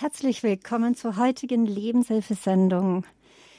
Herzlich 0.00 0.44
willkommen 0.44 0.94
zur 0.94 1.16
heutigen 1.16 1.66
Lebenshilfesendung. 1.66 3.04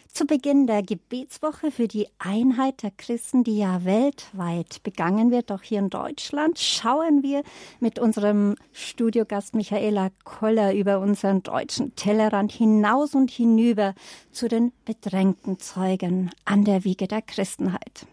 Zu 0.07 0.25
Beginn 0.25 0.67
der 0.67 0.83
Gebetswoche 0.83 1.69
für 1.69 1.89
die 1.89 2.07
Einheit 2.17 2.81
der 2.81 2.91
Christen, 2.91 3.43
die 3.43 3.57
ja 3.57 3.83
weltweit 3.83 4.81
begangen 4.83 5.31
wird, 5.31 5.51
auch 5.51 5.63
hier 5.63 5.79
in 5.79 5.89
Deutschland, 5.89 6.57
schauen 6.57 7.23
wir 7.23 7.43
mit 7.81 7.99
unserem 7.99 8.55
Studiogast 8.71 9.53
Michaela 9.53 10.11
Koller 10.23 10.73
über 10.73 10.99
unseren 10.99 11.43
deutschen 11.43 11.93
Tellerrand 11.97 12.53
hinaus 12.53 13.15
und 13.15 13.29
hinüber 13.29 13.93
zu 14.31 14.47
den 14.47 14.71
bedrängten 14.85 15.59
Zeugen 15.59 16.31
an 16.45 16.63
der 16.63 16.85
Wiege 16.85 17.09
der 17.09 17.21
Christenheit. 17.21 18.07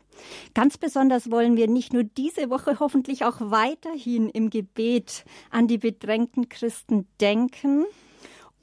Ganz 0.52 0.78
besonders 0.78 1.30
wollen 1.30 1.56
wir 1.56 1.68
nicht 1.68 1.92
nur 1.92 2.02
diese 2.02 2.50
Woche 2.50 2.80
hoffentlich 2.80 3.24
auch 3.24 3.36
weiterhin 3.38 4.28
im 4.28 4.50
Gebet 4.50 5.24
an 5.52 5.68
die 5.68 5.78
bedrängten 5.78 6.48
Christen 6.48 7.06
denken, 7.20 7.86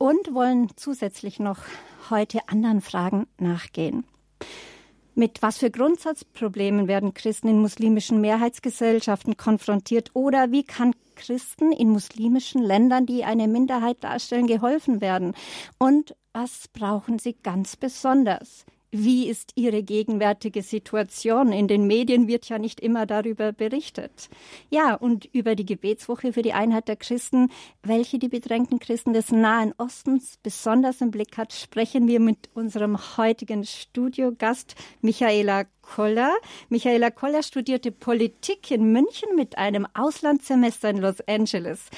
und 0.03 0.33
wollen 0.33 0.67
zusätzlich 0.75 1.39
noch 1.39 1.59
heute 2.09 2.49
anderen 2.49 2.81
Fragen 2.81 3.25
nachgehen. 3.39 4.03
Mit 5.15 5.41
was 5.41 5.59
für 5.59 5.71
Grundsatzproblemen 5.71 6.89
werden 6.89 7.13
Christen 7.13 7.47
in 7.47 7.61
muslimischen 7.61 8.19
Mehrheitsgesellschaften 8.19 9.37
konfrontiert 9.37 10.11
oder 10.13 10.51
wie 10.51 10.65
kann 10.65 10.93
Christen 11.15 11.71
in 11.71 11.87
muslimischen 11.87 12.61
Ländern, 12.61 13.05
die 13.05 13.23
eine 13.23 13.47
Minderheit 13.47 14.03
darstellen, 14.03 14.45
geholfen 14.45 14.99
werden? 14.99 15.35
Und 15.79 16.17
was 16.33 16.67
brauchen 16.67 17.17
sie 17.17 17.37
ganz 17.41 17.77
besonders? 17.77 18.65
Wie 18.95 19.27
ist 19.27 19.53
Ihre 19.55 19.81
gegenwärtige 19.81 20.61
Situation? 20.61 21.51
In 21.51 21.67
den 21.67 21.87
Medien 21.87 22.27
wird 22.27 22.47
ja 22.47 22.59
nicht 22.59 22.79
immer 22.79 23.07
darüber 23.07 23.51
berichtet. 23.51 24.29
Ja, 24.69 24.93
und 24.93 25.25
über 25.33 25.55
die 25.55 25.65
Gebetswoche 25.65 26.31
für 26.31 26.43
die 26.43 26.53
Einheit 26.53 26.87
der 26.87 26.95
Christen, 26.95 27.49
welche 27.81 28.19
die 28.19 28.27
bedrängten 28.27 28.77
Christen 28.77 29.13
des 29.13 29.31
Nahen 29.31 29.73
Ostens 29.79 30.37
besonders 30.43 31.01
im 31.01 31.09
Blick 31.09 31.39
hat, 31.39 31.53
sprechen 31.53 32.07
wir 32.07 32.19
mit 32.19 32.51
unserem 32.53 33.17
heutigen 33.17 33.63
Studiogast 33.63 34.75
Michaela 35.01 35.63
Koller. 35.81 36.31
Michaela 36.69 37.09
Koller 37.09 37.41
studierte 37.41 37.91
Politik 37.91 38.69
in 38.69 38.91
München 38.91 39.35
mit 39.35 39.57
einem 39.57 39.87
Auslandssemester 39.95 40.91
in 40.91 40.97
Los 40.97 41.19
Angeles. 41.21 41.89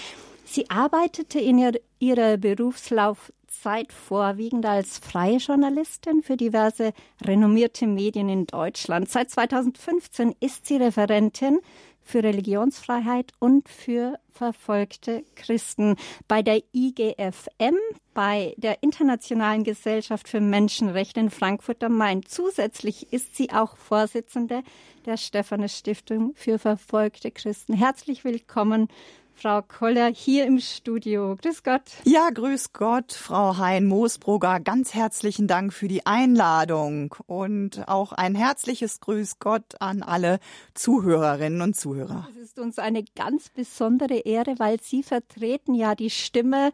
Sie 0.46 0.70
arbeitete 0.70 1.42
in 1.42 1.74
ihrer 2.00 2.38
Berufslauf 2.38 3.34
Zeit 3.66 3.92
vorwiegend 3.92 4.64
als 4.64 5.00
freie 5.00 5.38
Journalistin 5.38 6.22
für 6.22 6.38
diverse 6.38 6.94
renommierte 7.26 7.88
Medien 7.88 8.30
in 8.30 8.46
Deutschland. 8.46 9.10
Seit 9.10 9.32
2015 9.32 10.36
ist 10.40 10.68
sie 10.68 10.78
Referentin 10.78 11.58
für 12.04 12.22
Religionsfreiheit 12.22 13.32
und 13.40 13.68
für 13.68 14.20
verfolgte 14.30 15.24
Christen 15.34 15.96
bei 16.28 16.44
der 16.44 16.62
IGFM, 16.76 17.76
bei 18.14 18.54
der 18.58 18.84
Internationalen 18.84 19.64
Gesellschaft 19.64 20.30
für 20.30 20.42
Menschenrechte 20.42 21.20
in 21.20 21.32
Frankfurt 21.32 21.84
am 21.84 21.98
Main. 21.98 22.22
Zusätzlich 22.24 23.12
ist 23.12 23.36
sie 23.36 23.50
auch 23.50 23.78
Vorsitzende 23.78 24.62
der 25.08 25.18
Stephanus 25.18 25.76
Stiftung 25.76 26.34
für 26.36 26.60
verfolgte 26.60 27.32
Christen. 27.32 27.74
Herzlich 27.74 28.24
willkommen, 28.24 28.90
Frau 29.38 29.62
Koller 29.62 30.08
hier 30.08 30.46
im 30.46 30.60
Studio. 30.60 31.36
Grüß 31.42 31.64
Gott. 31.64 31.82
Ja, 32.06 32.30
grüß 32.30 32.72
Gott, 32.72 33.12
Frau 33.12 33.58
Hein-Moosbrugger. 33.58 34.62
Ganz 34.62 34.94
herzlichen 34.94 35.48
Dank 35.48 35.74
für 35.74 35.90
die 35.90 36.06
Einladung 36.06 37.14
und 37.28 37.88
auch 37.88 38.14
ein 38.14 38.34
herzliches 38.34 39.02
Grüß 39.02 39.40
Gott 39.40 39.82
an 39.82 40.04
alle 40.04 40.40
Zuhörerinnen 40.74 41.62
und 41.62 41.76
Zuhörer. 41.76 42.28
Es 42.32 42.38
ist 42.38 42.60
uns 42.60 42.80
eine 42.80 43.04
ganz 43.16 43.50
besondere 43.50 44.20
Ehre, 44.20 44.56
weil 44.58 44.80
Sie 44.82 45.04
vertreten 45.04 45.74
ja 45.74 45.96
die 45.96 46.10
Stimme 46.10 46.72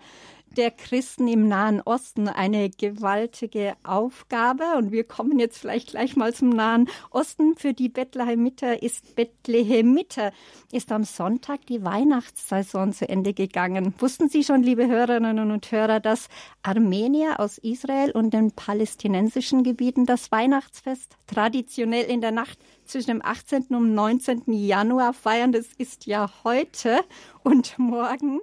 der 0.58 0.72
Christen 0.72 1.28
im 1.28 1.48
Nahen 1.48 1.82
Osten 1.82 2.28
eine 2.28 2.70
gewaltige 2.70 3.76
Aufgabe. 3.84 4.64
Und 4.78 4.92
wir 4.92 5.04
kommen 5.04 5.40
jetzt 5.40 5.58
vielleicht 5.58 5.90
gleich 5.90 6.16
mal 6.16 6.34
zum 6.34 6.50
Nahen 6.50 6.90
Osten. 7.10 7.56
Für 7.56 7.74
die 7.74 7.90
Bethlehemiter 7.90 8.84
ist 8.84 9.16
Bethlehemiter 9.16 10.32
ist 10.72 10.92
am 10.92 11.04
Sonntag 11.04 11.66
die 11.68 11.84
Weihnachtssaison 11.84 12.94
zu 12.94 13.08
Ende 13.08 13.34
gegangen. 13.34 13.94
Wussten 14.00 14.30
Sie 14.30 14.44
schon, 14.44 14.64
liebe 14.64 14.88
Hörerinnen 14.88 15.52
und 15.52 15.72
Hörer, 15.72 16.00
dass 16.00 16.28
Armenier 16.64 17.40
aus 17.40 17.58
Israel 17.58 18.12
und 18.12 18.34
den 18.34 18.52
palästinensischen 18.52 19.64
Gebieten 19.64 20.06
das 20.06 20.32
Weihnachtsfest 20.32 21.16
traditionell 21.28 22.06
in 22.06 22.22
der 22.22 22.32
Nacht 22.32 22.60
zwischen 22.86 23.08
dem 23.08 23.26
18. 23.26 23.68
und 23.70 23.94
19. 23.94 24.44
Januar 24.48 25.14
feiern? 25.14 25.52
Das 25.52 25.68
ist 25.78 26.06
ja 26.06 26.30
heute 26.44 27.02
und 27.44 27.78
morgen. 27.80 28.42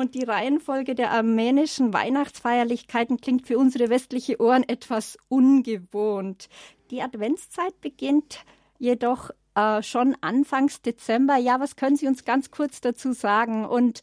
Und 0.00 0.14
die 0.14 0.24
Reihenfolge 0.24 0.94
der 0.94 1.10
armenischen 1.10 1.92
Weihnachtsfeierlichkeiten 1.92 3.20
klingt 3.20 3.46
für 3.46 3.58
unsere 3.58 3.90
westliche 3.90 4.40
Ohren 4.40 4.66
etwas 4.66 5.18
ungewohnt. 5.28 6.48
Die 6.90 7.02
Adventszeit 7.02 7.78
beginnt 7.82 8.38
jedoch 8.78 9.28
äh, 9.54 9.82
schon 9.82 10.16
Anfangs 10.22 10.80
Dezember. 10.80 11.36
Ja, 11.36 11.60
was 11.60 11.76
können 11.76 11.96
Sie 11.96 12.06
uns 12.06 12.24
ganz 12.24 12.50
kurz 12.50 12.80
dazu 12.80 13.12
sagen? 13.12 13.66
Und 13.66 14.00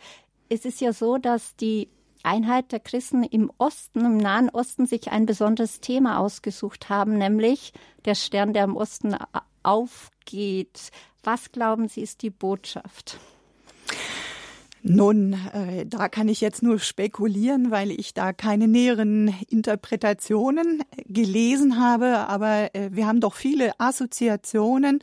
es 0.50 0.66
ist 0.66 0.81
ja 0.81 0.94
so, 0.94 1.18
dass 1.18 1.56
die 1.56 1.90
Einheit 2.22 2.72
der 2.72 2.80
Christen 2.80 3.24
im 3.24 3.52
Osten, 3.57 4.02
im 4.02 4.18
Nahen 4.18 4.52
Osten, 4.52 4.86
sich 4.86 5.12
ein 5.12 5.25
besonderes 5.25 5.81
Thema 5.81 6.19
ausgesucht 6.19 6.90
haben, 6.90 7.18
nämlich 7.18 7.74
der 8.06 8.13
Stern, 8.13 8.53
der 8.53 8.66
im 8.66 8.75
Osten 8.75 9.16
aufgeht. 9.63 10.91
Was 11.24 11.52
glauben 11.52 11.88
Sie, 11.88 12.03
ist 12.03 12.22
die 12.22 12.30
Botschaft? 12.30 13.18
Nun, 14.83 15.33
äh, 15.53 15.85
da 15.85 16.07
kann 16.07 16.29
ich 16.29 16.39
jetzt 16.39 16.61
nur 16.61 16.79
spekulieren, 16.79 17.71
weil 17.71 17.91
ich 17.91 18.13
da 18.13 18.31
keine 18.31 18.67
näheren 18.67 19.33
Interpretationen 19.49 20.83
gelesen 21.07 21.79
habe, 21.79 22.27
aber 22.27 22.73
äh, 22.75 22.89
wir 22.91 23.07
haben 23.07 23.19
doch 23.19 23.33
viele 23.33 23.79
Assoziationen. 23.79 24.99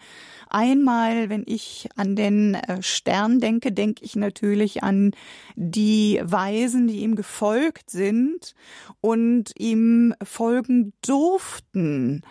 Einmal, 0.48 1.28
wenn 1.28 1.42
ich 1.46 1.88
an 1.96 2.14
den 2.14 2.54
äh, 2.54 2.82
Stern 2.82 3.40
denke, 3.40 3.72
denke 3.72 4.04
ich 4.04 4.14
natürlich 4.14 4.84
an 4.84 5.12
die 5.56 6.20
Weisen, 6.22 6.86
die 6.86 7.00
ihm 7.00 7.16
gefolgt 7.16 7.90
sind 7.90 8.54
und 9.00 9.52
ihm 9.58 10.14
folgen 10.22 10.92
durften. 11.02 12.22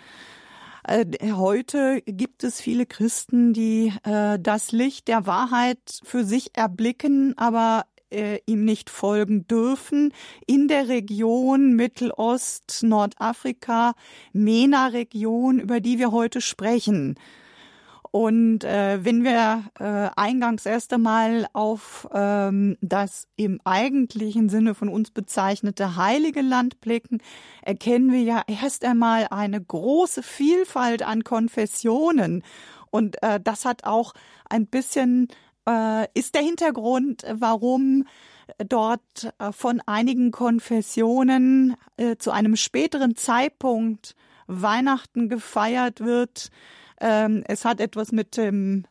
Äh, 0.85 1.05
heute 1.31 2.01
gibt 2.01 2.43
es 2.43 2.59
viele 2.59 2.85
Christen, 2.85 3.53
die 3.53 3.93
äh, 4.03 4.37
das 4.39 4.71
Licht 4.71 5.07
der 5.07 5.25
Wahrheit 5.25 5.79
für 6.03 6.23
sich 6.23 6.55
erblicken, 6.55 7.37
aber 7.37 7.85
äh, 8.09 8.39
ihm 8.45 8.65
nicht 8.65 8.89
folgen 8.89 9.47
dürfen. 9.47 10.13
In 10.45 10.67
der 10.67 10.89
Region 10.89 11.73
Mittelost, 11.73 12.81
Nordafrika, 12.83 13.93
MENA-Region, 14.33 15.59
über 15.59 15.79
die 15.79 15.99
wir 15.99 16.11
heute 16.11 16.41
sprechen. 16.41 17.15
Und 18.15 18.63
äh, 18.63 19.03
wenn 19.03 19.23
wir 19.23 19.63
äh, 19.79 20.11
eingangs 20.15 20.67
erst 20.67 20.93
einmal 20.93 21.47
auf 21.51 22.07
ähm, 22.13 22.77
das 22.79 23.27
im 23.37 23.59
eigentlichen 23.63 24.49
Sinne 24.49 24.75
von 24.75 24.87
uns 24.87 25.09
bezeichnete 25.09 25.95
heilige 25.95 26.41
Land 26.41 26.79
blicken, 26.79 27.23
erkennen 27.63 28.11
wir 28.11 28.21
ja 28.21 28.43
erst 28.45 28.85
einmal 28.85 29.29
eine 29.31 29.59
große 29.59 30.21
Vielfalt 30.21 31.01
an 31.01 31.23
Konfessionen. 31.23 32.43
Und 32.91 33.17
äh, 33.23 33.39
das 33.43 33.65
hat 33.65 33.83
auch 33.83 34.13
ein 34.47 34.67
bisschen, 34.67 35.27
äh, 35.67 36.05
ist 36.13 36.35
der 36.35 36.43
Hintergrund, 36.43 37.25
warum 37.33 38.05
dort 38.59 39.33
äh, 39.39 39.51
von 39.51 39.81
einigen 39.87 40.29
Konfessionen 40.29 41.77
äh, 41.97 42.17
zu 42.17 42.29
einem 42.29 42.57
späteren 42.57 43.15
Zeitpunkt 43.15 44.15
Weihnachten 44.45 45.29
gefeiert 45.29 46.01
wird, 46.01 46.51
ähm, 47.03 47.43
es 47.47 47.65
hat 47.65 47.79
etwas 47.81 48.11
mit 48.11 48.37
dem 48.37 48.85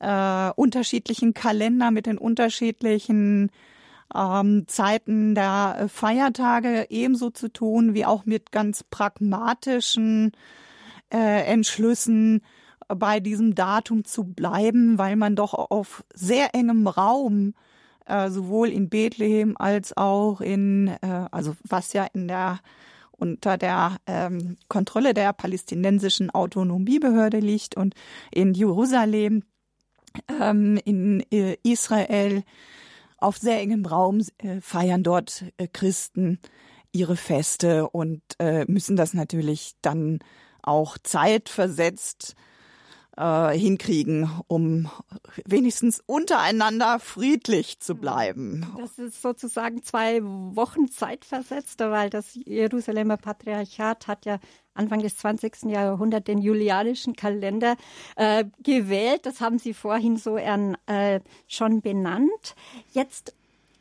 äh, 0.00 0.50
unterschiedlichen 0.56 1.32
Kalender, 1.32 1.90
mit 1.90 2.06
den 2.06 2.18
unterschiedlichen 2.18 3.50
ähm, 4.14 4.64
Zeiten 4.66 5.34
der 5.34 5.86
Feiertage 5.88 6.86
ebenso 6.90 7.30
zu 7.30 7.48
tun, 7.48 7.94
wie 7.94 8.04
auch 8.04 8.26
mit 8.26 8.52
ganz 8.52 8.82
pragmatischen 8.82 10.32
äh, 11.12 11.44
Entschlüssen 11.44 12.42
bei 12.88 13.20
diesem 13.20 13.54
Datum 13.54 14.04
zu 14.04 14.24
bleiben, 14.24 14.98
weil 14.98 15.16
man 15.16 15.36
doch 15.36 15.54
auf 15.54 16.04
sehr 16.12 16.54
engem 16.54 16.86
Raum 16.86 17.54
äh, 18.06 18.30
sowohl 18.30 18.68
in 18.68 18.88
Bethlehem 18.88 19.56
als 19.58 19.96
auch 19.96 20.40
in, 20.40 20.88
äh, 20.88 21.26
also 21.30 21.54
was 21.62 21.92
ja 21.92 22.06
in 22.12 22.28
der 22.28 22.58
unter 23.16 23.56
der 23.58 23.98
ähm, 24.06 24.56
Kontrolle 24.68 25.14
der 25.14 25.32
palästinensischen 25.32 26.30
Autonomiebehörde 26.30 27.38
liegt 27.38 27.76
und 27.76 27.94
in 28.30 28.54
Jerusalem, 28.54 29.44
ähm, 30.40 30.78
in 30.84 31.24
äh, 31.30 31.56
Israel. 31.62 32.42
Auf 33.18 33.38
sehr 33.38 33.60
engem 33.60 33.86
Raum 33.86 34.20
äh, 34.38 34.60
feiern 34.60 35.02
dort 35.02 35.44
äh, 35.56 35.66
Christen 35.66 36.38
ihre 36.92 37.16
Feste 37.16 37.88
und 37.88 38.22
äh, 38.38 38.64
müssen 38.66 38.96
das 38.96 39.14
natürlich 39.14 39.72
dann 39.82 40.18
auch 40.62 40.96
zeitversetzt 41.02 42.36
äh, 43.16 43.56
hinkriegen, 43.56 44.30
um 44.48 44.90
wenigstens 45.44 46.02
untereinander 46.06 46.98
friedlich 46.98 47.80
zu 47.80 47.94
bleiben. 47.94 48.66
Das 48.78 48.98
ist 48.98 49.22
sozusagen 49.22 49.82
zwei 49.82 50.22
Wochen 50.22 50.88
Zeit 50.88 51.24
versetzt, 51.24 51.80
weil 51.80 52.10
das 52.10 52.34
Jerusalemer 52.34 53.16
Patriarchat 53.16 54.06
hat 54.06 54.26
ja 54.26 54.38
Anfang 54.74 55.00
des 55.00 55.16
20. 55.18 55.64
Jahrhunderts 55.64 56.24
den 56.24 56.38
julianischen 56.38 57.14
Kalender 57.14 57.76
äh, 58.16 58.44
gewählt. 58.62 59.24
Das 59.24 59.40
haben 59.40 59.58
Sie 59.58 59.72
vorhin 59.72 60.16
so 60.16 60.36
äh, 60.36 61.20
schon 61.46 61.80
benannt. 61.80 62.56
Jetzt 62.92 63.34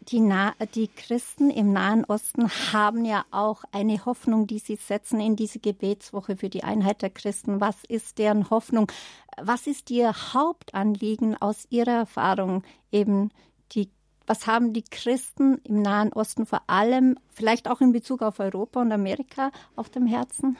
die, 0.07 0.19
Na 0.19 0.53
die 0.75 0.87
Christen 0.87 1.49
im 1.49 1.73
Nahen 1.73 2.05
Osten 2.05 2.49
haben 2.71 3.05
ja 3.05 3.25
auch 3.31 3.63
eine 3.71 4.05
Hoffnung, 4.05 4.47
die 4.47 4.59
sie 4.59 4.75
setzen 4.75 5.19
in 5.19 5.35
diese 5.35 5.59
Gebetswoche 5.59 6.37
für 6.37 6.49
die 6.49 6.63
Einheit 6.63 7.01
der 7.01 7.09
Christen. 7.09 7.61
Was 7.61 7.83
ist 7.87 8.17
deren 8.17 8.49
Hoffnung? 8.49 8.91
Was 9.41 9.67
ist 9.67 9.89
ihr 9.91 10.13
Hauptanliegen 10.33 11.41
aus 11.41 11.65
ihrer 11.69 11.91
Erfahrung 11.91 12.63
eben 12.91 13.31
die 13.71 13.89
was 14.25 14.47
haben 14.47 14.71
die 14.71 14.83
Christen 14.83 15.57
im 15.65 15.81
Nahen 15.81 16.13
Osten 16.13 16.45
vor 16.45 16.61
allem, 16.67 17.17
vielleicht 17.33 17.69
auch 17.69 17.81
in 17.81 17.91
Bezug 17.91 18.21
auf 18.21 18.39
Europa 18.39 18.79
und 18.81 18.93
Amerika, 18.93 19.51
auf 19.75 19.89
dem 19.89 20.05
Herzen? 20.05 20.57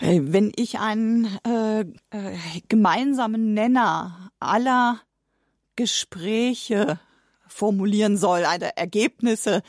Wenn 0.00 0.52
ich 0.56 0.80
einen 0.80 1.26
äh, 1.46 1.82
äh, 1.82 2.36
gemeinsamen 2.68 3.54
Nenner 3.54 4.30
aller 4.40 5.00
Gespräche 5.76 6.98
formulieren 7.48 8.16
soll, 8.16 8.44
eine 8.44 8.76
Ergebnisse 8.76 9.62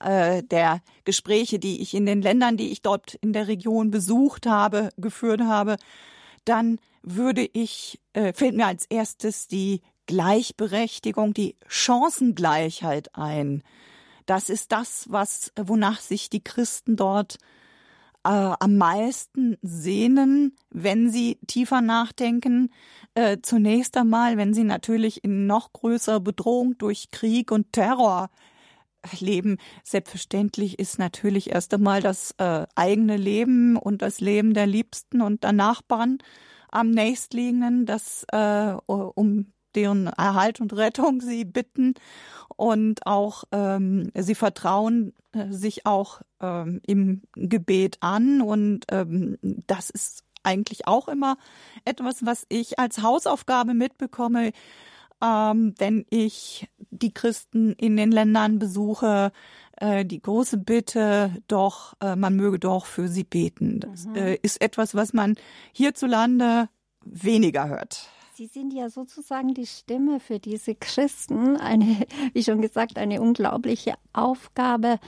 äh, 0.00 0.42
der 0.42 0.80
Gespräche, 1.04 1.58
die 1.58 1.80
ich 1.80 1.94
in 1.94 2.06
den 2.06 2.22
Ländern, 2.22 2.56
die 2.56 2.70
ich 2.72 2.82
dort 2.82 3.14
in 3.14 3.32
der 3.32 3.48
Region 3.48 3.90
besucht 3.90 4.46
habe, 4.46 4.90
geführt 4.96 5.42
habe, 5.42 5.76
dann 6.44 6.78
würde 7.02 7.48
ich, 7.52 8.00
äh, 8.12 8.32
fällt 8.32 8.56
mir 8.56 8.66
als 8.66 8.86
erstes 8.86 9.48
die 9.48 9.82
Gleichberechtigung, 10.06 11.34
die 11.34 11.56
Chancengleichheit 11.66 13.14
ein. 13.14 13.62
Das 14.26 14.50
ist 14.50 14.72
das, 14.72 15.06
was, 15.08 15.52
wonach 15.56 16.00
sich 16.00 16.30
die 16.30 16.42
Christen 16.42 16.96
dort 16.96 17.38
am 18.30 18.76
meisten 18.76 19.56
sehnen, 19.62 20.56
wenn 20.70 21.10
sie 21.10 21.38
tiefer 21.46 21.80
nachdenken. 21.80 22.70
Äh, 23.14 23.38
zunächst 23.42 23.96
einmal, 23.96 24.36
wenn 24.36 24.54
sie 24.54 24.64
natürlich 24.64 25.22
in 25.24 25.46
noch 25.46 25.72
größerer 25.72 26.20
Bedrohung 26.20 26.76
durch 26.78 27.10
Krieg 27.10 27.50
und 27.52 27.72
Terror 27.72 28.30
leben. 29.20 29.58
Selbstverständlich 29.84 30.78
ist 30.78 30.98
natürlich 30.98 31.50
erst 31.50 31.72
einmal 31.74 32.02
das 32.02 32.32
äh, 32.38 32.66
eigene 32.74 33.16
Leben 33.16 33.76
und 33.76 34.02
das 34.02 34.20
Leben 34.20 34.54
der 34.54 34.66
Liebsten 34.66 35.20
und 35.20 35.44
der 35.44 35.52
Nachbarn 35.52 36.18
am 36.68 36.90
nächstliegenden, 36.90 37.86
das 37.86 38.26
äh, 38.32 38.74
um 38.86 39.52
deren 39.76 40.06
Erhalt 40.06 40.60
und 40.60 40.72
Rettung 40.72 41.20
sie 41.20 41.44
bitten 41.44 41.94
und 42.56 43.06
auch 43.06 43.44
ähm, 43.52 44.10
sie 44.14 44.34
vertrauen 44.34 45.12
äh, 45.32 45.52
sich 45.52 45.86
auch 45.86 46.22
ähm, 46.40 46.80
im 46.86 47.22
Gebet 47.34 47.98
an 48.00 48.40
und 48.40 48.86
ähm, 48.90 49.36
das 49.42 49.90
ist 49.90 50.24
eigentlich 50.42 50.86
auch 50.86 51.08
immer 51.08 51.36
etwas, 51.84 52.24
was 52.24 52.46
ich 52.48 52.78
als 52.78 53.02
Hausaufgabe 53.02 53.74
mitbekomme, 53.74 54.52
ähm, 55.22 55.74
wenn 55.78 56.06
ich 56.10 56.68
die 56.90 57.12
Christen 57.12 57.72
in 57.72 57.96
den 57.96 58.12
Ländern 58.12 58.58
besuche, 58.58 59.32
äh, 59.76 60.04
die 60.04 60.20
große 60.20 60.58
Bitte, 60.58 61.42
doch, 61.48 61.94
äh, 62.00 62.16
man 62.16 62.36
möge 62.36 62.58
doch 62.58 62.86
für 62.86 63.08
sie 63.08 63.24
beten. 63.24 63.80
Das 63.80 64.06
mhm. 64.06 64.14
äh, 64.16 64.34
ist 64.36 64.60
etwas, 64.60 64.94
was 64.94 65.12
man 65.12 65.34
hierzulande 65.72 66.68
weniger 67.04 67.68
hört. 67.68 68.08
Sie 68.36 68.48
sind 68.48 68.74
ja 68.74 68.90
sozusagen 68.90 69.54
die 69.54 69.64
Stimme 69.64 70.20
für 70.20 70.38
diese 70.38 70.74
Christen. 70.74 71.56
Eine, 71.56 72.06
wie 72.34 72.42
schon 72.42 72.60
gesagt, 72.60 72.98
eine 72.98 73.22
unglaubliche 73.22 73.94
Aufgabe. 74.12 74.98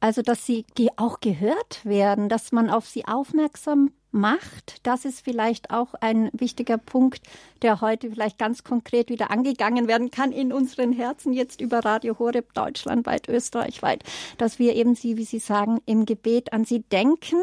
Also, 0.00 0.22
dass 0.22 0.46
sie 0.46 0.64
auch 0.96 1.20
gehört 1.20 1.84
werden, 1.84 2.30
dass 2.30 2.50
man 2.50 2.70
auf 2.70 2.86
sie 2.86 3.04
aufmerksam 3.06 3.90
macht. 4.10 4.86
Das 4.86 5.04
ist 5.04 5.22
vielleicht 5.22 5.70
auch 5.70 5.92
ein 6.00 6.30
wichtiger 6.32 6.78
Punkt, 6.78 7.20
der 7.60 7.82
heute 7.82 8.08
vielleicht 8.10 8.38
ganz 8.38 8.64
konkret 8.64 9.10
wieder 9.10 9.30
angegangen 9.30 9.86
werden 9.86 10.10
kann 10.10 10.32
in 10.32 10.50
unseren 10.50 10.94
Herzen, 10.94 11.34
jetzt 11.34 11.60
über 11.60 11.80
Radio 11.80 12.18
Horeb, 12.18 12.54
deutschlandweit, 12.54 13.28
österreichweit, 13.28 14.02
dass 14.38 14.58
wir 14.58 14.74
eben 14.74 14.94
sie, 14.94 15.18
wie 15.18 15.24
Sie 15.24 15.40
sagen, 15.40 15.82
im 15.84 16.06
Gebet 16.06 16.54
an 16.54 16.64
sie 16.64 16.80
denken. 16.80 17.36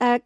Äh, 0.00 0.18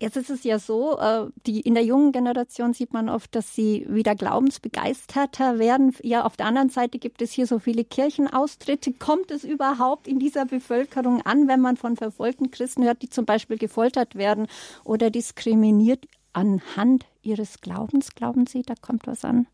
Jetzt 0.00 0.16
ist 0.16 0.30
es 0.30 0.44
ja 0.44 0.58
so, 0.58 0.98
äh, 0.98 1.26
die, 1.46 1.60
in 1.60 1.74
der 1.74 1.84
jungen 1.84 2.12
Generation 2.12 2.74
sieht 2.74 2.92
man 2.92 3.08
oft, 3.08 3.34
dass 3.34 3.54
sie 3.54 3.86
wieder 3.88 4.14
glaubensbegeisterter 4.14 5.58
werden. 5.58 5.94
Ja, 6.02 6.24
auf 6.24 6.36
der 6.36 6.46
anderen 6.46 6.68
Seite 6.68 6.98
gibt 6.98 7.22
es 7.22 7.32
hier 7.32 7.46
so 7.46 7.58
viele 7.58 7.84
Kirchenaustritte. 7.84 8.92
Kommt 8.92 9.30
es 9.30 9.44
überhaupt 9.44 10.08
in 10.08 10.18
dieser 10.18 10.46
Bevölkerung 10.46 11.22
an, 11.22 11.46
wenn 11.48 11.60
man 11.60 11.76
von 11.76 11.96
verfolgten 11.96 12.50
Christen 12.50 12.84
hört, 12.84 13.02
die 13.02 13.08
zum 13.08 13.24
Beispiel 13.24 13.56
gefoltert 13.56 14.16
werden 14.16 14.48
oder 14.84 15.10
diskriminiert 15.10 16.06
anhand 16.32 17.06
ihres 17.22 17.60
Glaubens? 17.60 18.14
Glauben 18.14 18.46
Sie, 18.46 18.62
da 18.62 18.74
kommt 18.74 19.06
was 19.06 19.24
an? 19.24 19.46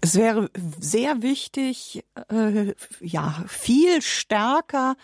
Es 0.00 0.16
wäre 0.16 0.50
sehr 0.80 1.22
wichtig, 1.22 2.04
äh, 2.28 2.74
ja, 3.00 3.44
viel 3.46 4.02
stärker 4.02 4.96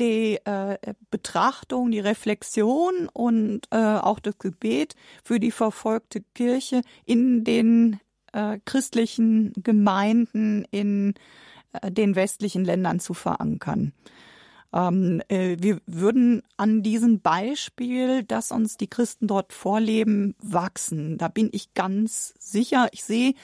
die 0.00 0.38
äh, 0.44 0.78
Betrachtung, 1.10 1.90
die 1.90 2.00
Reflexion 2.00 3.08
und 3.12 3.66
äh, 3.70 3.76
auch 3.76 4.18
das 4.18 4.38
Gebet 4.38 4.94
für 5.22 5.38
die 5.38 5.50
verfolgte 5.52 6.22
Kirche 6.34 6.82
in 7.04 7.44
den 7.44 8.00
äh, 8.32 8.58
christlichen 8.64 9.52
Gemeinden 9.62 10.64
in 10.70 11.14
äh, 11.72 11.90
den 11.90 12.16
westlichen 12.16 12.64
Ländern 12.64 13.00
zu 13.00 13.14
verankern. 13.14 13.92
Ähm, 14.72 15.20
äh, 15.28 15.56
wir 15.60 15.80
würden 15.86 16.42
an 16.56 16.82
diesem 16.82 17.20
Beispiel, 17.20 18.22
das 18.22 18.52
uns 18.52 18.76
die 18.76 18.88
Christen 18.88 19.26
dort 19.26 19.52
vorleben, 19.52 20.34
wachsen. 20.38 21.18
Da 21.18 21.28
bin 21.28 21.48
ich 21.52 21.74
ganz 21.74 22.34
sicher. 22.38 22.88
Ich 22.92 23.04
sehe 23.04 23.34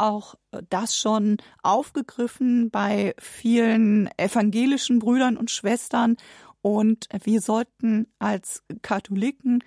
auch 0.00 0.34
das 0.68 0.96
schon 0.96 1.36
aufgegriffen 1.62 2.70
bei 2.70 3.14
vielen 3.18 4.08
evangelischen 4.16 4.98
Brüdern 4.98 5.36
und 5.36 5.50
Schwestern. 5.50 6.16
Und 6.62 7.08
wir 7.22 7.40
sollten 7.40 8.06
als 8.18 8.62
Katholiken 8.82 9.62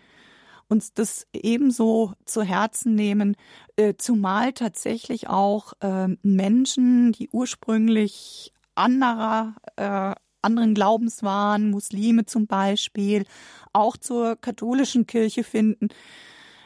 uns 0.67 0.93
das 0.93 1.27
ebenso 1.33 2.13
zu 2.25 2.41
Herzen 2.41 2.95
nehmen, 2.95 3.35
äh, 3.75 3.93
zumal 3.97 4.53
tatsächlich 4.53 5.27
auch 5.27 5.73
äh, 5.81 6.07
Menschen, 6.23 7.11
die 7.11 7.29
ursprünglich 7.29 8.53
anderer, 8.75 9.55
äh, 9.75 10.15
anderen 10.41 10.73
Glaubens 10.73 11.21
waren, 11.21 11.69
Muslime 11.69 12.25
zum 12.25 12.47
Beispiel, 12.47 13.25
auch 13.71 13.97
zur 13.97 14.35
katholischen 14.35 15.05
Kirche 15.05 15.43
finden 15.43 15.89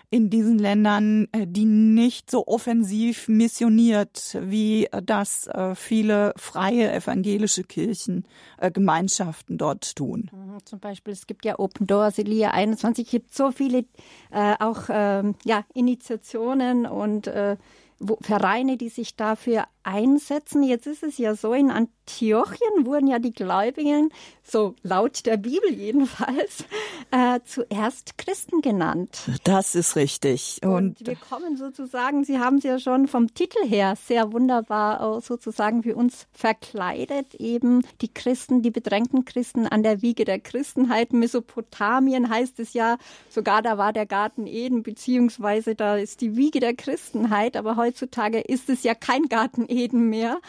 in 0.09 0.29
diesen 0.29 0.57
Ländern, 0.57 1.27
äh, 1.33 1.45
die 1.45 1.65
nicht 1.65 2.31
so 2.31 2.47
offensiv 2.47 3.27
missioniert, 3.27 4.37
wie 4.41 4.87
das 5.03 5.47
äh, 5.47 5.75
viele 5.75 6.33
freie 6.37 6.91
evangelische 6.93 7.63
Kirchengemeinschaften 7.63 9.55
äh, 9.55 9.57
dort 9.57 9.95
tun. 9.95 10.29
Mhm, 10.31 10.65
zum 10.65 10.79
Beispiel, 10.79 11.13
es 11.13 11.27
gibt 11.27 11.43
ja 11.43 11.59
Open 11.59 11.87
Doors, 11.87 12.19
Elia 12.19 12.51
21, 12.51 13.05
es 13.05 13.11
gibt 13.11 13.33
so 13.33 13.51
viele 13.51 13.85
äh, 14.31 14.55
auch 14.59 14.83
ähm, 14.89 15.35
ja, 15.43 15.65
Initiationen 15.73 16.85
und 16.85 17.27
äh, 17.27 17.57
Vereine, 18.21 18.77
die 18.77 18.89
sich 18.89 19.15
dafür 19.15 19.65
einsetzen. 19.83 20.63
Jetzt 20.63 20.87
ist 20.87 21.03
es 21.03 21.17
ja 21.17 21.35
so, 21.35 21.53
in 21.53 21.71
Antiochien 22.07 22.85
wurden 22.85 23.07
ja 23.07 23.19
die 23.19 23.33
Gläubigen, 23.33 24.11
so 24.43 24.75
laut 24.81 25.25
der 25.25 25.35
Bibel 25.35 25.73
jedenfalls, 25.73 26.63
äh, 27.11 27.41
zuerst 27.43 28.17
Christen 28.17 28.61
genannt. 28.61 29.19
Das 29.43 29.75
ist 29.75 29.97
richtig. 29.97 30.59
Und, 30.63 30.71
Und 31.01 31.07
wir 31.07 31.15
kommen 31.15 31.57
sozusagen, 31.57 32.23
Sie 32.23 32.39
haben 32.39 32.57
es 32.57 32.63
ja 32.63 32.79
schon 32.79 33.07
vom 33.07 33.33
Titel 33.33 33.67
her 33.67 33.95
sehr 34.07 34.31
wunderbar 34.31 35.19
sozusagen 35.21 35.83
für 35.83 35.95
uns 35.95 36.27
verkleidet, 36.31 37.35
eben 37.35 37.85
die 38.01 38.13
Christen, 38.13 38.61
die 38.61 38.71
bedrängten 38.71 39.25
Christen 39.25 39.67
an 39.67 39.83
der 39.83 40.01
Wiege 40.01 40.23
der 40.23 40.39
Christenheit. 40.39 41.11
Mesopotamien 41.11 42.29
heißt 42.29 42.59
es 42.61 42.73
ja, 42.73 42.97
sogar 43.29 43.61
da 43.61 43.77
war 43.77 43.91
der 43.91 44.05
Garten 44.05 44.47
Eden, 44.47 44.81
beziehungsweise 44.81 45.75
da 45.75 45.97
ist 45.97 46.21
die 46.21 46.37
Wiege 46.37 46.61
der 46.61 46.73
Christenheit, 46.73 47.57
aber 47.57 47.75
heutzutage 47.75 48.39
ist 48.39 48.69
es 48.69 48.83
ja 48.83 48.95
kein 48.95 49.23
Garten 49.23 49.65
Eden 49.67 50.09
mehr. 50.09 50.39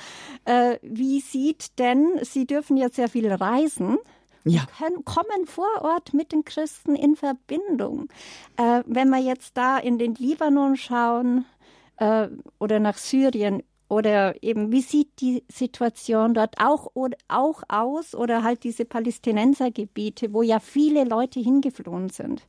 Äh, 0.44 0.78
wie 0.82 1.20
sieht 1.48 1.78
denn, 1.78 2.18
Sie 2.22 2.46
dürfen 2.46 2.76
ja 2.76 2.90
sehr 2.90 3.08
viel 3.08 3.32
reisen. 3.32 3.98
Ja. 4.44 4.66
Können, 4.78 5.04
kommen 5.04 5.46
vor 5.46 5.82
Ort 5.82 6.12
mit 6.12 6.32
den 6.32 6.44
Christen 6.44 6.94
in 6.94 7.16
Verbindung. 7.16 8.08
Äh, 8.56 8.82
wenn 8.86 9.08
wir 9.08 9.18
jetzt 9.18 9.56
da 9.56 9.78
in 9.78 9.98
den 9.98 10.14
Libanon 10.14 10.76
schauen 10.76 11.44
äh, 11.96 12.28
oder 12.58 12.80
nach 12.80 12.98
Syrien 12.98 13.62
oder 13.88 14.42
eben, 14.42 14.70
wie 14.70 14.82
sieht 14.82 15.20
die 15.20 15.42
Situation 15.50 16.34
dort 16.34 16.56
auch, 16.60 16.90
oder, 16.94 17.16
auch 17.28 17.62
aus 17.68 18.14
oder 18.14 18.42
halt 18.42 18.62
diese 18.64 18.84
Palästinensergebiete, 18.84 20.32
wo 20.32 20.42
ja 20.42 20.60
viele 20.60 21.04
Leute 21.04 21.40
hingeflohen 21.40 22.10
sind? 22.10 22.46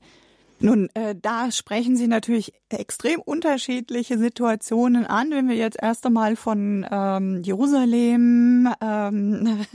Nun, 0.62 0.89
äh, 0.94 1.16
da 1.20 1.51
sprechen 1.51 1.96
Sie 1.96 2.08
natürlich 2.08 2.54
extrem 2.70 3.22
unterschiedliche 3.22 4.18
Situationen 4.18 5.06
an. 5.06 5.32
Wenn 5.32 5.48
wir 5.48 5.56
jetzt 5.56 5.78
erst 5.82 6.06
einmal 6.06 6.36
von 6.36 6.86
ähm, 6.89 7.42
Jerusalem 7.44 8.68
ähm, 8.82 9.66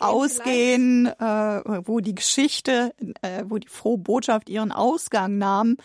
ausgehen 0.00 1.06
äh, 1.06 1.84
wo 1.86 2.00
die 2.00 2.16
Geschichte, 2.16 2.92
äh, 3.22 3.44
wo 3.46 3.58
die 3.58 3.68
frohe 3.68 3.98
Botschaft 3.98 4.48
ihren 4.48 4.72
Ausgang 4.72 5.38
nahm, 5.38 5.76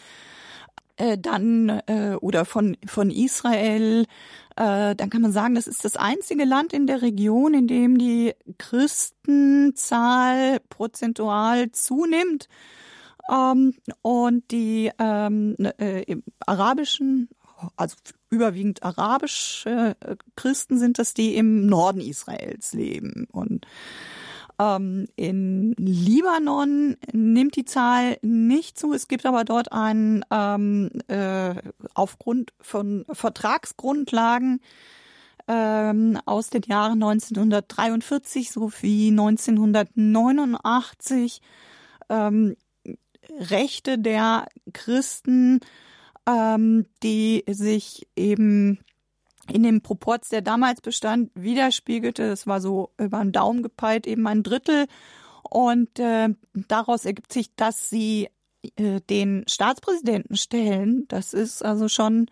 äh, 0.95 1.19
dann 1.19 1.83
äh, 1.85 2.15
oder 2.19 2.45
von 2.45 2.77
von 2.87 3.11
Israel, 3.11 4.07
äh, 4.55 4.95
dann 4.95 5.11
kann 5.11 5.21
man 5.21 5.31
sagen, 5.31 5.53
das 5.53 5.67
ist 5.67 5.85
das 5.85 5.97
einzige 5.97 6.45
Land 6.45 6.73
in 6.73 6.87
der 6.87 7.03
Region, 7.03 7.53
in 7.53 7.67
dem 7.67 7.99
die 7.99 8.33
Christenzahl 8.57 10.61
prozentual 10.69 11.71
zunimmt 11.71 12.49
ähm, 13.29 13.73
und 14.01 14.49
die 14.51 14.91
ähm, 14.99 15.55
ne, 15.57 15.77
äh, 15.79 16.17
arabischen, 16.45 17.29
also 17.75 17.95
überwiegend 18.29 18.83
arabische 18.83 19.95
äh, 19.99 20.15
Christen 20.35 20.77
sind 20.77 20.99
das, 20.99 21.13
die 21.13 21.35
im 21.35 21.65
Norden 21.65 22.01
Israels 22.01 22.73
leben. 22.73 23.27
Und 23.31 23.65
ähm, 24.59 25.07
in 25.15 25.73
Libanon 25.77 26.97
nimmt 27.11 27.55
die 27.55 27.65
Zahl 27.65 28.17
nicht 28.21 28.79
zu. 28.79 28.93
Es 28.93 29.07
gibt 29.07 29.25
aber 29.25 29.43
dort 29.43 29.71
einen 29.71 30.23
ähm, 30.31 30.89
äh, 31.07 31.55
aufgrund 31.93 32.53
von 32.61 33.05
Vertragsgrundlagen 33.11 34.61
ähm, 35.47 36.19
aus 36.25 36.49
den 36.49 36.63
Jahren 36.63 37.03
1943 37.03 38.51
sowie 38.51 39.09
1989 39.09 41.41
ähm, 42.09 42.55
Rechte 43.39 43.97
der 43.97 44.47
Christen, 44.73 45.59
ähm, 46.27 46.85
die 47.03 47.43
sich 47.47 48.07
eben 48.15 48.79
in 49.51 49.63
dem 49.63 49.81
Proporz, 49.81 50.29
der 50.29 50.41
damals 50.41 50.81
bestand, 50.81 51.31
widerspiegelte. 51.35 52.23
Es 52.23 52.47
war 52.47 52.59
so 52.61 52.91
über 52.97 53.19
den 53.19 53.31
Daumen 53.31 53.63
gepeilt, 53.63 54.07
eben 54.07 54.27
ein 54.27 54.43
Drittel. 54.43 54.87
Und 55.49 55.99
äh, 55.99 56.29
daraus 56.53 57.05
ergibt 57.05 57.31
sich, 57.31 57.55
dass 57.55 57.89
sie 57.89 58.27
äh, 58.75 58.99
den 59.09 59.45
Staatspräsidenten 59.47 60.35
stellen. 60.35 61.05
Das 61.07 61.33
ist 61.33 61.63
also 61.63 61.87
schon 61.87 62.27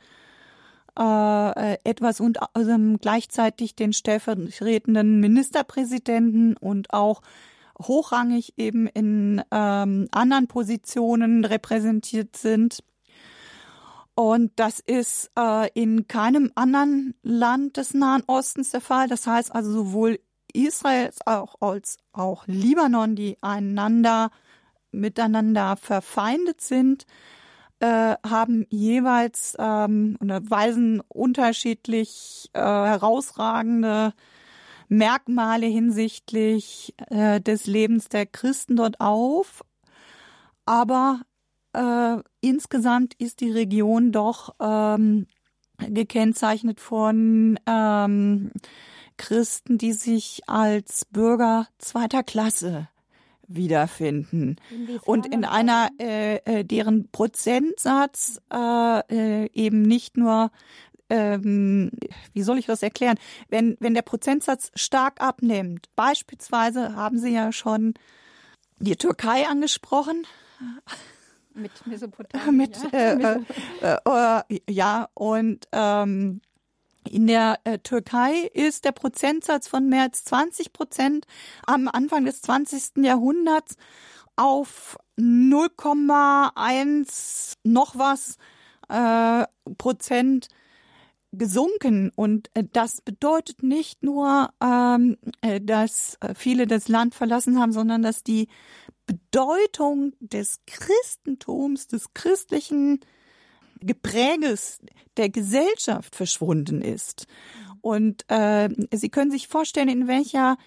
äh, 0.97 1.77
etwas 1.83 2.19
und 2.19 2.39
also 2.55 2.77
gleichzeitig 2.99 3.75
den 3.75 3.93
stellvertretenden 3.93 5.19
Ministerpräsidenten 5.19 6.57
und 6.57 6.93
auch 6.93 7.21
hochrangig 7.79 8.53
eben 8.57 8.87
in 8.87 9.41
ähm, 9.51 10.07
anderen 10.11 10.47
Positionen 10.47 11.45
repräsentiert 11.45 12.35
sind. 12.35 12.83
Und 14.15 14.53
das 14.55 14.79
ist 14.79 15.31
äh, 15.37 15.69
in 15.73 16.07
keinem 16.07 16.51
anderen 16.55 17.15
Land 17.21 17.77
des 17.77 17.93
Nahen 17.93 18.23
Ostens 18.27 18.71
der 18.71 18.81
Fall. 18.81 19.07
Das 19.07 19.27
heißt 19.27 19.53
also 19.53 19.71
sowohl 19.71 20.19
Israel 20.53 21.11
auch 21.25 21.55
als 21.59 21.97
auch 22.13 22.47
Libanon, 22.47 23.15
die 23.15 23.37
einander 23.41 24.31
miteinander 24.91 25.75
verfeindet 25.75 26.61
sind, 26.61 27.05
äh, 27.81 28.15
haben 28.25 28.65
jeweils 28.69 29.55
ähm, 29.59 30.17
oder 30.21 30.49
weisen 30.49 31.01
unterschiedlich 31.09 32.49
äh, 32.53 32.59
herausragende 32.59 34.13
Merkmale 34.87 35.65
hinsichtlich 35.65 36.93
äh, 37.09 37.41
des 37.41 37.65
Lebens 37.65 38.09
der 38.09 38.25
Christen 38.25 38.75
dort 38.75 38.99
auf. 38.99 39.63
Aber 40.65 41.21
äh, 41.73 42.17
insgesamt 42.41 43.13
ist 43.15 43.41
die 43.41 43.51
Region 43.51 44.11
doch 44.11 44.55
ähm, 44.59 45.27
gekennzeichnet 45.77 46.79
von 46.79 47.59
ähm, 47.67 48.51
Christen, 49.17 49.77
die 49.77 49.93
sich 49.93 50.41
als 50.47 51.05
Bürger 51.05 51.67
zweiter 51.77 52.23
Klasse 52.23 52.87
wiederfinden 53.47 54.55
und 55.05 55.27
in 55.27 55.45
einer 55.45 55.89
äh, 55.99 56.37
äh, 56.37 56.65
deren 56.65 57.09
Prozentsatz 57.11 58.41
äh, 58.51 59.43
äh, 59.43 59.49
eben 59.53 59.83
nicht 59.83 60.17
nur 60.17 60.51
ähm, 61.09 61.91
wie 62.33 62.43
soll 62.43 62.57
ich 62.57 62.65
das 62.65 62.83
erklären? 62.83 63.17
Wenn, 63.49 63.77
wenn 63.79 63.93
der 63.93 64.01
Prozentsatz 64.01 64.71
stark 64.75 65.21
abnimmt, 65.21 65.87
beispielsweise 65.95 66.95
haben 66.95 67.19
Sie 67.19 67.31
ja 67.31 67.51
schon 67.51 67.93
die 68.79 68.95
Türkei 68.95 69.47
angesprochen. 69.47 70.25
Mit 71.53 71.85
Mesopotamien. 71.87 72.57
Mit, 72.71 72.77
ja. 72.91 73.13
Äh, 73.13 73.39
äh, 73.81 74.41
äh, 74.49 74.59
ja, 74.69 75.09
und 75.13 75.67
ähm, 75.71 76.41
in 77.09 77.27
der 77.27 77.59
äh, 77.63 77.79
Türkei 77.79 78.49
ist 78.53 78.83
der 78.85 78.91
Prozentsatz 78.91 79.67
von 79.67 79.87
mehr 79.87 80.03
als 80.03 80.25
20 80.25 80.73
Prozent 80.73 81.25
am 81.65 81.87
Anfang 81.87 82.25
des 82.25 82.41
20. 82.41 82.97
Jahrhunderts 82.97 83.77
auf 84.35 84.97
0,1 85.17 87.53
noch 87.63 87.97
was 87.97 88.37
äh, 88.89 89.45
Prozent 89.77 90.49
gesunken. 91.37 92.11
Und 92.15 92.49
äh, 92.53 92.63
das 92.71 93.01
bedeutet 93.01 93.63
nicht 93.63 94.03
nur, 94.03 94.49
ähm, 94.61 95.17
äh, 95.41 95.61
dass 95.61 96.17
äh, 96.21 96.33
viele 96.35 96.67
das 96.67 96.87
Land 96.87 97.15
verlassen 97.15 97.59
haben, 97.59 97.71
sondern 97.71 98.01
dass 98.01 98.23
die 98.23 98.47
Bedeutung 99.05 100.13
des 100.19 100.61
Christentums, 100.65 101.87
des 101.87 102.13
christlichen 102.13 102.99
Gepräges 103.81 104.79
der 105.17 105.29
Gesellschaft 105.29 106.15
verschwunden 106.15 106.81
ist. 106.81 107.27
Und 107.81 108.25
Sie 108.27 109.09
können 109.09 109.29
sich 109.29 109.47
vorstellen, 109.47 109.89
in 109.89 110.07
welcher 110.07 110.57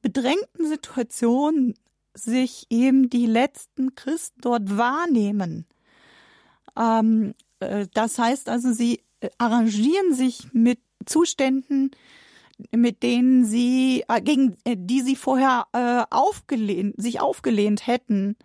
bedrängten 0.00 0.66
Situation 0.66 1.74
sich 2.14 2.66
eben 2.68 3.08
die 3.08 3.26
letzten 3.26 3.94
Christen 3.94 4.40
dort 4.40 4.76
wahrnehmen. 4.76 5.66
Ähm, 6.76 7.34
äh, 7.60 7.86
das 7.92 8.18
heißt 8.18 8.48
also, 8.48 8.72
sie 8.72 9.00
arrangieren 9.38 10.14
sich 10.14 10.52
mit 10.52 10.80
Zuständen, 11.06 11.90
mit 12.70 13.02
denen 13.02 13.44
sie 13.44 14.04
äh, 14.08 14.20
gegen 14.20 14.56
äh, 14.64 14.76
die 14.78 15.00
sie 15.00 15.16
vorher 15.16 15.66
äh, 15.72 16.04
aufgelehnt 16.10 17.00
sich 17.00 17.20
aufgelehnt 17.20 17.86
hätten 17.86 18.36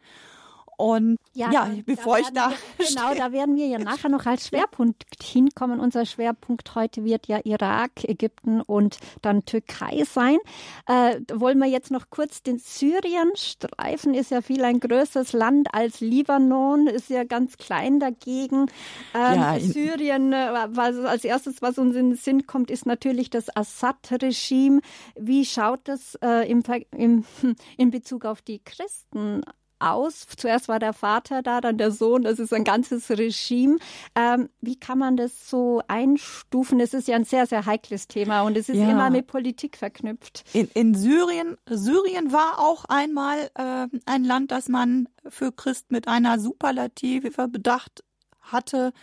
und 0.77 1.17
ja, 1.33 1.51
ja 1.51 1.69
bevor 1.85 2.19
ich 2.19 2.29
da. 2.29 2.51
Wir, 2.77 2.85
genau, 2.87 3.13
da 3.15 3.31
werden 3.31 3.55
wir 3.55 3.67
ja 3.67 3.79
nachher 3.79 4.09
noch 4.09 4.25
als 4.27 4.47
Schwerpunkt 4.47 5.03
hinkommen. 5.21 5.79
Unser 5.79 6.05
Schwerpunkt 6.05 6.75
heute 6.75 7.03
wird 7.03 7.27
ja 7.27 7.39
Irak, 7.43 8.03
Ägypten 8.03 8.61
und 8.61 8.99
dann 9.23 9.43
Türkei 9.45 10.03
sein. 10.05 10.37
Äh, 10.85 11.19
wollen 11.33 11.57
wir 11.57 11.67
jetzt 11.67 11.89
noch 11.89 12.11
kurz 12.11 12.43
den 12.43 12.59
Syrien 12.59 13.31
streifen? 13.35 14.13
Ist 14.13 14.29
ja 14.29 14.41
viel 14.41 14.63
ein 14.63 14.79
größeres 14.79 15.33
Land 15.33 15.73
als 15.73 15.99
Libanon, 15.99 16.85
ist 16.85 17.09
ja 17.09 17.23
ganz 17.23 17.57
klein 17.57 17.99
dagegen. 17.99 18.67
Ähm, 19.15 19.35
ja, 19.35 19.59
Syrien, 19.59 20.31
äh, 20.31 20.67
was 20.69 20.95
als 20.99 21.23
erstes, 21.23 21.63
was 21.63 21.79
uns 21.79 21.95
in 21.95 22.11
den 22.11 22.17
Sinn 22.17 22.45
kommt, 22.45 22.69
ist 22.69 22.85
natürlich 22.85 23.31
das 23.31 23.55
Assad-Regime. 23.55 24.81
Wie 25.15 25.43
schaut 25.43 25.79
das 25.85 26.15
äh, 26.23 26.47
im, 26.49 26.61
im, 26.95 27.25
in 27.77 27.89
Bezug 27.89 28.25
auf 28.25 28.43
die 28.43 28.59
Christen 28.63 29.41
aus. 29.79 30.25
Zuerst 30.35 30.67
war 30.67 30.79
der 30.79 30.93
Vater 30.93 31.41
da, 31.41 31.61
dann 31.61 31.77
der 31.77 31.91
Sohn. 31.91 32.23
Das 32.23 32.39
ist 32.39 32.53
ein 32.53 32.63
ganzes 32.63 33.09
Regime. 33.09 33.77
Ähm, 34.15 34.49
wie 34.61 34.75
kann 34.75 34.97
man 34.97 35.17
das 35.17 35.49
so 35.49 35.81
einstufen? 35.87 36.79
Es 36.79 36.93
ist 36.93 37.07
ja 37.07 37.15
ein 37.15 37.25
sehr, 37.25 37.45
sehr 37.45 37.65
heikles 37.65 38.07
Thema 38.07 38.41
und 38.41 38.57
es 38.57 38.69
ist 38.69 38.77
ja. 38.77 38.89
immer 38.89 39.09
mit 39.09 39.27
Politik 39.27 39.77
verknüpft. 39.77 40.43
In, 40.53 40.69
in 40.73 40.95
Syrien, 40.95 41.57
Syrien 41.69 42.31
war 42.31 42.59
auch 42.59 42.85
einmal 42.85 43.49
äh, 43.55 43.87
ein 44.05 44.23
Land, 44.23 44.51
das 44.51 44.69
man 44.69 45.07
für 45.27 45.51
Christ 45.51 45.91
mit 45.91 46.07
einer 46.07 46.39
Superlative 46.39 47.47
bedacht 47.47 48.03
hatte. 48.41 48.93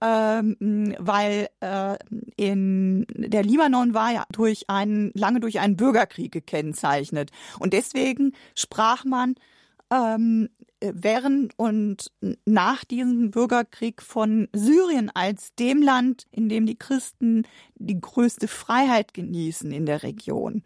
Ähm, 0.00 0.94
weil 0.98 1.48
äh, 1.60 1.96
in 2.36 3.06
der 3.14 3.42
Libanon 3.42 3.94
war 3.94 4.12
ja 4.12 4.24
durch 4.32 4.68
einen 4.68 5.12
lange 5.14 5.40
durch 5.40 5.60
einen 5.60 5.76
Bürgerkrieg 5.76 6.32
gekennzeichnet 6.32 7.30
und 7.60 7.72
deswegen 7.72 8.32
sprach 8.54 9.04
man 9.04 9.36
ähm, 9.90 10.48
während 10.80 11.58
und 11.58 12.10
nach 12.44 12.84
diesem 12.84 13.30
Bürgerkrieg 13.30 14.02
von 14.02 14.48
Syrien 14.52 15.10
als 15.14 15.54
dem 15.54 15.82
Land, 15.82 16.26
in 16.30 16.48
dem 16.48 16.66
die 16.66 16.78
Christen 16.78 17.46
die 17.74 18.00
größte 18.00 18.48
Freiheit 18.48 19.14
genießen 19.14 19.70
in 19.72 19.86
der 19.86 20.02
Region. 20.02 20.62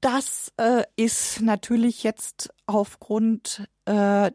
Das 0.00 0.52
äh, 0.58 0.84
ist 0.96 1.40
natürlich 1.42 2.04
jetzt 2.04 2.50
aufgrund 2.66 3.68
äh, 3.84 4.30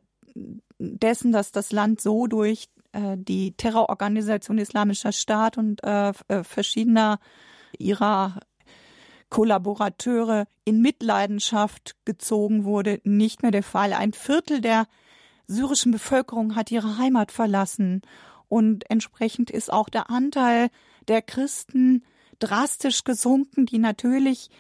dessen, 0.78 1.32
dass 1.32 1.52
das 1.52 1.72
Land 1.72 2.02
so 2.02 2.28
durch 2.28 2.68
äh, 2.92 3.16
die 3.18 3.54
Terrororganisation 3.54 4.58
Islamischer 4.58 5.14
Staat 5.14 5.58
und 5.58 5.82
äh, 5.84 6.12
äh 6.28 6.44
verschiedener 6.44 7.20
ihrer 7.78 8.40
Kollaborateure 9.34 10.46
in 10.64 10.80
Mitleidenschaft 10.80 11.96
gezogen 12.06 12.66
wurde, 12.66 13.02
nicht 13.04 13.42
mehr 13.42 13.50
der 13.50 13.64
Fall. 13.64 13.92
Ein 13.94 14.14
Viertel 14.14 14.62
der 14.62 14.86
syrischen 15.48 15.92
Bevölkerung 15.92 16.56
hat 16.56 16.70
ihre 16.70 17.00
Heimat 17.00 17.32
verlassen 17.32 18.04
und 18.48 18.88
entsprechend 18.92 19.50
ist 19.50 19.74
auch 19.74 19.90
der 19.90 20.12
Anteil 20.12 20.70
der 21.08 21.24
Christen 21.24 22.04
drastisch 22.38 23.06
gesunken, 23.06 23.66
die 23.66 23.80
natürlich 23.80 24.52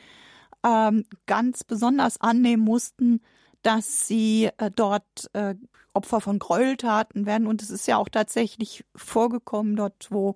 ähm, 0.65 1.05
ganz 1.27 1.63
besonders 1.63 2.19
annehmen 2.19 2.63
mussten, 2.63 3.21
dass 3.61 4.07
sie 4.07 4.49
äh, 4.57 4.71
dort 4.75 5.29
äh, 5.33 5.53
Opfer 5.93 6.19
von 6.19 6.39
Gräueltaten 6.39 7.27
werden. 7.27 7.45
Und 7.45 7.61
es 7.61 7.69
ist 7.69 7.87
ja 7.87 7.97
auch 7.97 8.09
tatsächlich 8.09 8.83
vorgekommen, 8.95 9.75
dort 9.75 10.07
wo 10.09 10.35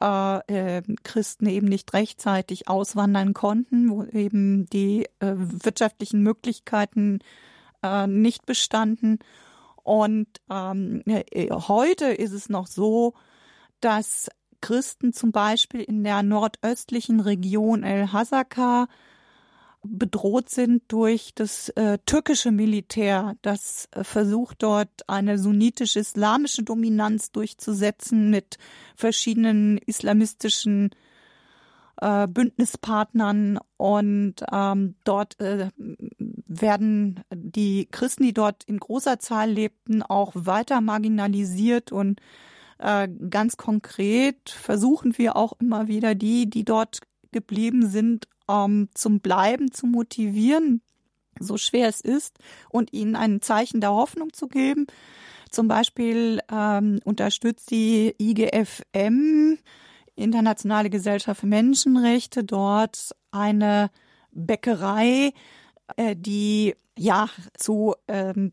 äh, 0.00 0.78
äh, 0.78 0.82
Christen 1.02 1.46
eben 1.46 1.66
nicht 1.66 1.92
rechtzeitig 1.92 2.68
auswandern 2.68 3.34
konnten, 3.34 3.90
wo 3.90 4.04
eben 4.04 4.66
die 4.66 5.06
äh, 5.20 5.34
wirtschaftlichen 5.36 6.22
Möglichkeiten 6.22 7.20
äh, 7.82 8.06
nicht 8.06 8.46
bestanden. 8.46 9.18
Und 9.82 10.28
ähm, 10.50 11.02
äh, 11.06 11.50
heute 11.50 12.06
ist 12.06 12.32
es 12.32 12.48
noch 12.48 12.66
so, 12.66 13.14
dass 13.80 14.30
Christen 14.60 15.12
zum 15.12 15.32
Beispiel 15.32 15.82
in 15.82 16.04
der 16.04 16.22
nordöstlichen 16.22 17.20
Region 17.20 17.82
El 17.82 18.12
Hasaka 18.12 18.86
bedroht 19.82 20.48
sind 20.48 20.84
durch 20.88 21.32
das 21.34 21.68
äh, 21.70 21.98
türkische 22.06 22.52
Militär, 22.52 23.34
das 23.42 23.88
äh, 23.92 24.04
versucht 24.04 24.62
dort 24.62 25.08
eine 25.08 25.38
sunnitisch-islamische 25.38 26.62
Dominanz 26.62 27.32
durchzusetzen 27.32 28.30
mit 28.30 28.58
verschiedenen 28.94 29.78
islamistischen 29.78 30.90
äh, 32.00 32.28
Bündnispartnern. 32.28 33.58
Und 33.76 34.36
ähm, 34.52 34.94
dort 35.04 35.40
äh, 35.40 35.70
werden 36.18 37.20
die 37.34 37.88
Christen, 37.90 38.22
die 38.22 38.34
dort 38.34 38.62
in 38.64 38.78
großer 38.78 39.18
Zahl 39.18 39.50
lebten, 39.50 40.02
auch 40.02 40.32
weiter 40.34 40.80
marginalisiert. 40.80 41.90
Und 41.90 42.20
äh, 42.78 43.08
ganz 43.30 43.56
konkret 43.56 44.50
versuchen 44.50 45.18
wir 45.18 45.34
auch 45.34 45.54
immer 45.60 45.88
wieder 45.88 46.14
die, 46.14 46.48
die 46.48 46.64
dort 46.64 47.00
geblieben 47.32 47.88
sind, 47.88 48.28
ähm, 48.52 48.88
zum 48.94 49.20
Bleiben 49.20 49.72
zu 49.72 49.86
motivieren, 49.86 50.82
so 51.40 51.56
schwer 51.56 51.88
es 51.88 52.00
ist, 52.00 52.38
und 52.70 52.92
ihnen 52.92 53.16
ein 53.16 53.40
Zeichen 53.40 53.80
der 53.80 53.92
Hoffnung 53.92 54.32
zu 54.32 54.48
geben. 54.48 54.86
Zum 55.50 55.68
Beispiel 55.68 56.40
ähm, 56.50 57.00
unterstützt 57.04 57.70
die 57.70 58.14
IGFM, 58.18 59.58
Internationale 60.14 60.90
Gesellschaft 60.90 61.40
für 61.40 61.46
Menschenrechte, 61.46 62.44
dort 62.44 63.12
eine 63.30 63.90
Bäckerei, 64.30 65.32
äh, 65.96 66.16
die 66.16 66.74
ja 66.98 67.28
zu 67.54 67.94
ähm, 68.08 68.52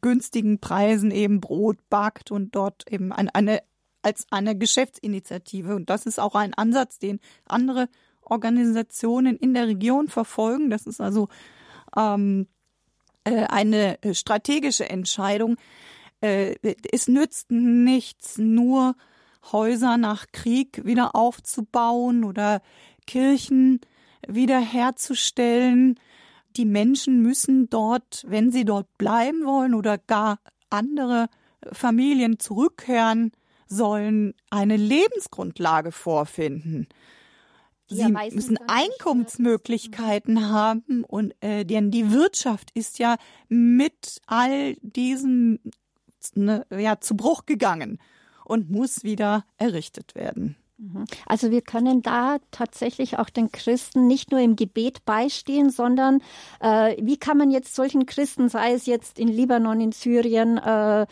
günstigen 0.00 0.58
Preisen 0.58 1.10
eben 1.10 1.40
Brot 1.40 1.78
backt 1.90 2.30
und 2.30 2.54
dort 2.54 2.90
eben 2.90 3.12
eine, 3.12 3.34
eine 3.34 3.62
als 4.04 4.26
eine 4.30 4.56
Geschäftsinitiative. 4.56 5.74
Und 5.74 5.90
das 5.90 6.06
ist 6.06 6.20
auch 6.20 6.34
ein 6.34 6.54
Ansatz, 6.54 6.98
den 6.98 7.20
andere 7.46 7.88
Organisationen 8.26 9.36
in 9.36 9.54
der 9.54 9.66
Region 9.66 10.08
verfolgen. 10.08 10.70
Das 10.70 10.86
ist 10.86 11.00
also 11.00 11.28
ähm, 11.96 12.46
äh, 13.24 13.44
eine 13.44 13.98
strategische 14.12 14.88
Entscheidung. 14.88 15.56
Äh, 16.20 16.56
es 16.90 17.08
nützt 17.08 17.50
nichts, 17.50 18.38
nur 18.38 18.96
Häuser 19.52 19.96
nach 19.98 20.26
Krieg 20.32 20.84
wieder 20.84 21.14
aufzubauen 21.14 22.24
oder 22.24 22.62
Kirchen 23.06 23.80
wiederherzustellen. 24.26 26.00
Die 26.56 26.64
Menschen 26.64 27.20
müssen 27.20 27.68
dort, 27.68 28.24
wenn 28.26 28.50
sie 28.50 28.64
dort 28.64 28.96
bleiben 28.96 29.44
wollen 29.44 29.74
oder 29.74 29.98
gar 29.98 30.38
andere 30.70 31.26
Familien 31.72 32.38
zurückkehren 32.38 33.32
sollen, 33.66 34.34
eine 34.50 34.76
Lebensgrundlage 34.76 35.92
vorfinden. 35.92 36.88
Sie 37.94 38.00
ja, 38.00 38.08
müssen 38.08 38.58
Einkommensmöglichkeiten 38.66 40.50
haben 40.50 41.04
und 41.04 41.34
äh, 41.40 41.64
denn 41.64 41.90
die 41.90 42.10
Wirtschaft 42.10 42.70
ist 42.74 42.98
ja 42.98 43.16
mit 43.48 44.20
all 44.26 44.74
diesen 44.82 45.60
ne, 46.34 46.66
ja 46.70 47.00
zu 47.00 47.16
Bruch 47.16 47.46
gegangen 47.46 47.98
und 48.44 48.70
muss 48.70 49.04
wieder 49.04 49.44
errichtet 49.56 50.14
werden. 50.14 50.56
Mhm. 50.84 51.04
Also 51.26 51.50
wir 51.50 51.62
können 51.62 52.02
da 52.02 52.38
tatsächlich 52.50 53.18
auch 53.18 53.30
den 53.30 53.50
Christen 53.50 54.06
nicht 54.06 54.30
nur 54.30 54.40
im 54.40 54.56
Gebet 54.56 55.04
beistehen, 55.04 55.70
sondern 55.70 56.20
äh, 56.60 56.96
wie 57.00 57.16
kann 57.16 57.38
man 57.38 57.50
jetzt 57.50 57.74
solchen 57.74 58.06
Christen, 58.06 58.48
sei 58.48 58.72
es 58.72 58.86
jetzt 58.86 59.18
in 59.18 59.28
Libanon, 59.28 59.80
in 59.80 59.92
Syrien, 59.92 60.58
äh, 60.58 61.06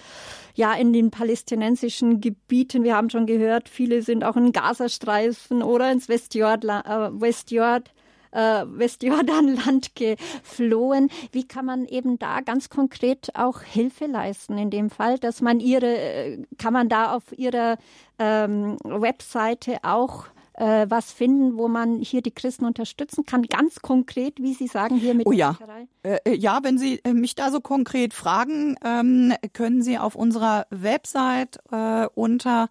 ja 0.54 0.74
in 0.74 0.92
den 0.92 1.10
palästinensischen 1.10 2.20
Gebieten, 2.20 2.84
wir 2.84 2.96
haben 2.96 3.08
schon 3.08 3.26
gehört, 3.26 3.68
viele 3.70 4.02
sind 4.02 4.24
auch 4.24 4.36
in 4.36 4.52
Gazastreifen 4.52 5.62
oder 5.62 5.90
ins 5.90 6.08
Westjord, 6.08 6.64
äh, 6.64 6.68
Westjord 6.68 7.92
äh, 8.32 8.64
Westjordanland 8.66 9.94
geflohen. 9.96 11.10
Wie 11.30 11.46
kann 11.46 11.66
man 11.66 11.86
eben 11.86 12.18
da 12.18 12.40
ganz 12.40 12.70
konkret 12.70 13.30
auch 13.34 13.62
Hilfe 13.62 14.06
leisten 14.06 14.58
in 14.58 14.70
dem 14.70 14.90
Fall, 14.90 15.18
dass 15.18 15.40
man 15.40 15.60
ihre, 15.60 15.96
äh, 15.96 16.42
kann 16.58 16.72
man 16.72 16.88
da 16.88 17.14
auf 17.14 17.22
ihrer 17.36 17.76
ähm, 18.18 18.76
Webseite 18.84 19.78
auch 19.82 20.26
äh, 20.54 20.86
was 20.88 21.12
finden, 21.12 21.56
wo 21.56 21.68
man 21.68 22.00
hier 22.00 22.22
die 22.22 22.30
Christen 22.30 22.64
unterstützen 22.64 23.24
kann, 23.24 23.42
ganz 23.44 23.80
konkret, 23.80 24.40
wie 24.40 24.54
Sie 24.54 24.66
sagen, 24.66 24.96
hier 24.96 25.14
mit 25.14 25.26
oh, 25.26 25.32
ja. 25.32 25.56
Äh, 26.02 26.18
äh, 26.24 26.34
ja, 26.34 26.60
wenn 26.62 26.78
Sie 26.78 27.00
mich 27.12 27.34
da 27.34 27.50
so 27.50 27.60
konkret 27.60 28.14
fragen, 28.14 28.76
ähm, 28.84 29.32
können 29.52 29.82
Sie 29.82 29.98
auf 29.98 30.14
unserer 30.14 30.66
Website 30.70 31.58
äh, 31.70 32.06
unter 32.14 32.68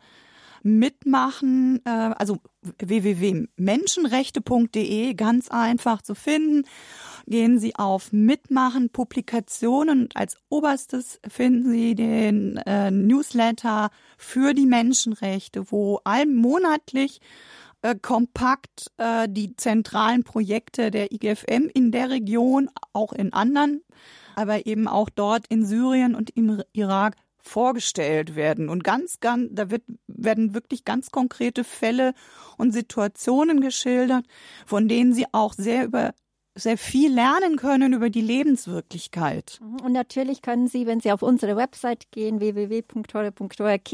mitmachen, 0.64 1.80
äh, 1.86 1.90
also 1.90 2.40
www.menschenrechte.de, 2.80 5.14
ganz 5.14 5.50
einfach 5.50 6.02
zu 6.02 6.16
finden. 6.16 6.68
Gehen 7.28 7.60
Sie 7.60 7.76
auf 7.76 8.12
Mitmachen, 8.12 8.90
Publikationen 8.90 10.10
als 10.14 10.36
oberstes 10.50 11.20
finden 11.28 11.72
Sie 11.72 11.96
den 11.96 12.58
äh, 12.58 12.92
Newsletter 12.92 13.90
für 14.18 14.54
die 14.54 14.66
Menschenrechte, 14.66 15.72
wo 15.72 16.02
allmonatlich 16.04 17.22
äh, 17.84 17.96
kompakt 17.96 18.92
äh, 18.98 19.28
die 19.28 19.56
zentralen 19.56 20.24
Projekte 20.24 20.92
der 20.92 21.12
IGFM 21.12 21.70
in 21.74 21.92
der 21.92 22.10
Region, 22.10 22.70
auch 22.94 23.14
in 23.14 23.34
anderen, 23.34 23.82
aber 24.36 24.68
eben 24.68 24.88
auch 24.88 25.10
dort 25.10 25.48
in 25.48 25.66
Syrien 25.66 26.16
und 26.16 26.30
im 26.32 26.62
Irak 26.74 27.16
vorgestellt 27.42 28.36
werden. 28.36 28.70
Und 28.70 28.84
ganz, 28.84 29.20
ganz, 29.20 29.50
da 29.52 29.70
wird, 29.70 29.84
werden 30.08 30.54
wirklich 30.54 30.86
ganz 30.86 31.12
konkrete 31.12 31.64
Fälle 31.64 32.14
und 32.58 32.72
Situationen 32.72 33.62
geschildert, 33.62 34.26
von 34.66 34.88
denen 34.88 35.14
sie 35.14 35.26
auch 35.32 35.54
sehr 35.54 35.86
über 35.86 36.14
sehr 36.54 36.78
viel 36.78 37.14
lernen 37.14 37.56
können 37.56 37.94
über 37.94 38.10
die 38.10 38.22
Lebenswirklichkeit. 38.22 39.60
Mhm. 39.62 39.86
Und 39.86 39.92
natürlich 39.94 40.42
können 40.42 40.68
Sie, 40.68 40.86
wenn 40.86 41.00
Sie 41.00 41.12
auf 41.12 41.22
unsere 41.22 41.56
Website 41.56 42.12
gehen, 42.12 42.40
www.tore.org, 42.40 43.90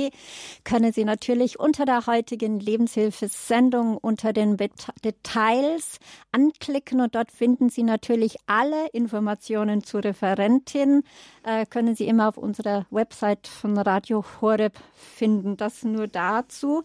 können 0.63 0.91
Sie 0.91 1.06
natürlich 1.06 1.60
unter 1.60 1.86
der 1.86 2.08
heutigen 2.08 2.60
Lebenshilfesendung 2.60 3.98
unter 3.98 4.34
den 4.34 4.58
Details 5.04 6.00
anklicken 6.32 7.02
und 7.02 7.13
dort 7.13 7.32
finden 7.32 7.70
Sie 7.70 7.84
natürlich 7.84 8.38
alle 8.48 8.88
Informationen 8.88 9.84
zur 9.84 10.04
Referentin, 10.04 11.04
äh, 11.43 11.65
können 11.65 11.96
Sie 11.96 12.08
immer 12.08 12.28
auf 12.28 12.38
unserer 12.38 12.88
Website 12.89 13.48
von 13.48 13.78
Radio 13.78 14.26
Horeb 14.41 14.74
finden. 14.93 15.58
Das 15.58 15.84
nur 15.84 16.08
dazu. 16.08 16.84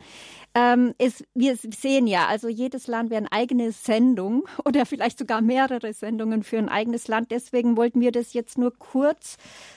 Ähm, 0.55 0.95
ist, 0.99 1.25
wir 1.35 1.57
sehen 1.57 2.07
ja, 2.07 2.27
also 2.27 2.49
jedes 2.49 2.87
Land 2.87 3.11
wäre 3.11 3.21
eine 3.21 3.33
eigene 3.33 3.73
Sendung 3.73 4.47
oder 4.65 4.85
vielleicht 4.85 5.19
sogar 5.19 5.41
mehrere 5.41 5.93
Sendungen 5.95 6.43
für 6.43 6.59
ein 6.59 6.69
eigenes 6.69 7.09
Land. 7.09 7.31
Deswegen 7.31 7.77
wollten 7.77 8.01
wir 8.01 8.13
das 8.13 8.35
jetzt 8.35 8.59
nur 8.59 8.77
kurz 8.79 9.37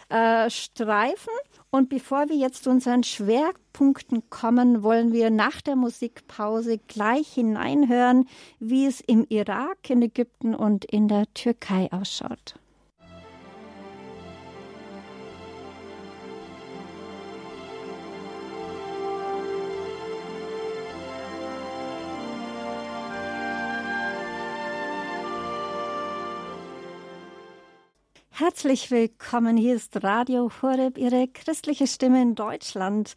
äh, 0.09 0.49
streifen. 0.49 1.33
Und 1.71 1.89
bevor 1.89 2.29
wir 2.29 2.35
jetzt 2.35 2.63
zu 2.63 2.69
unseren 2.69 3.03
Schwerpunkten 3.03 4.29
kommen, 4.29 4.83
wollen 4.83 5.11
wir 5.11 5.29
nach 5.29 5.61
der 5.61 5.75
Musikpause 5.75 6.77
gleich 6.87 7.27
hineinhören, 7.33 8.27
wie 8.59 8.85
es 8.85 9.01
im 9.01 9.25
Irak, 9.29 9.89
in 9.89 10.01
Ägypten 10.01 10.55
und 10.55 10.85
in 10.85 11.07
der 11.07 11.25
Türkei 11.33 11.89
ausschaut. 11.91 12.55
Herzlich 28.37 28.91
willkommen. 28.91 29.55
Hier 29.55 29.77
ist 29.77 30.03
Radio 30.03 30.51
Horeb, 30.61 30.97
Ihre 30.97 31.29
christliche 31.29 31.87
Stimme 31.87 32.21
in 32.21 32.35
Deutschland. 32.35 33.13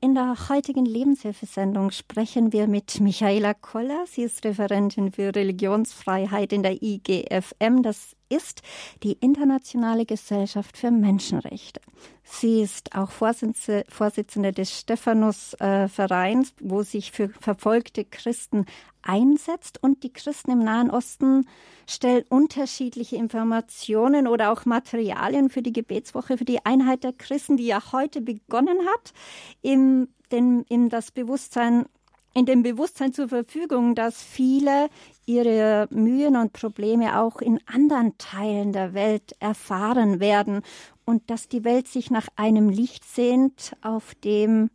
In 0.00 0.14
der 0.14 0.48
heutigen 0.48 0.86
Lebenshilfesendung 0.86 1.90
sprechen 1.90 2.54
wir 2.54 2.66
mit 2.66 2.98
Michaela 2.98 3.52
Koller. 3.52 4.06
Sie 4.06 4.22
ist 4.22 4.46
Referentin 4.46 5.12
für 5.12 5.34
Religionsfreiheit 5.34 6.54
in 6.54 6.62
der 6.62 6.82
IGFM. 6.82 7.82
Das 7.82 8.16
ist 8.32 8.62
die 9.02 9.12
Internationale 9.20 10.06
Gesellschaft 10.06 10.76
für 10.76 10.90
Menschenrechte. 10.90 11.80
Sie 12.24 12.62
ist 12.62 12.94
auch 12.94 13.10
Vorsitzende, 13.10 14.52
des 14.52 14.78
Stephanus-Vereins, 14.78 16.50
äh, 16.50 16.52
wo 16.60 16.82
sich 16.82 17.12
für 17.12 17.28
verfolgte 17.28 18.04
Christen 18.04 18.66
einsetzt. 19.02 19.82
Und 19.82 20.02
die 20.02 20.12
Christen 20.12 20.52
im 20.52 20.64
Nahen 20.64 20.90
Osten 20.90 21.46
stellen 21.86 22.24
unterschiedliche 22.28 23.16
Informationen 23.16 24.26
oder 24.26 24.52
auch 24.52 24.64
Materialien 24.64 25.50
für 25.50 25.62
die 25.62 25.72
Gebetswoche, 25.72 26.38
für 26.38 26.44
die 26.44 26.64
Einheit 26.64 27.04
der 27.04 27.12
Christen, 27.12 27.56
die 27.56 27.66
ja 27.66 27.92
heute 27.92 28.20
begonnen 28.20 28.78
hat, 28.94 29.12
in, 29.60 30.08
in 30.30 30.88
das 30.88 31.10
Bewusstsein 31.10 31.86
in 32.34 32.46
dem 32.46 32.62
Bewusstsein 32.62 33.12
zur 33.12 33.28
Verfügung, 33.28 33.94
dass 33.94 34.22
viele 34.22 34.88
ihre 35.26 35.88
Mühen 35.90 36.36
und 36.36 36.52
Probleme 36.52 37.20
auch 37.20 37.40
in 37.40 37.60
anderen 37.66 38.16
Teilen 38.18 38.72
der 38.72 38.94
Welt 38.94 39.36
erfahren 39.40 40.20
werden 40.20 40.62
und 41.04 41.30
dass 41.30 41.48
die 41.48 41.64
Welt 41.64 41.88
sich 41.88 42.10
nach 42.10 42.28
einem 42.36 42.68
Licht 42.68 43.04
sehnt 43.04 43.76
auf 43.82 44.14
dem 44.16 44.70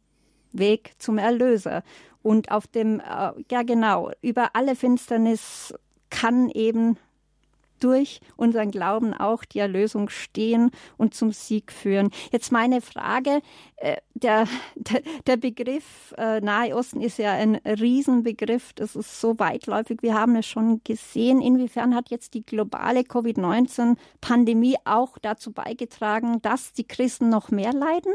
Weg 0.53 0.93
zum 0.99 1.17
Erlöser 1.17 1.83
und 2.23 2.51
auf 2.51 2.67
dem, 2.67 2.99
äh, 2.99 3.31
ja 3.51 3.63
genau, 3.63 4.11
über 4.21 4.55
alle 4.55 4.75
Finsternis 4.75 5.73
kann 6.09 6.49
eben 6.49 6.97
durch 7.79 8.21
unseren 8.35 8.71
Glauben 8.71 9.13
auch 9.13 9.45
die 9.45 9.59
Erlösung 9.59 10.09
stehen 10.09 10.71
und 10.97 11.13
zum 11.13 11.31
Sieg 11.31 11.71
führen. 11.71 12.11
Jetzt 12.31 12.51
meine 12.51 12.81
Frage, 12.81 13.41
äh, 13.77 13.97
der, 14.13 14.47
der, 14.75 15.01
der 15.25 15.37
Begriff 15.37 16.13
äh, 16.17 16.41
Nahe 16.41 16.75
Osten 16.75 17.01
ist 17.01 17.17
ja 17.17 17.33
ein 17.33 17.55
Riesenbegriff, 17.57 18.73
das 18.73 18.95
ist 18.95 19.21
so 19.21 19.37
weitläufig, 19.39 20.01
wir 20.01 20.15
haben 20.15 20.35
es 20.35 20.45
schon 20.45 20.81
gesehen. 20.83 21.41
Inwiefern 21.41 21.95
hat 21.95 22.09
jetzt 22.09 22.33
die 22.33 22.45
globale 22.45 23.03
Covid-19-Pandemie 23.03 24.77
auch 24.85 25.17
dazu 25.19 25.51
beigetragen, 25.51 26.41
dass 26.41 26.73
die 26.73 26.87
Christen 26.87 27.29
noch 27.29 27.51
mehr 27.51 27.73
leiden? 27.73 28.13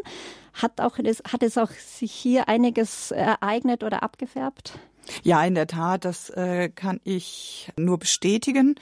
Hat, 0.55 0.81
auch, 0.81 0.99
hat 0.99 1.43
es 1.43 1.59
auch 1.59 1.71
sich 1.71 2.13
hier 2.13 2.49
einiges 2.49 3.11
ereignet 3.11 3.85
oder 3.85 4.03
abgefärbt? 4.03 4.79
Ja, 5.23 5.45
in 5.45 5.55
der 5.55 5.67
Tat, 5.67 6.05
das 6.05 6.31
äh, 6.31 6.69
kann 6.69 7.01
ich 7.05 7.71
nur 7.77 7.99
bestätigen. 7.99 8.77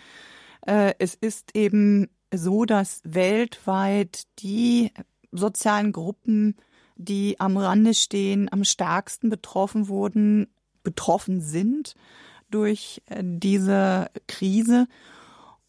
Äh, 0.67 0.95
es 0.99 1.15
ist 1.15 1.57
eben 1.57 2.09
so, 2.33 2.65
dass 2.65 3.01
weltweit 3.05 4.25
die 4.39 4.93
sozialen 5.33 5.93
Gruppen, 5.93 6.57
die 6.97 7.39
am 7.41 7.57
Rande 7.57 7.95
stehen, 7.95 8.53
am 8.53 8.65
stärksten 8.65 9.31
betroffen 9.31 9.89
wurden, 9.89 10.49
betroffen 10.83 11.41
sind 11.41 11.95
durch 12.51 13.03
äh, 13.07 13.23
diese 13.25 14.11
Krise. 14.27 14.87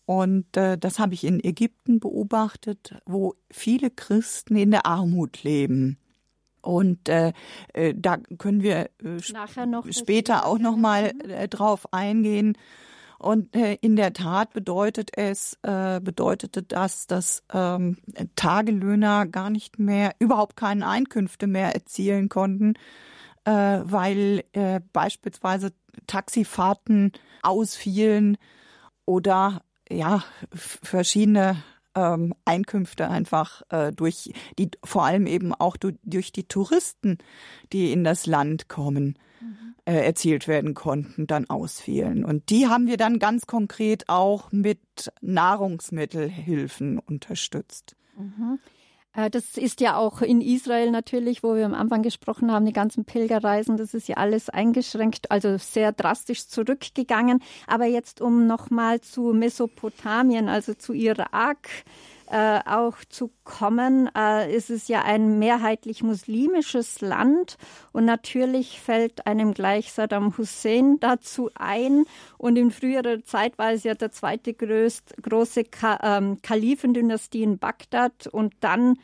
Und 0.06 0.58
äh, 0.58 0.78
das 0.78 1.00
habe 1.00 1.14
ich 1.14 1.24
in 1.24 1.44
Ägypten 1.44 2.00
beobachtet, 2.00 2.96
wo 3.06 3.36
viele 3.50 3.90
Christen 3.90 4.56
in 4.56 4.72
der 4.72 4.86
Armut 4.86 5.44
leben. 5.44 5.98
Und 6.62 7.10
äh, 7.10 7.34
äh 7.74 7.94
da 7.96 8.18
können 8.18 8.62
wir 8.62 8.90
noch 9.66 9.88
später 9.92 10.46
auch 10.46 10.60
noch 10.60 10.76
mal 10.76 11.14
äh, 11.28 11.48
drauf 11.48 11.92
eingehen. 11.94 12.58
Und 13.22 13.56
äh, 13.56 13.78
in 13.82 13.96
der 13.96 14.14
Tat 14.14 14.52
bedeutet 14.52 15.12
es, 15.16 15.56
äh, 15.62 16.00
bedeutete 16.02 16.64
das, 16.64 17.06
dass 17.06 17.44
ähm, 17.54 17.98
Tagelöhner 18.36 19.28
gar 19.28 19.52
nicht 19.52 19.78
mehr, 19.78 20.16
überhaupt 20.18 20.56
keine 20.56 20.88
Einkünfte 20.88 21.46
mehr 21.46 21.76
erzielen 21.76 22.30
konnten, 22.30 22.74
äh, 23.46 23.52
weil 23.84 24.44
äh, 24.54 24.80
beispielsweise 24.92 25.72
Taxifahrten 26.08 27.12
ausfielen 27.44 28.38
oder 29.06 29.62
ja 29.88 30.24
verschiedene 30.52 31.62
ähm, 31.94 32.34
Einkünfte 32.46 33.08
einfach 33.08 33.62
äh, 33.70 33.92
durch 33.92 34.34
die 34.58 34.72
vor 34.84 35.06
allem 35.06 35.28
eben 35.28 35.54
auch 35.54 35.78
durch 35.78 36.32
die 36.32 36.48
Touristen, 36.48 37.20
die 37.72 37.92
in 37.92 38.04
das 38.04 38.26
Land 38.26 38.68
kommen 38.68 39.16
äh, 39.86 40.06
erzielt 40.06 40.48
werden 40.48 40.74
konnten, 40.74 41.28
dann 41.28 41.50
ausfielen. 41.50 42.24
Und 42.24 42.50
die 42.50 42.68
haben 42.68 42.88
wir 42.88 42.98
dann 42.98 43.20
ganz 43.20 43.48
konkret 43.48 44.10
auch 44.10 44.52
mit 44.52 44.80
Nahrungsmittelhilfen 45.22 47.00
unterstützt. 47.00 47.96
Mhm. 48.18 48.60
Äh, 49.14 49.30
das 49.30 49.58
ist 49.58 49.82
ja 49.82 49.98
auch 49.98 50.22
in 50.22 50.42
Israel 50.42 50.92
natürlich, 50.92 51.44
wo 51.44 51.56
wir 51.56 51.66
am 51.66 51.74
Anfang 51.74 52.02
gesprochen 52.02 52.52
haben, 52.52 52.66
die 52.66 52.74
ganzen 52.74 53.06
Pilgerreisen, 53.06 53.78
das 53.78 53.94
ist 53.94 54.08
ja 54.08 54.18
alles 54.18 54.50
eingeschränkt, 54.50 55.32
also 55.32 55.58
sehr 55.58 55.92
drastisch 55.92 56.48
zurückgegangen. 56.48 57.42
Aber 57.68 57.86
jetzt 57.86 58.22
um 58.22 58.48
nochmal 58.48 59.02
zu 59.02 59.34
Mesopotamien, 59.34 60.50
also 60.50 60.74
zu 60.74 60.94
Irak, 60.94 61.68
äh, 62.32 62.62
auch 62.66 62.98
zu 63.10 63.30
kommen. 63.44 64.10
Äh, 64.16 64.56
ist 64.56 64.70
es 64.70 64.88
ja 64.88 65.04
ein 65.04 65.38
mehrheitlich 65.38 66.02
muslimisches 66.02 67.02
Land 67.02 67.58
und 67.92 68.06
natürlich 68.06 68.80
fällt 68.80 69.28
einem 69.28 69.54
gleich 69.54 69.92
Saddam 69.92 70.38
Hussein 70.38 70.98
dazu 71.02 71.50
ein. 71.56 72.06
Und 72.38 72.58
in 72.58 72.72
früherer 72.72 73.24
Zeit 73.24 73.58
war 73.58 73.74
es 73.74 73.84
ja 73.84 73.96
der 73.96 74.12
zweite 74.12 74.54
größt, 74.54 75.22
große 75.22 75.66
Ka 75.66 76.00
ähm, 76.02 76.42
Kalifendynastie 76.42 77.44
in 77.44 77.60
Bagdad 77.60 78.28
und 78.28 78.54
dann 78.62 78.96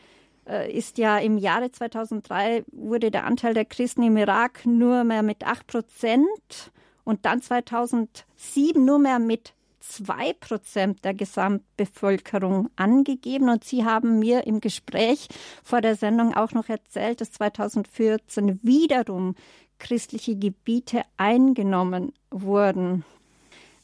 äh, 0.47 0.71
ist 0.71 0.97
ja 0.97 1.17
im 1.17 1.37
Jahre 1.37 1.69
2003 1.69 2.63
wurde 2.71 3.11
der 3.11 3.25
Anteil 3.25 3.53
der 3.53 3.65
Christen 3.65 4.03
im 4.03 4.15
Irak 4.15 4.65
nur 4.65 5.03
mehr 5.03 5.21
mit 5.21 5.45
acht 5.45 5.67
Prozent 5.67 6.71
und 7.03 7.25
dann 7.25 7.41
2007 7.41 8.83
nur 8.83 8.99
mehr 8.99 9.19
mit 9.19 9.53
zwei 9.87 10.33
Prozent 10.33 11.03
der 11.05 11.13
Gesamtbevölkerung 11.13 12.69
angegeben. 12.75 13.49
Und 13.49 13.63
Sie 13.63 13.85
haben 13.85 14.19
mir 14.19 14.45
im 14.45 14.61
Gespräch 14.61 15.27
vor 15.63 15.81
der 15.81 15.95
Sendung 15.95 16.35
auch 16.35 16.51
noch 16.51 16.69
erzählt, 16.69 17.21
dass 17.21 17.31
2014 17.31 18.59
wiederum 18.63 19.35
christliche 19.79 20.35
Gebiete 20.35 21.01
eingenommen 21.17 22.13
wurden. 22.29 23.05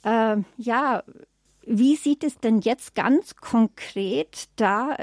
Äh, 0.03 0.37
ja, 0.57 1.03
wie 1.65 1.95
sieht 1.95 2.23
es 2.23 2.39
denn 2.39 2.59
jetzt 2.59 2.95
ganz 2.95 3.35
konkret 3.35 4.49
da 4.57 4.97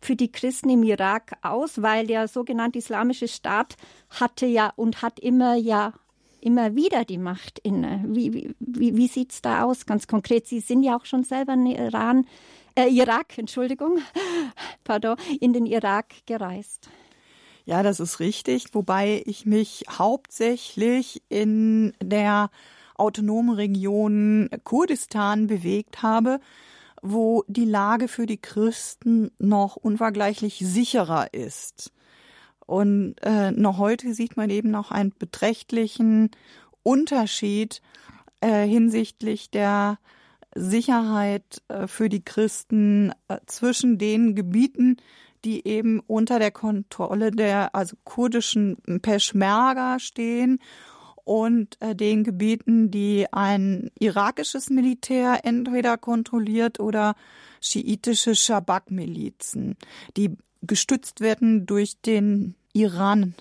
für 0.00 0.16
die 0.16 0.32
Christen 0.32 0.70
im 0.70 0.82
Irak 0.82 1.36
aus? 1.42 1.82
Weil 1.82 2.06
der 2.06 2.26
sogenannte 2.28 2.78
Islamische 2.78 3.28
Staat 3.28 3.76
hatte 4.08 4.46
ja 4.46 4.72
und 4.76 5.02
hat 5.02 5.20
immer 5.20 5.56
ja 5.56 5.92
immer 6.42 6.74
wieder 6.74 7.04
die 7.04 7.18
Macht 7.18 7.58
inne. 7.60 8.04
Wie, 8.06 8.54
wie, 8.58 8.96
wie 8.96 9.08
sieht 9.08 9.32
es 9.32 9.42
da 9.42 9.64
aus 9.64 9.86
ganz 9.86 10.06
konkret? 10.06 10.46
Sie 10.46 10.60
sind 10.60 10.82
ja 10.82 10.96
auch 10.96 11.04
schon 11.04 11.24
selber 11.24 11.54
in 11.54 11.66
Iran, 11.66 12.26
äh, 12.74 12.88
Irak, 12.88 13.38
Entschuldigung, 13.38 13.98
pardon, 14.84 15.16
in 15.40 15.52
den 15.52 15.66
Irak 15.66 16.06
gereist. 16.26 16.88
Ja, 17.64 17.82
das 17.82 18.00
ist 18.00 18.20
richtig, 18.20 18.74
wobei 18.74 19.22
ich 19.26 19.46
mich 19.46 19.84
hauptsächlich 19.90 21.22
in 21.28 21.92
der 22.02 22.50
autonomen 22.96 23.54
Region 23.54 24.50
Kurdistan 24.64 25.46
bewegt 25.46 26.02
habe, 26.02 26.40
wo 27.02 27.44
die 27.48 27.64
Lage 27.64 28.08
für 28.08 28.26
die 28.26 28.40
Christen 28.40 29.30
noch 29.38 29.76
unvergleichlich 29.76 30.58
sicherer 30.58 31.32
ist. 31.32 31.92
Und 32.70 33.16
äh, 33.22 33.50
noch 33.50 33.78
heute 33.78 34.14
sieht 34.14 34.36
man 34.36 34.48
eben 34.48 34.70
noch 34.70 34.92
einen 34.92 35.12
beträchtlichen 35.18 36.30
Unterschied 36.84 37.82
äh, 38.40 38.64
hinsichtlich 38.64 39.50
der 39.50 39.98
Sicherheit 40.54 41.62
äh, 41.66 41.88
für 41.88 42.08
die 42.08 42.24
Christen 42.24 43.10
äh, 43.26 43.38
zwischen 43.46 43.98
den 43.98 44.36
Gebieten, 44.36 44.98
die 45.44 45.66
eben 45.66 45.98
unter 46.06 46.38
der 46.38 46.52
Kontrolle 46.52 47.32
der 47.32 47.74
also 47.74 47.96
kurdischen 48.04 48.76
Peschmerga 49.02 49.98
stehen 49.98 50.60
und 51.24 51.76
äh, 51.80 51.96
den 51.96 52.22
Gebieten, 52.22 52.92
die 52.92 53.26
ein 53.32 53.90
irakisches 53.98 54.70
Militär 54.70 55.40
entweder 55.42 55.98
kontrolliert 55.98 56.78
oder 56.78 57.16
schiitische 57.60 58.36
Schabak-Milizen, 58.36 59.74
die 60.16 60.36
gestützt 60.62 61.20
werden 61.20 61.66
durch 61.66 62.00
den 62.00 62.54
Iran 62.72 63.34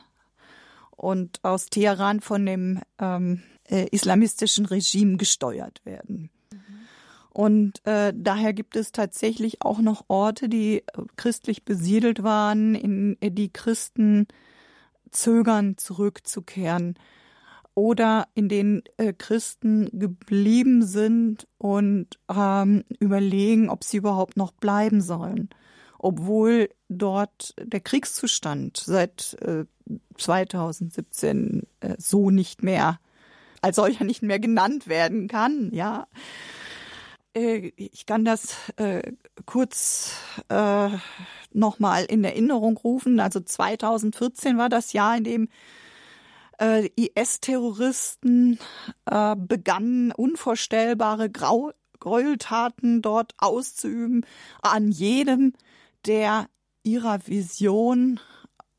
und 0.96 1.40
aus 1.44 1.68
Teheran 1.68 2.20
von 2.20 2.46
dem 2.46 2.82
ähm, 3.00 3.42
äh, 3.70 3.88
islamistischen 3.92 4.66
Regime 4.66 5.18
gesteuert 5.18 5.82
werden. 5.86 6.30
Und 7.32 7.86
äh, 7.86 8.12
daher 8.16 8.54
gibt 8.54 8.76
es 8.76 8.92
tatsächlich 8.92 9.62
auch 9.62 9.80
noch 9.80 10.06
Orte, 10.08 10.50
die 10.50 10.80
äh, 10.80 10.84
christlich 11.16 11.64
besiedelt 11.64 12.24
waren, 12.24 12.76
in 12.76 13.18
äh, 13.22 13.32
die 13.32 13.54
Christen 13.54 14.28
zögern, 15.12 15.78
zurückzukehren 15.78 16.96
oder 17.76 18.28
in 18.34 18.50
denen 18.50 18.84
äh, 18.98 19.14
Christen 19.14 19.90
geblieben 19.94 20.86
sind 20.86 21.48
und 21.58 22.20
ähm, 22.30 22.84
überlegen, 23.00 23.70
ob 23.70 23.84
sie 23.84 23.98
überhaupt 23.98 24.36
noch 24.36 24.52
bleiben 24.52 25.00
sollen 25.00 25.50
obwohl 26.00 26.70
dort 26.88 27.54
der 27.62 27.82
Kriegszustand 27.82 28.78
seit 28.78 29.38
äh, 29.42 29.66
2017 30.18 31.68
äh, 31.82 31.96
so 31.98 32.32
nicht 32.32 32.64
mehr 32.64 33.00
als 33.62 33.76
solcher 33.76 34.06
nicht 34.06 34.24
mehr 34.24 34.40
genannt 34.40 34.88
werden 34.88 35.28
kann, 35.28 35.72
ja. 35.74 36.08
äh, 37.36 37.72
ich 37.76 38.06
kann 38.06 38.26
das 38.26 38.56
äh, 38.78 39.12
kurz 39.46 40.14
äh, 40.48 40.90
nochmal 41.52 42.06
in 42.06 42.24
Erinnerung 42.24 42.78
rufen. 42.78 43.20
Also 43.20 43.42
2014 43.42 44.58
war 44.58 44.70
das 44.70 44.94
Jahr, 44.94 45.18
in 45.18 45.24
dem 45.26 45.50
äh, 46.62 46.90
IS-Terroristen 46.96 48.60
äh, 49.06 49.36
begannen, 49.36 50.12
unvorstellbare 50.12 51.30
Grau 51.30 51.72
Gräueltaten 52.00 53.02
dort 53.02 53.34
auszuüben 53.40 54.26
an 54.62 54.90
jedem, 54.90 55.54
der 56.06 56.48
ihrer 56.84 57.28
Vision 57.28 58.20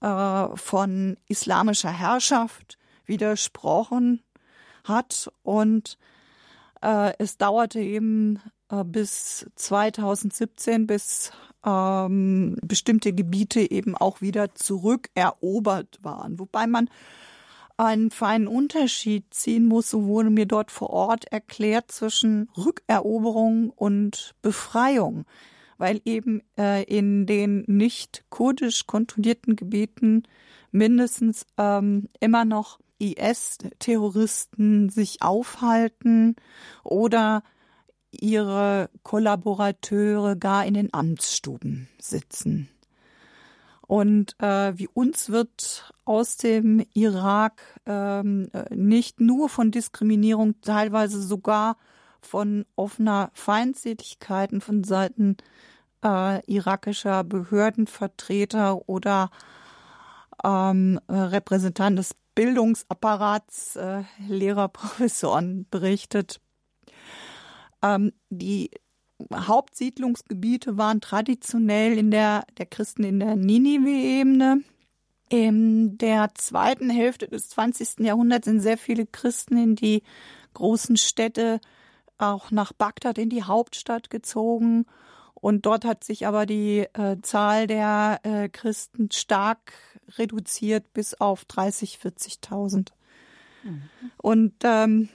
äh, 0.01 0.47
von 0.55 1.17
islamischer 1.29 1.91
Herrschaft 1.91 2.79
widersprochen 3.07 4.23
hat. 4.85 5.31
Und 5.43 5.99
äh, 6.83 7.13
es 7.19 7.37
dauerte 7.37 7.81
eben 7.81 8.41
äh, 8.71 8.85
bis 8.85 9.47
2017, 9.57 10.87
bis 10.87 11.33
ähm, 11.65 12.57
bestimmte 12.63 13.13
Gebiete 13.13 13.71
eben 13.71 13.97
auch 13.97 14.21
wieder 14.21 14.55
zurückerobert 14.55 15.99
waren. 16.03 16.39
Wobei 16.39 16.67
man 16.67 16.89
einen 17.77 18.11
feinen 18.11 18.47
Unterschied 18.47 19.33
ziehen 19.33 19.67
muss, 19.67 19.91
so 19.91 20.05
wurde 20.05 20.31
mir 20.31 20.47
dort 20.47 20.71
vor 20.71 20.91
Ort 20.91 21.33
erklärt 21.33 21.91
zwischen 21.91 22.51
Rückeroberung 22.57 23.71
und 23.71 24.35
Befreiung, 24.43 25.25
weil 25.81 26.01
eben 26.05 26.43
äh, 26.59 26.85
in 26.85 27.27
den 27.27 27.65
nicht 27.67 28.25
kurdisch 28.29 28.87
kontrollierten 28.87 29.57
Gebieten 29.57 30.25
mindestens 30.71 31.47
ähm, 31.57 32.09
immer 32.21 32.45
noch 32.45 32.79
IS-Terroristen 32.99 34.91
sich 34.91 35.23
aufhalten 35.23 36.37
oder 36.85 37.43
ihre 38.11 38.91
Kollaborateure 39.03 40.37
gar 40.37 40.67
in 40.67 40.75
den 40.75 40.93
Amtsstuben 40.93 41.89
sitzen. 41.99 42.69
Und 43.87 44.37
äh, 44.39 44.79
wie 44.79 44.89
uns 44.89 45.31
wird 45.31 45.93
aus 46.05 46.37
dem 46.37 46.85
Irak 46.93 47.81
ähm, 47.87 48.51
nicht 48.71 49.21
nur 49.21 49.49
von 49.49 49.71
Diskriminierung, 49.71 50.61
teilweise 50.61 51.21
sogar 51.23 51.77
von 52.23 52.65
offener 52.77 53.31
Feindseligkeiten 53.35 54.61
von 54.61 54.85
Seiten 54.85 55.37
äh, 56.05 56.45
irakischer 56.47 57.25
Behördenvertreter 57.25 58.89
oder 58.89 59.31
ähm, 60.45 61.01
Repräsentanten 61.09 61.97
des 61.97 62.15
Bildungsapparats, 62.35 63.77
äh, 63.77 64.05
Lehrer, 64.27 64.69
Professoren 64.73 65.67
berichtet. 65.71 66.41
Ähm, 67.83 68.13
die 68.31 68.71
Hauptsiedlungsgebiete 69.35 70.79
waren 70.79 71.01
traditionell 71.01 71.99
in 71.99 72.11
der, 72.11 72.45
der 72.59 72.67
Christen 72.67 73.05
in 73.05 73.21
der 73.21 73.37
Ninive-Ebene. 73.37 74.63
In 75.29 75.99
der 75.99 76.31
zweiten 76.35 76.91
Hälfte 76.91 77.29
des 77.29 77.51
20. 77.51 78.01
Jahrhunderts 78.01 78.47
sind 78.47 78.61
sehr 78.61 78.79
viele 78.79 79.07
Christen 79.07 79.57
in 79.57 79.77
die 79.77 80.03
großen 80.55 80.97
Städte, 80.97 81.61
auch 82.23 82.51
nach 82.51 82.73
Bagdad 82.73 83.19
in 83.19 83.31
die 83.31 83.45
Hauptstadt 83.45 84.11
gezogen. 84.11 84.87
Und 85.35 85.67
dort 85.67 85.85
hat 85.85 86.05
sich 86.05 86.27
aber 86.27 86.47
die 86.47 86.81
äh, 86.93 87.17
Zahl 87.23 87.67
der 87.67 88.21
äh, 88.25 88.49
Christen 88.49 89.11
stark 89.11 89.73
reduziert 90.19 90.93
bis 90.93 91.15
auf 91.15 91.45
30, 91.47 91.99
40.000. 92.03 92.89
Mhm. 93.63 93.83
Und 94.19 94.55
ähm, 94.65 95.09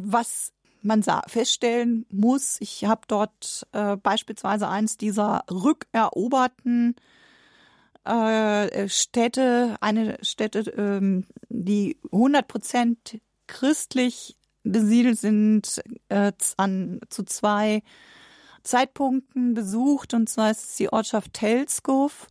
was 0.00 0.52
man 0.82 1.02
sah, 1.02 1.22
feststellen 1.26 2.06
muss, 2.10 2.56
ich 2.60 2.84
habe 2.84 3.02
dort 3.06 3.66
äh, 3.72 3.96
beispielsweise 3.96 4.68
eins 4.68 4.96
dieser 4.96 5.44
rückeroberten 5.50 6.96
äh, 8.04 8.88
Städte, 8.88 9.76
eine 9.80 10.18
Städte, 10.22 10.60
ähm, 10.70 11.26
die 11.48 11.98
100 12.12 12.48
Prozent 12.48 13.20
christlich 13.46 14.36
besiedelt 14.64 15.18
sind, 15.18 15.82
äh, 16.08 16.32
an, 16.56 17.00
zu 17.08 17.24
zwei 17.24 17.82
Zeitpunkten 18.62 19.54
besucht. 19.54 20.14
Und 20.14 20.28
zwar 20.28 20.50
ist 20.50 20.70
es 20.70 20.76
die 20.76 20.92
Ortschaft 20.92 21.32
Telskov. 21.34 22.26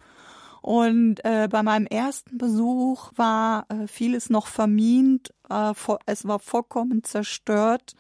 Und 0.62 1.24
äh, 1.24 1.48
bei 1.50 1.64
meinem 1.64 1.88
ersten 1.88 2.38
Besuch 2.38 3.12
war 3.16 3.66
äh, 3.70 3.88
vieles 3.88 4.30
noch 4.30 4.48
vermint, 4.48 5.34
äh, 5.50 5.74
es 6.06 6.28
war 6.28 6.40
vollkommen 6.40 7.04
zerstört. 7.04 7.96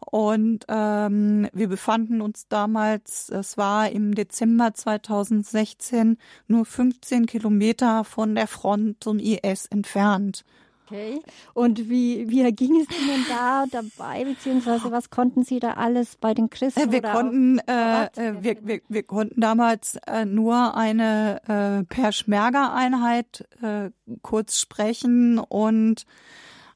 Und 0.00 0.64
ähm, 0.68 1.48
wir 1.52 1.68
befanden 1.68 2.20
uns 2.20 2.48
damals, 2.48 3.28
es 3.28 3.58
war 3.58 3.90
im 3.90 4.14
Dezember 4.14 4.72
2016, 4.74 6.16
nur 6.48 6.64
15 6.64 7.26
Kilometer 7.26 8.04
von 8.04 8.34
der 8.34 8.46
Front 8.46 9.04
zum 9.04 9.18
IS 9.18 9.66
entfernt. 9.66 10.44
Okay. 10.90 11.20
Und 11.54 11.88
wie, 11.88 12.28
wie 12.28 12.50
ging 12.52 12.80
es 12.80 12.88
Ihnen 12.98 13.24
da 13.28 13.64
dabei, 13.70 14.24
beziehungsweise 14.24 14.90
was 14.90 15.10
konnten 15.10 15.44
Sie 15.44 15.60
da 15.60 15.74
alles 15.74 16.16
bei 16.16 16.34
den 16.34 16.50
Christen? 16.50 16.80
Äh, 16.80 16.92
wir 16.92 17.02
konnten, 17.02 17.58
äh, 17.60 18.06
äh, 18.06 18.42
wir, 18.42 18.56
wir, 18.62 18.80
wir 18.88 19.02
konnten 19.04 19.40
damals 19.40 19.96
äh, 20.08 20.24
nur 20.24 20.76
eine 20.76 21.40
äh, 21.46 21.84
Perschmerga-Einheit 21.84 23.46
äh, 23.62 23.90
kurz 24.22 24.58
sprechen 24.58 25.38
und 25.38 26.06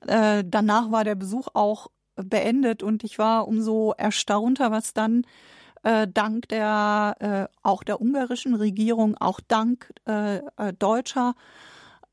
äh, 0.07 0.45
danach 0.47 0.93
war 0.93 1.03
der 1.03 1.17
Besuch 1.17 1.49
auch 1.55 1.89
beendet 2.15 2.85
und 2.85 3.03
ich 3.03 3.19
war 3.19 3.49
umso 3.49 3.95
erstaunter, 3.97 4.71
was 4.71 4.95
dann 4.95 5.27
äh, 5.83 6.07
dank 6.07 6.49
der 6.49 7.17
äh, 7.51 7.59
auch 7.65 7.83
der 7.83 8.01
ungarischen 8.01 8.55
Regierung, 8.55 9.17
auch 9.17 9.41
dank 9.41 9.93
äh, 10.07 10.37
äh 10.37 10.73
deutscher 10.79 11.35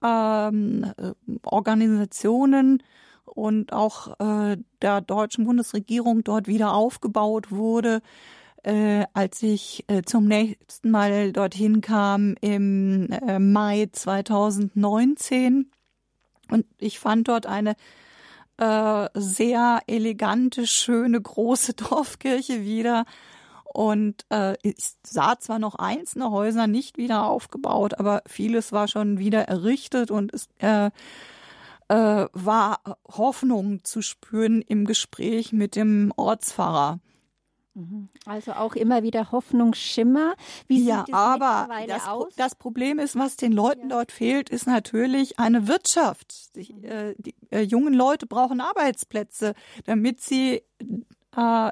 ähm, 0.04 0.86
äh, 0.98 1.14
Organisationen 1.44 2.84
und 3.26 3.74
auch 3.74 4.20
äh, 4.20 4.58
der 4.82 5.02
deutschen 5.02 5.46
Bundesregierung 5.46 6.24
dort 6.24 6.48
wieder 6.48 6.74
aufgebaut 6.74 7.52
wurde. 7.52 8.02
Äh, 8.64 9.06
als 9.14 9.42
ich 9.42 9.86
äh, 9.88 10.04
zum 10.04 10.28
nächsten 10.28 10.92
Mal 10.92 11.32
dorthin 11.32 11.82
kam 11.82 12.36
im 12.42 13.10
äh, 13.10 13.40
Mai 13.40 13.90
2019 13.92 15.72
und 16.52 16.66
ich 16.78 17.00
fand 17.00 17.28
dort 17.28 17.48
eine 17.48 17.76
äh, 18.58 19.10
sehr 19.16 19.82
elegante, 19.88 20.68
schöne, 20.68 21.20
große 21.20 21.74
Dorfkirche 21.90 22.62
wieder. 22.64 23.06
Und 23.74 24.26
äh, 24.30 24.56
ich 24.64 24.76
sah 25.04 25.40
zwar 25.40 25.60
noch 25.60 25.76
einzelne 25.76 26.30
Häuser 26.30 26.68
nicht 26.68 26.98
wieder 26.98 27.26
aufgebaut, 27.26 27.98
aber 28.00 28.22
vieles 28.26 28.72
war 28.72 28.88
schon 28.88 29.18
wieder 29.18 29.44
errichtet 29.44 30.12
und 30.12 30.34
es 30.34 30.50
äh, 30.60 30.92
äh, 31.88 32.28
war 32.34 32.80
Hoffnung 33.08 33.84
zu 33.84 34.02
spüren 34.02 34.62
im 34.62 34.86
Gespräch 34.86 35.54
mit 35.54 35.76
dem 35.76 36.12
Ortspfarrer. 36.18 37.00
Mhm. 37.74 38.10
Also 38.26 38.54
auch 38.54 38.76
immer 38.76 39.04
wieder 39.04 39.32
Hoffnungsschimmer. 39.32 40.36
Wie 40.68 40.84
ja, 40.84 41.06
aber 41.12 41.70
das, 41.88 42.04
das, 42.36 42.56
Problem 42.56 43.00
ist, 43.00 43.16
was 43.16 43.38
den 43.38 43.54
Leuten 43.54 43.90
ja. 43.90 43.98
dort 43.98 44.12
fehlt, 44.12 44.50
ist 44.50 44.68
natürlich 44.68 45.40
eine 45.40 45.70
Wirtschaft. 45.70 46.56
Die, 46.56 46.74
mhm. 46.74 46.84
äh, 46.84 47.16
die 47.18 47.36
äh, 47.52 47.62
jungen 47.62 47.94
Leute 47.94 48.28
brauchen 48.28 48.60
Arbeitsplätze, 48.60 49.54
damit 49.86 50.20
sie 50.20 50.64
äh, 51.36 51.72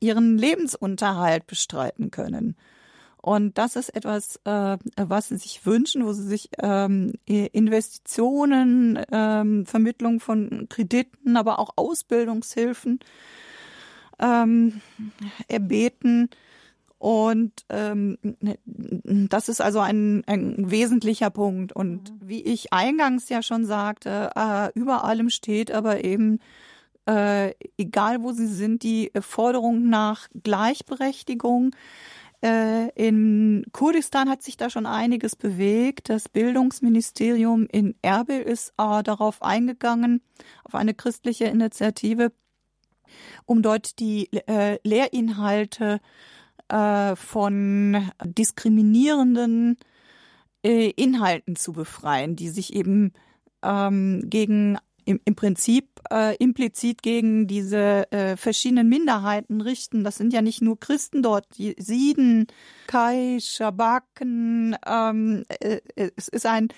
ihren 0.00 0.38
Lebensunterhalt 0.38 1.46
bestreiten 1.46 2.10
können. 2.10 2.56
Und 3.24 3.56
das 3.56 3.74
ist 3.76 3.88
etwas, 3.96 4.38
äh, 4.44 4.76
was 4.96 5.28
sie 5.28 5.38
sich 5.38 5.64
wünschen, 5.64 6.04
wo 6.04 6.12
sie 6.12 6.24
sich 6.28 6.50
ähm, 6.58 7.14
Investitionen, 7.24 8.98
ähm, 9.10 9.64
Vermittlung 9.64 10.20
von 10.20 10.66
Krediten, 10.68 11.38
aber 11.38 11.58
auch 11.58 11.70
Ausbildungshilfen 11.76 13.00
ähm, 14.18 14.82
erbeten. 15.48 16.28
Und 16.98 17.52
ähm, 17.70 18.18
das 19.30 19.48
ist 19.48 19.62
also 19.62 19.80
ein, 19.80 20.22
ein 20.26 20.70
wesentlicher 20.70 21.30
Punkt. 21.30 21.72
Und 21.72 22.10
mhm. 22.10 22.28
wie 22.28 22.42
ich 22.42 22.74
eingangs 22.74 23.30
ja 23.30 23.42
schon 23.42 23.64
sagte, 23.64 24.32
äh, 24.36 24.70
über 24.78 25.04
allem 25.04 25.30
steht 25.30 25.72
aber 25.72 26.04
eben, 26.04 26.40
äh, 27.06 27.54
egal 27.76 28.22
wo 28.22 28.32
sie 28.32 28.46
sind, 28.46 28.82
die 28.82 29.10
Forderung 29.20 29.88
nach 29.88 30.28
Gleichberechtigung. 30.42 31.74
Äh, 32.42 32.90
in 32.90 33.64
Kurdistan 33.72 34.28
hat 34.28 34.42
sich 34.42 34.56
da 34.56 34.70
schon 34.70 34.86
einiges 34.86 35.36
bewegt. 35.36 36.08
Das 36.08 36.28
Bildungsministerium 36.28 37.66
in 37.70 37.94
Erbil 38.02 38.40
ist 38.40 38.74
äh, 38.78 39.02
darauf 39.02 39.42
eingegangen, 39.42 40.22
auf 40.64 40.74
eine 40.74 40.94
christliche 40.94 41.46
Initiative, 41.46 42.32
um 43.46 43.62
dort 43.62 43.98
die 43.98 44.30
äh, 44.32 44.78
Lehrinhalte 44.82 46.00
äh, 46.68 47.16
von 47.16 48.10
diskriminierenden 48.22 49.78
äh, 50.62 50.90
Inhalten 50.90 51.56
zu 51.56 51.72
befreien, 51.72 52.36
die 52.36 52.48
sich 52.48 52.74
eben 52.74 53.12
ähm, 53.62 54.22
gegen 54.26 54.78
im, 55.04 55.20
im 55.24 55.34
Prinzip 55.34 55.88
äh, 56.10 56.36
implizit 56.36 57.02
gegen 57.02 57.46
diese 57.46 58.10
äh, 58.12 58.36
verschiedenen 58.36 58.88
Minderheiten 58.88 59.60
richten. 59.60 60.04
Das 60.04 60.16
sind 60.16 60.32
ja 60.32 60.42
nicht 60.42 60.62
nur 60.62 60.78
Christen 60.78 61.22
dort, 61.22 61.46
die 61.56 61.74
Sieden, 61.78 62.46
Kai, 62.86 63.38
Schabaken. 63.40 64.76
Ähm, 64.86 65.44
äh, 65.60 65.80
es 66.16 66.28
ist 66.28 66.46
ein, 66.46 66.68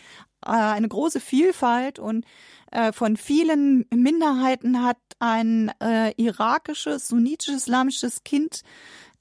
äh, 0.45 0.51
eine 0.51 0.89
große 0.89 1.21
Vielfalt 1.21 1.99
und 1.99 2.25
äh, 2.73 2.93
von 2.93 3.17
vielen 3.17 3.87
Minderheiten 3.95 4.83
hat 4.83 4.99
ein 5.19 5.73
äh, 5.81 6.13
irakisches, 6.17 7.09
sunnitisch-islamisches 7.09 8.25
Kind 8.25 8.63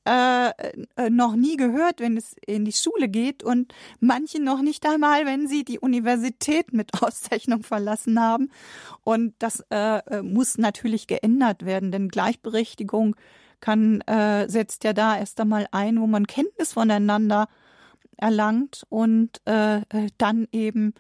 äh, 0.06 0.50
äh, 0.98 1.10
noch 1.10 1.36
nie 1.36 1.58
gehört, 1.58 2.00
wenn 2.00 2.16
es 2.16 2.36
in 2.46 2.64
die 2.64 2.74
Schule 2.74 3.10
geht 3.10 3.44
und 3.44 3.74
manche 4.00 4.42
noch 4.42 4.62
nicht 4.62 4.86
einmal, 4.86 5.26
wenn 5.26 5.48
sie 5.48 5.64
die 5.64 5.80
Universität 5.80 6.74
mit 6.74 6.92
Auszeichnung 7.02 7.64
verlassen 7.64 8.20
haben. 8.20 8.52
Und 9.04 9.34
das 9.40 9.64
äh, 9.72 9.98
äh, 9.98 10.22
muss 10.22 10.58
natürlich 10.58 11.08
geändert 11.08 11.66
werden, 11.66 11.92
denn 11.92 12.10
Gleichberechtigung 12.10 13.16
kann 13.62 14.02
äh, 14.02 14.48
setzt 14.48 14.84
ja 14.84 14.94
da 14.94 15.18
erst 15.18 15.40
einmal 15.42 15.68
ein, 15.72 16.00
wo 16.00 16.06
man 16.06 16.28
Kenntnis 16.28 16.74
voneinander 16.74 17.48
erlangt 18.18 18.86
und 18.90 19.42
äh, 19.46 19.78
äh 19.78 20.10
dann 20.18 20.48
eben 20.52 20.94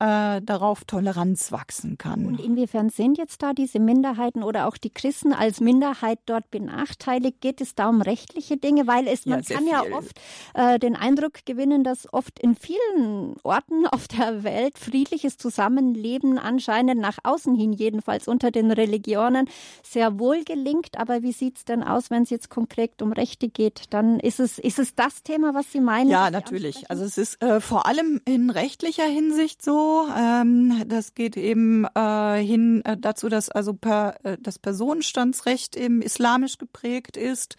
äh, 0.00 0.42
darauf 0.42 0.84
Toleranz 0.84 1.52
wachsen 1.52 1.98
kann. 1.98 2.26
Und 2.26 2.40
inwiefern 2.40 2.90
sind 2.90 3.16
jetzt 3.16 3.42
da 3.42 3.52
diese 3.52 3.78
Minderheiten 3.78 4.42
oder 4.42 4.66
auch 4.66 4.76
die 4.76 4.90
Christen 4.90 5.32
als 5.32 5.60
Minderheit 5.60 6.18
dort 6.26 6.50
benachteiligt? 6.50 7.40
Geht 7.40 7.60
es 7.60 7.76
da 7.76 7.88
um 7.88 8.02
rechtliche 8.02 8.56
Dinge? 8.56 8.88
Weil 8.88 9.06
es, 9.06 9.24
man 9.24 9.42
ja, 9.42 9.54
kann 9.54 9.64
viel. 9.64 9.72
ja 9.72 9.96
oft 9.96 10.20
äh, 10.54 10.80
den 10.80 10.96
Eindruck 10.96 11.44
gewinnen, 11.46 11.84
dass 11.84 12.12
oft 12.12 12.40
in 12.40 12.56
vielen 12.56 13.36
Orten 13.44 13.86
auf 13.92 14.08
der 14.08 14.42
Welt 14.42 14.78
friedliches 14.78 15.36
Zusammenleben 15.36 16.38
anscheinend 16.38 17.00
nach 17.00 17.18
außen 17.22 17.54
hin, 17.54 17.72
jedenfalls 17.72 18.26
unter 18.26 18.50
den 18.50 18.72
Religionen, 18.72 19.48
sehr 19.84 20.18
wohl 20.18 20.42
gelingt. 20.42 20.98
Aber 20.98 21.22
wie 21.22 21.32
sieht 21.32 21.58
es 21.58 21.64
denn 21.64 21.84
aus, 21.84 22.10
wenn 22.10 22.24
es 22.24 22.30
jetzt 22.30 22.50
konkret 22.50 23.00
um 23.00 23.12
Rechte 23.12 23.48
geht? 23.48 23.84
Dann 23.90 24.18
ist 24.18 24.40
es, 24.40 24.58
ist 24.58 24.80
es 24.80 24.96
das 24.96 25.22
Thema, 25.22 25.54
was 25.54 25.70
Sie 25.70 25.80
meinen? 25.80 26.10
Ja, 26.10 26.30
natürlich. 26.32 26.90
Also 26.90 27.04
es 27.04 27.16
ist 27.16 27.40
äh, 27.42 27.60
vor 27.60 27.86
allem 27.86 28.20
in 28.24 28.50
rechtlicher 28.50 29.06
Hinsicht 29.06 29.62
so, 29.62 29.93
ähm, 30.16 30.84
das 30.86 31.14
geht 31.14 31.36
eben 31.36 31.86
äh, 31.94 32.42
hin 32.42 32.82
äh, 32.84 32.96
dazu, 32.96 33.28
dass 33.28 33.48
also 33.48 33.74
per, 33.74 34.16
äh, 34.24 34.36
das 34.40 34.58
Personenstandsrecht 34.58 35.76
eben 35.76 36.02
islamisch 36.02 36.58
geprägt 36.58 37.16
ist. 37.16 37.56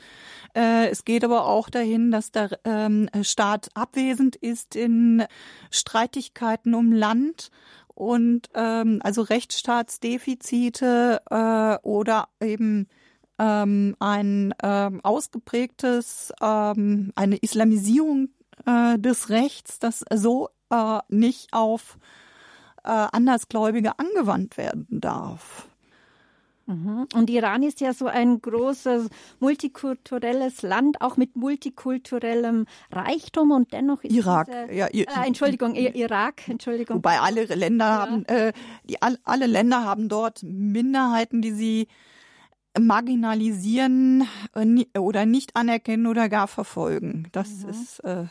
Äh, 0.55 0.89
es 0.89 1.05
geht 1.05 1.23
aber 1.23 1.45
auch 1.45 1.69
dahin, 1.69 2.11
dass 2.11 2.31
der 2.31 2.59
ähm, 2.63 3.09
Staat 3.21 3.69
abwesend 3.73 4.35
ist 4.35 4.75
in 4.75 5.23
Streitigkeiten 5.71 6.73
um 6.73 6.91
Land 6.91 7.51
und 7.95 8.49
ähm, 8.53 8.99
also 9.03 9.21
Rechtsstaatsdefizite 9.21 11.21
äh, 11.29 11.87
oder 11.87 12.27
eben 12.41 12.87
ähm, 13.39 13.95
ein 13.99 14.53
ähm, 14.63 15.01
ausgeprägtes, 15.03 16.33
ähm, 16.41 17.11
eine 17.15 17.37
Islamisierung 17.37 18.29
äh, 18.65 18.99
des 18.99 19.29
Rechts, 19.29 19.79
das 19.79 20.03
so 20.13 20.49
äh, 20.69 20.99
nicht 21.09 21.53
auf 21.53 21.97
äh, 22.85 23.07
Andersgläubige 23.11 23.99
angewandt 23.99 24.57
werden 24.57 24.87
darf. 24.89 25.67
Mhm. 26.67 27.07
Und 27.13 27.29
Iran 27.29 27.61
ist 27.61 27.79
ja 27.79 27.93
so 27.93 28.07
ein 28.07 28.41
großes 28.41 29.09
multikulturelles 29.39 30.63
Land, 30.63 31.01
auch 31.01 31.15
mit 31.15 31.35
multikulturellem 31.35 32.65
Reichtum 32.91 33.51
und 33.51 33.71
dennoch 33.71 34.03
ist 34.03 34.15
Irak, 34.15 34.47
diese, 34.47 34.73
ja, 34.73 34.87
äh, 34.87 35.27
Entschuldigung, 35.27 35.75
Irak, 35.75 36.47
Entschuldigung. 36.47 36.97
Wobei 36.97 37.19
alle 37.19 37.45
Länder 37.45 37.85
ja. 37.85 37.99
haben, 37.99 38.25
äh, 38.25 38.51
die 38.85 38.97
alle 39.01 39.45
Länder 39.45 39.83
haben 39.83 40.09
dort 40.09 40.41
Minderheiten, 40.41 41.41
die 41.41 41.51
sie 41.51 41.87
marginalisieren 42.79 44.27
äh, 44.55 44.99
oder 44.99 45.25
nicht 45.25 45.55
anerkennen 45.55 46.07
oder 46.07 46.29
gar 46.29 46.47
verfolgen. 46.47 47.27
Das 47.31 47.63
mhm. 47.63 47.69
ist 47.69 47.99
äh, 47.99 48.25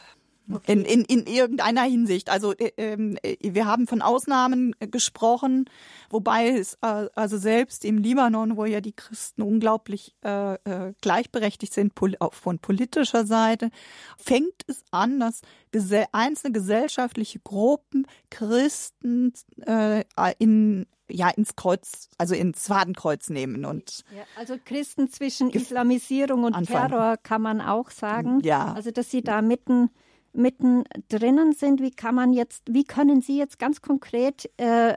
Okay. 0.52 0.72
In, 0.72 0.84
in, 0.84 1.04
in 1.04 1.26
irgendeiner 1.26 1.82
Hinsicht. 1.82 2.28
Also 2.28 2.52
äh, 2.52 2.72
ähm, 2.76 3.16
äh, 3.22 3.36
wir 3.40 3.66
haben 3.66 3.86
von 3.86 4.02
Ausnahmen 4.02 4.74
gesprochen, 4.78 5.70
wobei 6.10 6.48
es 6.48 6.74
äh, 6.82 7.06
also 7.14 7.38
selbst 7.38 7.84
im 7.84 7.98
Libanon, 7.98 8.56
wo 8.56 8.66
ja 8.66 8.80
die 8.80 8.92
Christen 8.92 9.42
unglaublich 9.42 10.14
äh, 10.22 10.54
äh, 10.54 10.92
gleichberechtigt 11.00 11.72
sind 11.72 11.94
pol 11.94 12.16
auch 12.20 12.34
von 12.34 12.58
politischer 12.58 13.26
Seite, 13.26 13.70
fängt 14.18 14.64
es 14.66 14.84
an, 14.90 15.18
dass 15.18 15.40
gese 15.72 16.04
einzelne 16.12 16.52
gesellschaftliche 16.52 17.40
Gruppen 17.40 18.06
Christen 18.28 19.32
äh, 19.66 20.04
in 20.38 20.86
ja 21.08 21.28
ins 21.30 21.56
Kreuz, 21.56 22.08
also 22.18 22.34
ins 22.34 22.66
Fadenkreuz 22.66 23.28
nehmen 23.28 23.64
und 23.64 24.04
ja, 24.14 24.22
also 24.36 24.56
Christen 24.62 25.10
zwischen 25.10 25.50
Islamisierung 25.50 26.44
und 26.44 26.54
Anfang. 26.54 26.88
Terror 26.88 27.16
kann 27.18 27.42
man 27.42 27.60
auch 27.60 27.90
sagen. 27.90 28.40
Ja. 28.42 28.72
Also 28.72 28.90
dass 28.90 29.10
sie 29.10 29.22
da 29.22 29.42
mitten 29.42 29.90
mittendrin 30.34 31.52
sind. 31.52 31.80
Wie 31.80 31.90
kann 31.90 32.14
man 32.14 32.32
jetzt, 32.32 32.62
wie 32.68 32.84
können 32.84 33.20
Sie 33.20 33.38
jetzt 33.38 33.58
ganz 33.58 33.80
konkret 33.80 34.50
äh, 34.58 34.94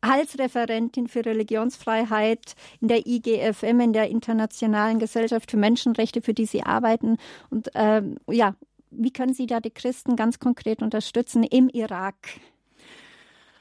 als 0.00 0.38
Referentin 0.38 1.08
für 1.08 1.24
Religionsfreiheit 1.24 2.54
in 2.80 2.88
der 2.88 3.06
IGFM, 3.06 3.80
in 3.80 3.92
der 3.92 4.08
Internationalen 4.08 4.98
Gesellschaft 4.98 5.50
für 5.50 5.56
Menschenrechte, 5.56 6.22
für 6.22 6.34
die 6.34 6.46
Sie 6.46 6.62
arbeiten, 6.62 7.16
und 7.50 7.68
ähm, 7.74 8.16
ja, 8.30 8.54
wie 8.90 9.12
können 9.12 9.34
Sie 9.34 9.46
da 9.46 9.60
die 9.60 9.70
Christen 9.70 10.16
ganz 10.16 10.38
konkret 10.38 10.82
unterstützen 10.82 11.42
im 11.42 11.68
Irak? 11.68 12.16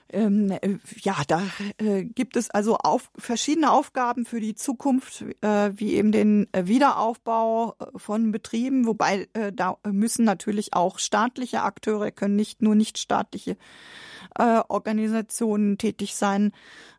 Ähm, 0.09 0.51
äh, 0.51 0.77
ja, 1.01 1.15
da 1.27 1.41
äh, 1.77 2.03
gibt 2.03 2.35
es 2.35 2.49
also 2.49 2.77
auf, 2.77 3.11
verschiedene 3.17 3.71
Aufgaben 3.71 4.25
für 4.25 4.39
die 4.39 4.55
Zukunft, 4.55 5.25
äh, 5.41 5.71
wie 5.75 5.95
eben 5.95 6.11
den 6.11 6.47
äh, 6.53 6.67
Wiederaufbau 6.67 7.75
äh, 7.79 7.85
von 7.97 8.31
Betrieben, 8.31 8.85
wobei 8.85 9.27
äh, 9.33 9.51
da 9.51 9.77
müssen 9.85 10.23
natürlich 10.23 10.73
auch 10.73 10.99
staatliche 10.99 11.61
Akteure 11.61 12.11
können 12.11 12.35
nicht 12.35 12.61
nur 12.61 12.75
nicht 12.75 12.97
staatliche 12.97 13.57
äh, 14.37 14.61
Organisationen 14.67 15.77
tätig 15.77 16.15
sein, 16.15 16.51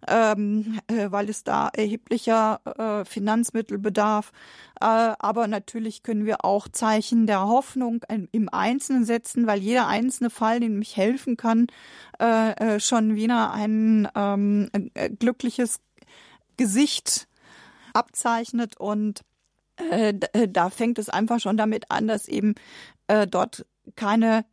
ähm, 0.07 0.81
äh, 0.89 1.11
weil 1.11 1.29
es 1.29 1.45
da 1.45 1.69
erheblicher 1.69 2.61
äh, 2.65 3.05
Finanzmittel 3.05 3.79
bedarf. 3.79 4.33
Äh, 4.81 4.85
aber 4.85 5.49
natürlich 5.49 6.03
können 6.03 6.25
wir 6.25 6.45
auch 6.45 6.69
Zeichen 6.69 7.27
der 7.27 7.47
Hoffnung 7.47 8.05
im 8.33 8.49
Einzelnen 8.49 9.05
setzen, 9.05 9.47
weil 9.47 9.61
jeder 9.61 9.87
einzelne 9.87 10.31
Fall, 10.31 10.61
den 10.61 10.79
mich 10.79 10.97
helfen 10.97 11.37
kann, 11.37 11.67
äh, 12.21 12.51
äh, 12.77 12.81
schon 12.81 13.15
wieder 13.17 13.53
ein 13.53 14.09
ähm, 14.15 14.69
äh, 14.95 15.11
glückliches 15.11 15.81
Gesicht 16.57 17.29
abzeichnet 17.93 18.77
und 18.77 19.23
äh, 19.91 20.15
äh, 20.33 20.49
da 20.49 20.71
fängt 20.71 20.99
es 20.99 21.09
einfach 21.09 21.41
schon 21.41 21.57
damit 21.57 21.91
an, 21.91 22.09
dass 22.09 22.29
eben 22.29 22.55
äh, 23.07 23.27
dort 23.27 23.65
keine 23.97 24.45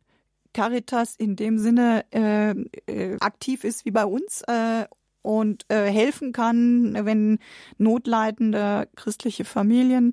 Caritas 0.56 1.16
in 1.16 1.36
dem 1.36 1.58
Sinne 1.58 2.06
äh, 2.12 2.52
äh, 2.86 3.18
aktiv 3.20 3.62
ist 3.62 3.84
wie 3.84 3.90
bei 3.90 4.06
uns 4.06 4.40
äh, 4.48 4.86
und 5.20 5.66
äh, 5.68 5.84
helfen 5.84 6.32
kann, 6.32 6.96
wenn 7.04 7.38
notleidende 7.76 8.88
christliche 8.96 9.44
Familien 9.44 10.12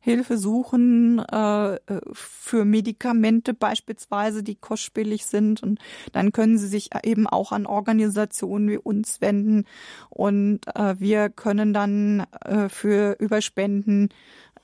Hilfe 0.00 0.38
suchen 0.38 1.18
äh, 1.18 1.78
für 2.12 2.64
Medikamente 2.64 3.52
beispielsweise, 3.52 4.42
die 4.42 4.54
kostspielig 4.54 5.26
sind. 5.26 5.62
Und 5.62 5.78
dann 6.12 6.32
können 6.32 6.56
sie 6.56 6.68
sich 6.68 6.88
eben 7.04 7.26
auch 7.26 7.52
an 7.52 7.66
Organisationen 7.66 8.70
wie 8.70 8.78
uns 8.78 9.20
wenden. 9.20 9.66
Und 10.08 10.60
äh, 10.74 10.98
wir 10.98 11.28
können 11.28 11.74
dann 11.74 12.26
äh, 12.40 12.70
für 12.70 13.16
Überspenden 13.20 14.08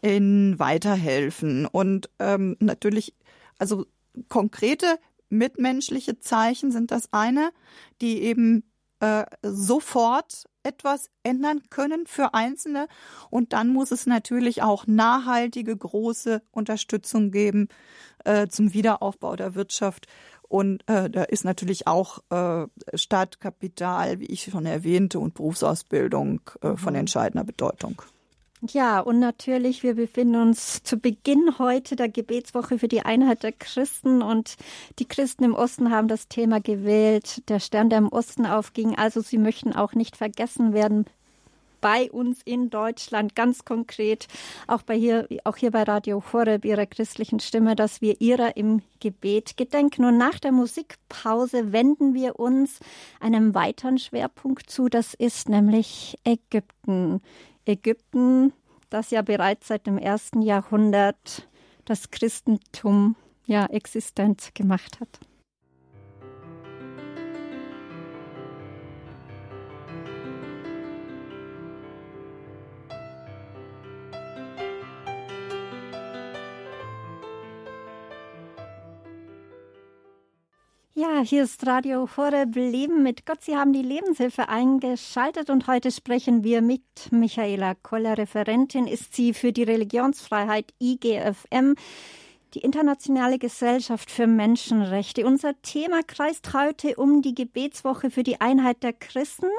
in 0.01 0.59
weiterhelfen. 0.59 1.67
Und 1.67 2.09
ähm, 2.19 2.57
natürlich, 2.61 3.15
also 3.59 3.85
konkrete 4.29 4.99
mitmenschliche 5.29 6.19
Zeichen 6.21 6.71
sind 6.71 6.91
das 6.91 7.13
eine, 7.13 7.51
die 8.01 8.23
eben 8.23 8.65
äh, 9.01 9.25
sofort 9.43 10.45
etwas 10.63 11.11
ändern 11.23 11.63
können 11.71 12.07
für 12.07 12.35
Einzelne. 12.35 12.89
Und 13.31 13.53
dann 13.53 13.69
muss 13.69 13.91
es 13.91 14.07
natürlich 14.07 14.63
auch 14.63 14.87
nachhaltige, 14.87 15.77
große 15.77 16.43
Unterstützung 16.51 17.31
geben 17.31 17.69
äh, 18.25 18.49
zum 18.49 18.75
Wiederaufbau 18.75 19.37
der 19.37 19.55
Wirtschaft. 19.55 20.07
Und 20.49 20.89
äh, 20.89 21.11
da 21.11 21.25
ist 21.25 21.45
natürlich 21.45 21.87
auch 21.87 22.21
äh, 22.31 22.67
Startkapital, 22.95 24.21
wie 24.21 24.27
ich 24.27 24.45
schon 24.45 24.67
erwähnte, 24.67 25.19
und 25.19 25.35
Berufsausbildung 25.35 26.41
äh, 26.63 26.77
von 26.77 26.95
mhm. 26.95 27.01
entscheidender 27.01 27.45
Bedeutung. 27.45 28.03
Ja, 28.61 28.99
und 28.99 29.21
natürlich, 29.21 29.85
wir 29.85 29.95
befinden 29.95 30.35
uns 30.35 30.83
zu 30.83 30.97
Beginn 30.99 31.59
heute 31.61 31.95
der 31.95 32.09
Gebetswoche 32.09 32.79
für 32.79 32.89
die 32.89 33.03
Einheit 33.03 33.45
der 33.45 33.53
Christen 33.53 34.21
und 34.21 34.57
die 34.99 35.07
Christen 35.07 35.45
im 35.45 35.55
Osten 35.55 35.93
haben 35.93 36.09
das 36.09 36.27
Thema 36.27 36.61
gewählt, 36.61 37.49
der 37.49 37.61
Stern, 37.61 37.89
der 37.89 37.99
im 37.99 38.09
Osten 38.09 38.47
aufging. 38.47 38.97
Also 38.97 39.21
sie 39.21 39.39
möchten 39.39 39.75
auch 39.75 39.95
nicht 39.95 40.17
vergessen 40.17 40.73
werden. 40.73 41.07
bei 41.81 42.11
uns 42.11 42.43
in 42.45 42.71
Deutschland, 42.71 43.37
ganz 43.37 43.65
konkret, 43.65 44.27
auch, 44.67 44.83
bei 44.83 44.97
hier, 44.97 45.29
auch 45.45 45.57
hier 45.57 45.71
bei 45.71 45.85
Radio 45.85 46.21
Horeb, 46.33 46.65
Ihrer 46.65 46.87
christlichen 46.87 47.39
Stimme, 47.39 47.77
dass 47.77 48.01
wir 48.01 48.21
ihrer 48.21 48.57
im 48.57 48.83
Gebet 48.99 49.57
gedenken. 49.57 50.05
Und 50.05 50.19
nach 50.19 50.41
der 50.41 50.51
Musikpause 50.51 51.73
wenden 51.73 52.15
wir 52.15 52.41
uns 52.41 52.81
einem 53.21 53.55
weiteren 53.55 53.99
Schwerpunkt 53.99 54.69
zu, 54.69 54.89
das 54.89 55.15
ist 55.15 55.49
nämlich 55.49 56.19
Ägypten. 56.25 57.21
Ägypten, 57.69 58.53
das 58.91 59.11
ja 59.11 59.23
bereits 59.23 59.69
seit 59.69 59.87
dem 59.87 59.99
ersten 59.99 60.43
Jahrhundert 60.43 61.49
das 61.85 62.11
Christentum 62.11 63.17
ja 63.47 63.67
existent 63.67 64.51
gemacht 64.55 65.01
hat. 65.01 65.21
Ja, 81.01 81.21
hier 81.21 81.45
ist 81.45 81.65
Radio 81.65 82.09
Horeb 82.17 82.57
Leben 82.57 83.05
mit 83.05 83.25
Gott. 83.25 83.41
Sie 83.43 83.57
haben 83.57 83.73
die 83.73 83.83
Lebenshilfe 83.83 84.49
eingeschaltet 84.49 85.49
und 85.49 85.69
heute 85.69 85.93
sprechen 85.93 86.43
wir 86.43 86.61
mit 86.61 86.83
Michaela 87.13 87.77
Koller. 87.77 88.19
Referentin 88.19 88.89
ist 88.89 89.15
sie 89.15 89.33
für 89.33 89.53
die 89.53 89.63
Religionsfreiheit 89.63 90.75
IGFM, 90.81 91.77
die 92.55 92.59
Internationale 92.59 93.39
Gesellschaft 93.39 94.11
für 94.11 94.27
Menschenrechte. 94.27 95.25
Unser 95.25 95.53
Thema 95.63 96.03
kreist 96.03 96.53
heute 96.53 96.97
um 96.97 97.23
die 97.23 97.37
Gebetswoche 97.37 98.11
für 98.11 98.25
die 98.25 98.41
Einheit 98.41 98.83
der 98.83 98.93
Christen, 98.93 99.51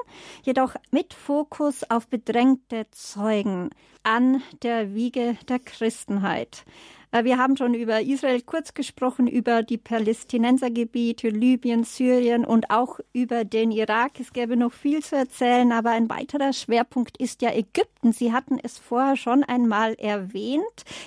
jedoch 0.44 0.76
mit 0.92 1.14
Fokus 1.14 1.90
auf 1.90 2.10
bedrängte 2.10 2.88
Zeugen 2.92 3.70
an 4.04 4.42
der 4.62 4.94
Wiege 4.94 5.38
der 5.48 5.60
Christenheit. 5.60 6.66
Äh, 7.12 7.24
wir 7.24 7.38
haben 7.38 7.58
schon 7.58 7.74
über 7.74 8.02
Israel 8.02 8.42
kurz 8.42 8.74
gesprochen, 8.74 9.28
über 9.28 9.64
die 9.64 9.78
Palästinensergebiete, 9.78 11.30
Libyen, 11.30 11.84
Syrien 11.84 12.46
und 12.46 12.70
auch 12.70 13.00
über 13.14 13.46
den 13.46 13.72
Irak. 13.72 14.20
Es 14.20 14.34
gäbe 14.34 14.58
noch 14.58 14.74
viel 14.74 15.04
zu 15.04 15.16
erzählen, 15.16 15.72
aber 15.72 15.92
ein 15.92 16.10
weiterer 16.10 16.54
Schwerpunkt 16.54 17.18
ist 17.18 17.42
ja 17.42 17.52
Ägypten. 17.52 18.12
Sie 18.12 18.32
hatten 18.32 18.60
es 18.62 18.78
vorher 18.78 19.16
schon 19.16 19.44
einmal 19.44 19.94
erwähnt, 19.96 20.64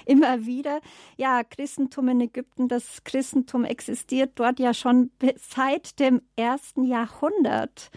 immer 0.06 0.44
wieder. 0.44 0.80
Ja, 1.16 1.44
Christentum 1.44 2.08
in 2.08 2.20
Ägypten, 2.22 2.68
das 2.68 3.04
Christentum 3.04 3.64
existiert 3.64 4.32
dort 4.36 4.58
ja 4.58 4.74
schon 4.74 5.10
seit 5.36 5.98
dem 6.00 6.22
ersten 6.36 6.84
Jahrhundert 6.84 7.90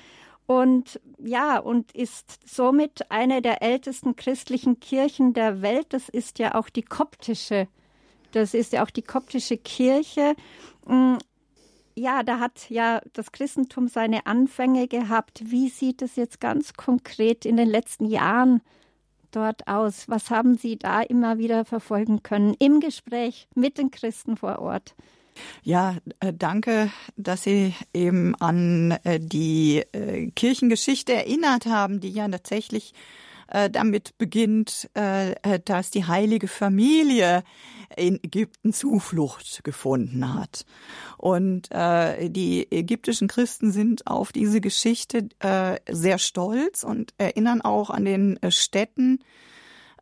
und 0.47 1.01
ja, 1.17 1.57
und 1.57 1.91
ist 1.93 2.39
somit 2.45 3.09
eine 3.09 3.41
der 3.41 3.63
ältesten 3.63 4.15
christlichen 4.15 4.79
Kirchen 4.79 5.33
der 5.33 5.63
Welt. 5.63 5.87
Das 5.89 6.07
ist 6.07 6.37
ja 6.37 6.53
auch 6.53 6.69
die 6.69 6.83
koptische 6.83 7.67
das 8.35 8.53
ist 8.53 8.73
ja 8.73 8.83
auch 8.83 8.89
die 8.89 9.01
koptische 9.01 9.57
Kirche. 9.57 10.35
Mm, 10.85 11.15
ja, 11.95 12.23
da 12.23 12.39
hat 12.39 12.69
ja 12.69 13.01
das 13.13 13.31
Christentum 13.31 13.87
seine 13.87 14.25
Anfänge 14.25 14.87
gehabt. 14.87 15.41
Wie 15.45 15.69
sieht 15.69 16.01
es 16.01 16.17
jetzt 16.17 16.41
ganz 16.41 16.73
konkret 16.73 17.45
in 17.45 17.55
den 17.55 17.69
letzten 17.69 18.05
Jahren 18.05 18.61
dort 19.31 19.67
aus? 19.67 20.09
Was 20.09 20.29
haben 20.29 20.57
Sie 20.57 20.77
da 20.77 21.01
immer 21.01 21.37
wieder 21.37 21.63
verfolgen 21.63 22.21
können 22.23 22.55
im 22.59 22.81
Gespräch 22.81 23.47
mit 23.55 23.77
den 23.77 23.91
Christen 23.91 24.35
vor 24.35 24.59
Ort? 24.59 24.95
Ja, 25.63 25.97
äh, 26.19 26.33
danke, 26.33 26.91
dass 27.17 27.43
Sie 27.43 27.73
eben 27.93 28.35
an 28.35 28.91
äh, 29.03 29.19
die 29.19 29.83
äh, 29.91 30.31
Kirchengeschichte 30.31 31.13
erinnert 31.13 31.65
haben, 31.65 31.99
die 31.99 32.11
ja 32.11 32.27
tatsächlich 32.27 32.93
damit 33.47 34.17
beginnt, 34.17 34.89
dass 34.93 35.91
die 35.91 36.05
heilige 36.05 36.47
Familie 36.47 37.43
in 37.95 38.19
Ägypten 38.23 38.73
Zuflucht 38.73 39.63
gefunden 39.63 40.33
hat. 40.33 40.65
Und 41.17 41.71
äh, 41.71 42.29
die 42.29 42.71
ägyptischen 42.71 43.27
Christen 43.27 43.71
sind 43.71 44.07
auf 44.07 44.31
diese 44.31 44.61
Geschichte 44.61 45.29
äh, 45.39 45.77
sehr 45.89 46.17
stolz 46.17 46.83
und 46.83 47.13
erinnern 47.17 47.61
auch 47.61 47.89
an 47.89 48.05
den 48.05 48.41
äh, 48.41 48.51
Städten, 48.51 49.19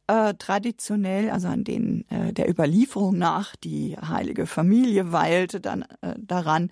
äh, 0.08 0.34
traditionell, 0.36 1.30
also 1.30 1.48
an 1.48 1.64
denen 1.64 2.10
äh, 2.10 2.34
der 2.34 2.50
Überlieferung 2.50 3.18
nach 3.18 3.56
die 3.56 3.98
heilige 3.98 4.48
Familie 4.48 5.12
weilte 5.12 5.62
dann 5.62 5.84
äh, 6.02 6.16
daran, 6.18 6.72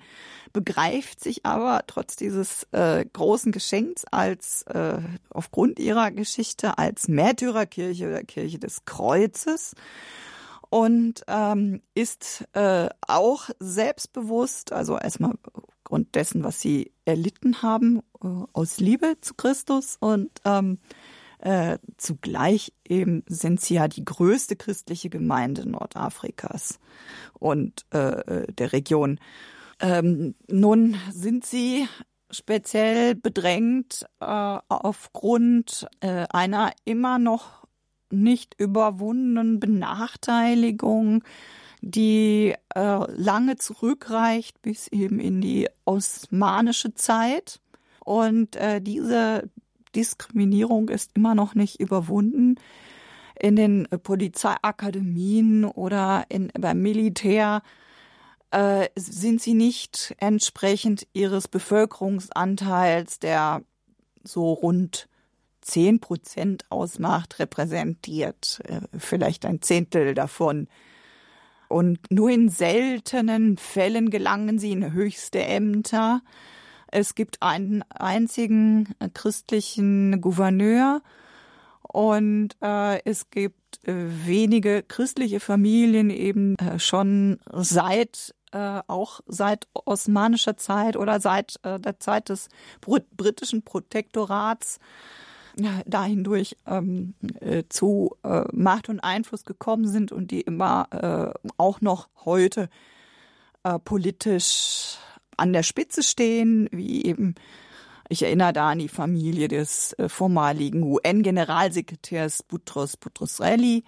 begreift 0.53 1.21
sich 1.21 1.45
aber 1.45 1.83
trotz 1.87 2.15
dieses 2.15 2.67
äh, 2.71 3.05
großen 3.05 3.51
Geschenks 3.51 4.03
als 4.11 4.63
äh, 4.63 4.99
aufgrund 5.29 5.79
ihrer 5.79 6.11
Geschichte 6.11 6.77
als 6.77 7.07
Märtyrerkirche 7.07 8.09
oder 8.09 8.23
Kirche 8.23 8.59
des 8.59 8.85
Kreuzes 8.85 9.75
und 10.69 11.23
ähm, 11.27 11.81
ist 11.95 12.45
äh, 12.53 12.89
auch 13.05 13.49
selbstbewusst, 13.59 14.71
also 14.71 14.97
erstmal 14.97 15.35
aufgrund 15.53 16.15
dessen, 16.15 16.43
was 16.43 16.61
sie 16.61 16.93
erlitten 17.05 17.61
haben, 17.61 17.99
äh, 18.23 18.27
aus 18.53 18.79
Liebe 18.79 19.17
zu 19.19 19.33
Christus 19.33 19.97
und 19.99 20.29
ähm, 20.45 20.79
äh, 21.41 21.79
zugleich 21.97 22.73
eben 22.87 23.23
sind 23.27 23.61
sie 23.61 23.75
ja 23.75 23.87
die 23.87 24.05
größte 24.05 24.55
christliche 24.55 25.09
Gemeinde 25.09 25.67
Nordafrikas 25.67 26.79
und 27.33 27.85
äh, 27.91 28.45
der 28.53 28.73
Region. 28.73 29.19
Ähm, 29.79 30.35
nun 30.47 30.95
sind 31.11 31.45
sie 31.45 31.87
speziell 32.29 33.15
bedrängt 33.15 34.05
äh, 34.19 34.25
aufgrund 34.25 35.87
äh, 35.99 36.25
einer 36.29 36.71
immer 36.85 37.19
noch 37.19 37.65
nicht 38.11 38.55
überwundenen 38.57 39.59
Benachteiligung, 39.59 41.23
die 41.81 42.53
äh, 42.75 43.11
lange 43.11 43.55
zurückreicht 43.55 44.61
bis 44.61 44.87
eben 44.89 45.19
in 45.19 45.41
die 45.41 45.67
osmanische 45.85 46.93
Zeit. 46.93 47.59
Und 48.03 48.55
äh, 48.55 48.81
diese 48.81 49.49
Diskriminierung 49.95 50.89
ist 50.89 51.11
immer 51.15 51.35
noch 51.35 51.55
nicht 51.55 51.79
überwunden. 51.79 52.55
In 53.39 53.55
den 53.55 53.91
äh, 53.91 53.97
Polizeiakademien 53.97 55.65
oder 55.65 56.25
in, 56.29 56.51
beim 56.59 56.81
Militär 56.81 57.61
äh, 58.51 58.89
sind 58.95 59.41
sie 59.41 59.53
nicht 59.53 60.15
entsprechend 60.19 61.07
ihres 61.13 61.47
Bevölkerungsanteils, 61.47 63.19
der 63.19 63.63
so 64.23 64.53
rund 64.53 65.07
zehn 65.61 65.99
Prozent 65.99 66.65
ausmacht, 66.69 67.39
repräsentiert, 67.39 68.61
äh, 68.65 68.81
vielleicht 68.97 69.45
ein 69.45 69.61
Zehntel 69.61 70.13
davon. 70.13 70.67
Und 71.69 71.99
nur 72.11 72.29
in 72.29 72.49
seltenen 72.49 73.57
Fällen 73.57 74.09
gelangen 74.09 74.59
sie 74.59 74.73
in 74.73 74.91
höchste 74.91 75.41
Ämter. 75.41 76.21
Es 76.91 77.15
gibt 77.15 77.41
einen 77.41 77.83
einzigen 77.89 78.93
christlichen 79.13 80.19
Gouverneur 80.19 81.01
und 81.81 82.49
äh, 82.61 83.03
es 83.05 83.29
gibt 83.29 83.87
äh, 83.87 83.93
wenige 84.25 84.83
christliche 84.83 85.39
Familien 85.39 86.09
eben 86.09 86.55
äh, 86.57 86.79
schon 86.79 87.39
seit 87.53 88.35
äh, 88.51 88.81
auch 88.87 89.21
seit 89.27 89.67
osmanischer 89.73 90.57
Zeit 90.57 90.97
oder 90.97 91.21
seit 91.21 91.59
äh, 91.63 91.79
der 91.79 91.99
Zeit 91.99 92.29
des 92.29 92.49
britischen 92.81 93.63
Protektorats 93.63 94.79
da 95.85 96.05
hindurch 96.05 96.55
ähm, 96.65 97.13
äh, 97.41 97.63
zu 97.67 98.15
äh, 98.23 98.43
Macht 98.53 98.87
und 98.87 99.01
Einfluss 99.01 99.43
gekommen 99.43 99.87
sind 99.87 100.11
und 100.11 100.31
die 100.31 100.41
immer 100.41 100.87
äh, 101.43 101.49
auch 101.57 101.81
noch 101.81 102.07
heute 102.23 102.69
äh, 103.63 103.77
politisch 103.79 104.97
an 105.41 105.53
der 105.53 105.63
Spitze 105.63 106.03
stehen, 106.03 106.69
wie 106.71 107.03
eben 107.03 107.35
ich 108.09 108.23
erinnere 108.23 108.53
da 108.53 108.69
an 108.71 108.79
die 108.79 108.89
Familie 108.89 109.47
des 109.47 109.93
äh, 109.93 110.09
vormaligen 110.09 110.83
UN-Generalsekretärs 110.83 112.43
Boutros 112.43 112.97
Boutros-Ghali, 112.97 113.85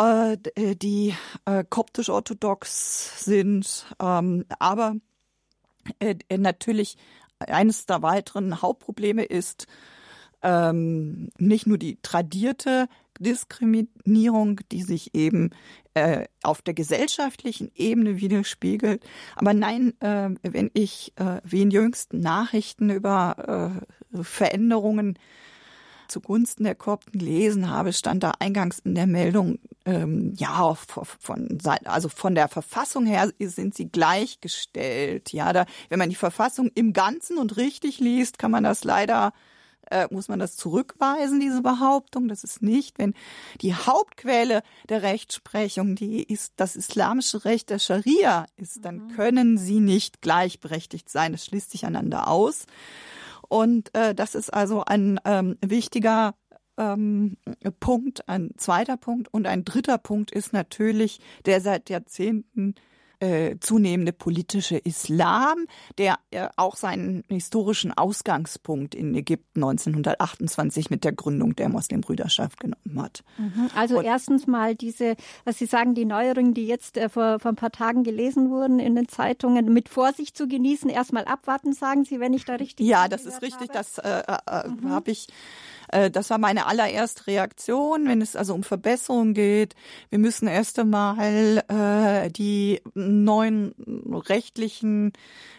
äh, 0.00 0.32
äh, 0.54 0.76
die 0.76 1.14
äh, 1.44 1.64
koptisch-orthodox 1.68 3.24
sind, 3.24 3.86
ähm, 4.00 4.44
aber 4.58 4.94
äh, 5.98 6.14
natürlich 6.36 6.96
eines 7.40 7.86
der 7.86 8.02
weiteren 8.02 8.62
Hauptprobleme 8.62 9.24
ist, 9.24 9.66
ähm, 10.42 11.30
nicht 11.38 11.66
nur 11.66 11.78
die 11.78 11.98
tradierte 12.02 12.88
Diskriminierung, 13.18 14.60
die 14.70 14.82
sich 14.82 15.14
eben 15.14 15.50
äh, 15.94 16.26
auf 16.42 16.62
der 16.62 16.74
gesellschaftlichen 16.74 17.70
Ebene 17.74 18.20
widerspiegelt. 18.20 19.04
Aber 19.36 19.54
nein, 19.54 19.94
äh, 20.00 20.30
wenn 20.42 20.70
ich 20.74 21.12
äh, 21.16 21.40
wie 21.44 21.62
in 21.62 21.70
jüngsten 21.70 22.20
Nachrichten 22.20 22.90
über 22.90 23.80
äh, 24.12 24.22
Veränderungen 24.22 25.18
zugunsten 26.08 26.64
der 26.64 26.74
Kopten 26.74 27.18
gelesen 27.18 27.70
habe, 27.70 27.92
stand 27.92 28.22
da 28.22 28.32
eingangs 28.38 28.80
in 28.80 28.94
der 28.94 29.06
Meldung, 29.06 29.58
ähm, 29.86 30.34
ja, 30.36 30.74
von, 30.74 31.58
also 31.84 32.08
von 32.08 32.34
der 32.34 32.48
Verfassung 32.48 33.06
her 33.06 33.30
sind 33.38 33.74
sie 33.74 33.88
gleichgestellt. 33.88 35.32
Ja, 35.32 35.52
da, 35.52 35.64
wenn 35.88 35.98
man 35.98 36.10
die 36.10 36.16
Verfassung 36.16 36.70
im 36.74 36.92
Ganzen 36.92 37.38
und 37.38 37.56
richtig 37.56 37.98
liest, 37.98 38.38
kann 38.38 38.50
man 38.50 38.64
das 38.64 38.84
leider 38.84 39.32
äh, 39.92 40.08
muss 40.10 40.28
man 40.28 40.38
das 40.38 40.56
zurückweisen, 40.56 41.38
diese 41.38 41.62
Behauptung. 41.62 42.28
Das 42.28 42.44
ist 42.44 42.62
nicht, 42.62 42.98
wenn 42.98 43.14
die 43.60 43.74
Hauptquelle 43.74 44.62
der 44.88 45.02
Rechtsprechung, 45.02 45.94
die 45.94 46.22
ist 46.22 46.54
das 46.56 46.76
islamische 46.76 47.44
Recht 47.44 47.70
der 47.70 47.78
Scharia 47.78 48.46
ist, 48.56 48.84
dann 48.84 48.96
mhm. 48.96 49.08
können 49.08 49.58
sie 49.58 49.80
nicht 49.80 50.22
gleichberechtigt 50.22 51.08
sein. 51.10 51.34
Es 51.34 51.44
schließt 51.44 51.70
sich 51.70 51.84
einander 51.84 52.28
aus. 52.28 52.66
Und 53.48 53.94
äh, 53.94 54.14
das 54.14 54.34
ist 54.34 54.52
also 54.52 54.82
ein 54.84 55.20
ähm, 55.26 55.58
wichtiger 55.60 56.34
ähm, 56.78 57.36
Punkt, 57.80 58.28
ein 58.28 58.52
zweiter 58.56 58.96
Punkt. 58.96 59.32
Und 59.32 59.46
ein 59.46 59.64
dritter 59.64 59.98
Punkt 59.98 60.30
ist 60.30 60.54
natürlich 60.54 61.20
der 61.44 61.60
seit 61.60 61.90
Jahrzehnten 61.90 62.74
äh, 63.22 63.56
zunehmende 63.60 64.12
politische 64.12 64.76
Islam, 64.76 65.66
der 65.96 66.18
äh, 66.32 66.48
auch 66.56 66.74
seinen 66.74 67.22
historischen 67.28 67.92
Ausgangspunkt 67.92 68.96
in 68.96 69.14
Ägypten 69.14 69.62
1928 69.62 70.90
mit 70.90 71.04
der 71.04 71.12
Gründung 71.12 71.54
der 71.54 71.68
Muslimbrüderschaft 71.68 72.58
genommen 72.58 73.00
hat. 73.00 73.22
Mhm. 73.38 73.70
Also 73.76 73.98
Und 73.98 74.06
erstens 74.06 74.48
mal 74.48 74.74
diese, 74.74 75.14
was 75.44 75.58
Sie 75.58 75.66
sagen, 75.66 75.94
die 75.94 76.04
Neuerungen, 76.04 76.52
die 76.52 76.66
jetzt 76.66 76.96
äh, 76.96 77.08
vor, 77.08 77.38
vor 77.38 77.52
ein 77.52 77.56
paar 77.56 77.70
Tagen 77.70 78.02
gelesen 78.02 78.50
wurden 78.50 78.80
in 78.80 78.96
den 78.96 79.06
Zeitungen, 79.06 79.72
mit 79.72 79.88
Vorsicht 79.88 80.36
zu 80.36 80.48
genießen, 80.48 80.90
erstmal 80.90 81.24
abwarten, 81.26 81.72
sagen 81.74 82.04
Sie, 82.04 82.18
wenn 82.18 82.34
ich 82.34 82.44
da 82.44 82.56
richtig. 82.56 82.86
Ja, 82.86 83.06
das 83.06 83.24
ist 83.24 83.40
richtig, 83.40 83.68
habe. 83.68 83.72
das 83.72 83.98
äh, 83.98 84.22
äh, 84.26 84.68
mhm. 84.68 84.90
habe 84.90 85.12
ich 85.12 85.28
äh, 85.92 86.10
das 86.10 86.30
war 86.30 86.38
meine 86.38 86.66
allererste 86.66 87.26
Reaktion, 87.26 88.08
wenn 88.08 88.20
es 88.20 88.34
also 88.34 88.54
um 88.54 88.62
Verbesserung 88.62 89.34
geht. 89.34 89.74
Wir 90.10 90.18
müssen 90.18 90.48
erst 90.48 90.78
einmal 90.78 91.62
äh, 91.68 92.30
die 92.30 92.80
neuen 92.94 93.74
rechtlichen 94.28 95.12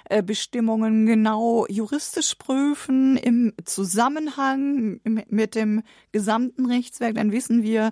äh, 0.10 0.22
Bestimmungen 0.22 1.06
genau 1.06 1.66
juristisch 1.70 2.36
prüfen 2.36 3.16
im 3.18 3.54
Zusammenhang 3.64 5.00
mit 5.30 5.56
dem 5.56 5.84
gesamten 6.12 6.66
Rechtswerk. 6.66 7.16
Dann 7.16 7.32
wissen 7.32 7.64
wir, 7.64 7.92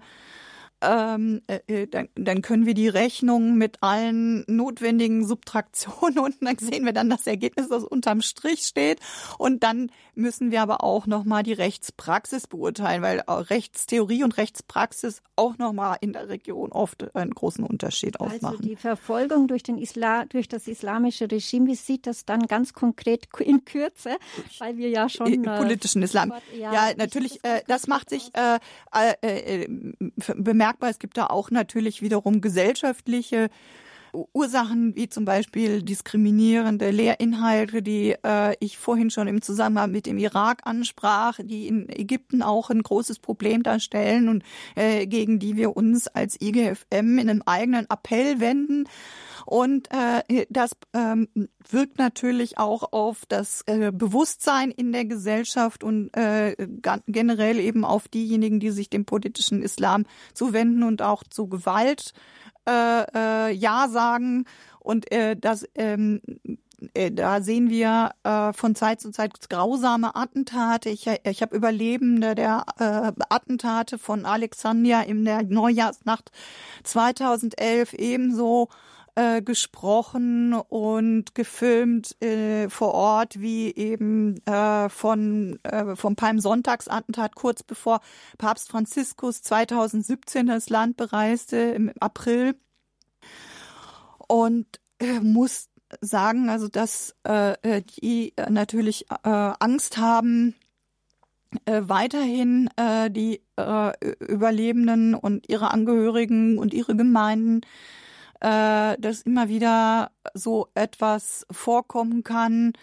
ähm, 0.81 1.41
äh, 1.47 1.59
äh, 1.67 1.87
dann, 1.87 2.09
dann 2.15 2.41
können 2.41 2.65
wir 2.65 2.73
die 2.73 2.87
Rechnung 2.87 3.55
mit 3.55 3.77
allen 3.81 4.43
notwendigen 4.47 5.25
Subtraktionen 5.25 6.19
und 6.25 6.35
dann 6.41 6.57
sehen 6.57 6.85
wir 6.85 6.93
dann 6.93 7.09
das 7.09 7.27
Ergebnis, 7.27 7.69
das 7.69 7.83
unterm 7.83 8.21
Strich 8.21 8.61
steht. 8.61 8.99
Und 9.37 9.63
dann 9.63 9.91
müssen 10.15 10.51
wir 10.51 10.61
aber 10.61 10.83
auch 10.83 11.07
nochmal 11.07 11.43
die 11.43 11.53
Rechtspraxis 11.53 12.47
beurteilen, 12.47 13.01
weil 13.01 13.23
Rechtstheorie 13.27 14.23
und 14.23 14.37
Rechtspraxis 14.37 15.21
auch 15.35 15.57
nochmal 15.57 15.97
in 16.01 16.13
der 16.13 16.29
Region 16.29 16.71
oft 16.71 17.15
einen 17.15 17.31
großen 17.31 17.63
Unterschied 17.63 18.19
ausmachen. 18.19 18.45
Also 18.45 18.63
die 18.63 18.75
Verfolgung 18.75 19.47
durch, 19.47 19.63
den 19.63 19.77
Isla 19.77 20.25
durch 20.25 20.47
das 20.47 20.67
islamische 20.67 21.29
Regime, 21.29 21.67
wie 21.67 21.75
sieht 21.75 22.07
das 22.07 22.25
dann 22.25 22.47
ganz 22.47 22.73
konkret 22.73 23.27
in 23.39 23.65
Kürze? 23.65 24.17
Weil 24.59 24.77
wir 24.77 24.89
ja 24.89 25.09
schon... 25.09 25.45
Äh, 25.45 25.57
politischen 25.57 26.01
Islam. 26.01 26.33
Ja, 26.57 26.73
ja 26.73 26.93
natürlich, 26.97 27.39
das, 27.41 27.51
äh, 27.51 27.63
das 27.67 27.87
macht 27.87 28.09
sich 28.09 28.31
äh, 28.33 28.59
äh, 28.91 29.63
äh 29.63 29.67
bemerkbar 30.35 30.70
bemerkbar. 30.71 30.89
Es 30.89 30.99
gibt 30.99 31.17
da 31.17 31.27
auch 31.27 31.51
natürlich 31.51 32.01
wiederum 32.01 32.41
gesellschaftliche 32.41 33.49
Ursachen 34.33 34.93
wie 34.97 35.07
zum 35.07 35.23
Beispiel 35.23 35.83
diskriminierende 35.83 36.91
Lehrinhalte, 36.91 37.81
die 37.81 38.15
äh, 38.25 38.55
ich 38.59 38.77
vorhin 38.77 39.09
schon 39.09 39.27
im 39.29 39.41
Zusammenhang 39.41 39.91
mit 39.91 40.05
dem 40.05 40.17
Irak 40.17 40.63
ansprach, 40.65 41.39
die 41.41 41.67
in 41.67 41.87
Ägypten 41.87 42.41
auch 42.41 42.69
ein 42.69 42.83
großes 42.83 43.19
Problem 43.19 43.63
darstellen 43.63 44.27
und 44.27 44.43
äh, 44.75 45.07
gegen 45.07 45.39
die 45.39 45.55
wir 45.55 45.77
uns 45.77 46.07
als 46.07 46.35
IGFM 46.41 47.19
in 47.19 47.29
einem 47.29 47.43
eigenen 47.45 47.89
Appell 47.89 48.41
wenden. 48.41 48.85
Und 49.45 49.89
äh, 49.91 50.45
das 50.49 50.71
ähm, 50.93 51.27
wirkt 51.69 51.97
natürlich 51.97 52.57
auch 52.57 52.91
auf 52.91 53.25
das 53.27 53.63
äh, 53.65 53.91
Bewusstsein 53.93 54.71
in 54.71 54.91
der 54.91 55.05
Gesellschaft 55.05 55.83
und 55.83 56.15
äh, 56.15 56.55
generell 57.07 57.59
eben 57.59 57.85
auf 57.85 58.07
diejenigen, 58.07 58.59
die 58.59 58.71
sich 58.71 58.89
dem 58.89 59.05
politischen 59.05 59.61
Islam 59.61 60.05
zuwenden 60.33 60.83
und 60.83 61.01
auch 61.01 61.23
zu 61.23 61.47
Gewalt 61.47 62.13
äh, 62.67 63.03
äh, 63.13 63.53
Ja 63.53 63.87
sagen. 63.89 64.45
Und 64.79 65.11
äh, 65.11 65.35
das 65.35 65.65
ähm, 65.75 66.21
äh, 66.93 67.11
da 67.11 67.41
sehen 67.41 67.69
wir 67.69 68.11
äh, 68.23 68.53
von 68.53 68.75
Zeit 68.75 69.01
zu 69.01 69.11
Zeit 69.11 69.49
grausame 69.49 70.15
Attentate. 70.15 70.89
Ich, 70.89 71.07
ich 71.07 71.41
habe 71.41 71.55
Überlebende 71.55 72.35
der 72.35 72.65
äh, 72.79 73.11
Attentate 73.29 73.97
von 73.97 74.25
Alexandria 74.25 75.01
in 75.01 75.25
der 75.25 75.43
Neujahrsnacht 75.43 76.31
2011 76.83 77.93
ebenso 77.93 78.69
äh, 79.15 79.41
gesprochen 79.41 80.53
und 80.53 81.35
gefilmt 81.35 82.21
äh, 82.21 82.69
vor 82.69 82.93
Ort, 82.93 83.39
wie 83.39 83.73
eben 83.75 84.37
äh, 84.45 84.89
von 84.89 85.59
äh, 85.63 85.95
vom 85.95 86.15
Palmsonntagsattentat 86.15 87.35
kurz 87.35 87.63
bevor 87.63 88.01
Papst 88.37 88.69
Franziskus 88.69 89.41
2017 89.41 90.47
das 90.47 90.69
Land 90.69 90.97
bereiste 90.97 91.57
im 91.57 91.91
April. 91.99 92.55
Und 94.27 94.67
äh, 94.99 95.19
muss 95.19 95.67
sagen, 95.99 96.49
also 96.49 96.67
dass 96.69 97.15
äh, 97.27 97.53
äh 97.63 97.81
die 97.81 98.33
natürlich 98.49 99.07
äh, 99.09 99.51
Angst 99.59 99.97
haben, 99.97 100.55
äh, 101.65 101.81
weiterhin 101.83 102.69
äh, 102.77 103.11
die 103.11 103.41
äh, 103.57 103.91
Überlebenden 104.19 105.15
und 105.15 105.49
ihre 105.49 105.71
Angehörigen 105.71 106.57
und 106.57 106.73
ihre 106.73 106.95
Gemeinden 106.95 107.61
äh, 108.41 108.97
dass 108.99 109.21
immer 109.21 109.49
wieder 109.49 110.11
so 110.33 110.67
etwas 110.73 111.45
vorkommen 111.51 112.23
kann. 112.23 112.73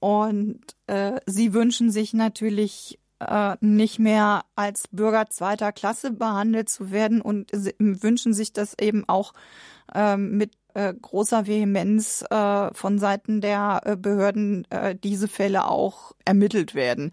Und 0.00 0.60
äh, 0.86 1.20
sie 1.26 1.54
wünschen 1.54 1.90
sich 1.90 2.12
natürlich 2.12 2.98
äh, 3.20 3.56
nicht 3.60 3.98
mehr 3.98 4.44
als 4.56 4.88
Bürger 4.90 5.28
zweiter 5.30 5.72
Klasse 5.72 6.10
behandelt 6.10 6.68
zu 6.68 6.90
werden 6.90 7.20
und 7.20 7.50
wünschen 7.78 8.34
sich 8.34 8.52
das 8.52 8.74
eben 8.78 9.08
auch 9.08 9.32
äh, 9.94 10.16
mit 10.16 10.52
äh, 10.74 10.92
großer 10.92 11.46
Vehemenz 11.46 12.22
äh, 12.30 12.74
von 12.74 12.98
Seiten 12.98 13.40
der 13.40 13.80
äh, 13.84 13.96
Behörden 13.96 14.66
diese 15.02 15.28
Fälle 15.28 15.66
auch 15.66 16.12
ermittelt 16.24 16.74
werden. 16.74 17.12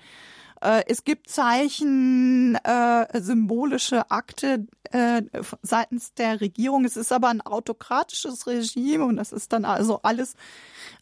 Äh, 0.63 0.83
es 0.87 1.03
gibt 1.03 1.29
Zeichen, 1.29 2.55
äh, 2.63 3.21
symbolische 3.21 4.09
Akte 4.11 4.65
äh, 4.91 5.23
seitens 5.61 6.13
der 6.13 6.39
Regierung. 6.39 6.85
Es 6.85 6.95
ist 6.95 7.11
aber 7.11 7.27
ein 7.27 7.41
autokratisches 7.41 8.47
Regime 8.47 9.03
und 9.05 9.17
das 9.17 9.33
ist 9.33 9.51
dann 9.51 9.65
also 9.65 9.99
alles 10.03 10.35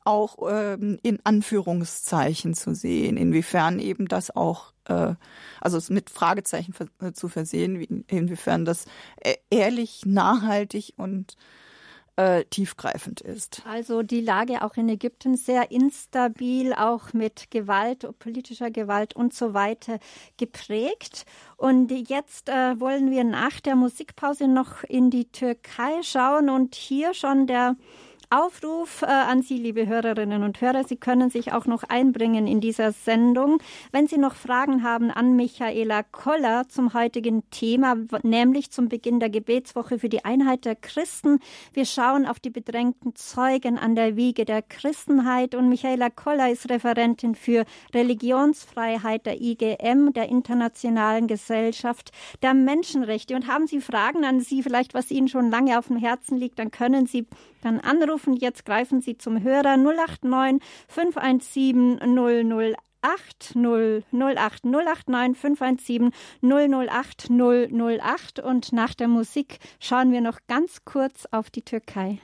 auch 0.04 0.38
ähm, 0.50 0.98
in 1.04 1.20
Anführungszeichen 1.24 2.56
zu 2.56 2.74
sehen, 2.74 3.18
inwiefern 3.18 3.78
eben 3.78 4.08
das 4.08 4.36
auch, 4.36 4.74
äh, 4.86 5.14
also 5.60 5.94
mit 5.94 6.10
Fragezeichen 6.10 6.74
zu 7.14 7.30
versehen, 7.30 8.04
inwiefern 8.08 8.66
das 8.66 8.86
e-, 9.24 9.36
ehrlich, 9.52 10.02
nachhaltig 10.06 10.94
und 10.98 11.36
äh, 12.16 12.44
tiefgreifend 12.46 13.22
ist. 13.22 13.64
Also 13.66 14.04
die 14.04 14.22
Lage 14.22 14.64
auch 14.64 14.76
in 14.76 14.90
Ägypten 14.90 15.38
sehr 15.38 15.72
instabil, 15.72 16.74
auch 16.74 17.14
mit 17.14 17.52
Gewalt, 17.52 18.08
politischer 18.20 18.72
Gewalt 18.72 19.16
und 19.16 19.34
so 19.34 19.54
weiter 19.54 20.00
geprägt. 20.38 21.26
Und 21.58 21.92
jetzt 21.92 22.50
äh, 22.50 22.80
wollen 22.80 23.12
wir 23.12 23.24
nach 23.24 23.60
der 23.60 23.76
Musikpause 23.76 24.48
noch 24.48 24.84
in 24.84 25.10
die 25.10 25.32
Türkei 25.32 26.04
schauen 26.04 26.50
und 26.50 26.76
hier 26.76 27.14
schon 27.14 27.48
der 27.48 27.76
Aufruf 28.34 29.02
äh, 29.02 29.08
an 29.08 29.42
Sie, 29.42 29.58
liebe 29.58 29.88
Hörerinnen 29.88 30.44
und 30.44 30.62
Hörer. 30.62 30.86
Sie 30.86 30.96
können 30.96 31.30
sich 31.30 31.52
auch 31.52 31.66
noch 31.66 31.84
einbringen 31.84 32.48
in 32.48 32.62
dieser 32.62 32.94
Sendung. 32.94 33.58
Wenn 33.92 34.08
Sie 34.08 34.18
noch 34.18 34.36
Fragen 34.36 34.84
haben 34.84 35.12
an 35.12 35.36
Michaela 35.36 36.02
Koller 36.04 36.64
zum 36.70 36.94
heutigen 36.94 37.44
Thema, 37.50 37.98
nämlich 38.24 38.72
zum 38.72 38.88
Beginn 38.88 39.20
der 39.20 39.30
Gebetswoche 39.30 40.00
für 40.00 40.08
die 40.08 40.24
Einheit 40.24 40.64
der 40.64 40.78
Christen. 40.78 41.40
Wir 41.74 41.84
schauen 41.84 42.26
auf 42.26 42.40
die 42.40 42.52
bedrängten 42.52 43.16
Zeugen 43.16 43.78
an 43.78 43.96
der 43.96 44.16
Wiege 44.16 44.46
der 44.46 44.62
Christenheit 44.62 45.54
und 45.54 45.68
Michaela 45.68 46.10
Koller 46.10 46.50
ist 46.52 46.70
Referentin 46.70 47.36
für 47.36 47.66
Religionsfreiheit 47.94 49.26
der 49.26 49.42
IGM, 49.42 50.14
der 50.14 50.30
Internationalen 50.30 51.28
Gesellschaft 51.28 52.14
der 52.42 52.54
Menschenrechte. 52.54 53.36
Und 53.36 53.48
haben 53.48 53.68
Sie 53.68 53.82
Fragen 53.82 54.24
an 54.24 54.40
Sie, 54.40 54.64
vielleicht 54.64 54.94
was 54.94 55.12
Ihnen 55.12 55.28
schon 55.28 55.52
lange 55.52 55.78
auf 55.78 55.88
dem 55.88 55.98
Herzen 55.98 56.38
liegt, 56.38 56.60
dann 56.60 56.72
können 56.72 57.08
Sie 57.08 57.28
dann 57.62 57.82
anrufen. 57.82 58.21
Jetzt 58.28 58.66
greifen 58.66 59.02
Sie 59.02 59.18
zum 59.18 59.42
Hörer 59.42 59.78
089 59.78 60.62
517 60.88 62.00
008 63.02 63.56
008 63.56 64.66
089 64.66 65.38
517 65.38 66.12
008 66.42 67.30
008 67.30 68.40
und 68.40 68.74
nach 68.74 68.94
der 68.94 69.08
Musik 69.08 69.60
schauen 69.80 70.12
wir 70.12 70.22
noch 70.22 70.40
ganz 70.48 70.86
kurz 70.86 71.28
auf 71.32 71.50
die 71.50 71.64
Türkei. 71.64 72.20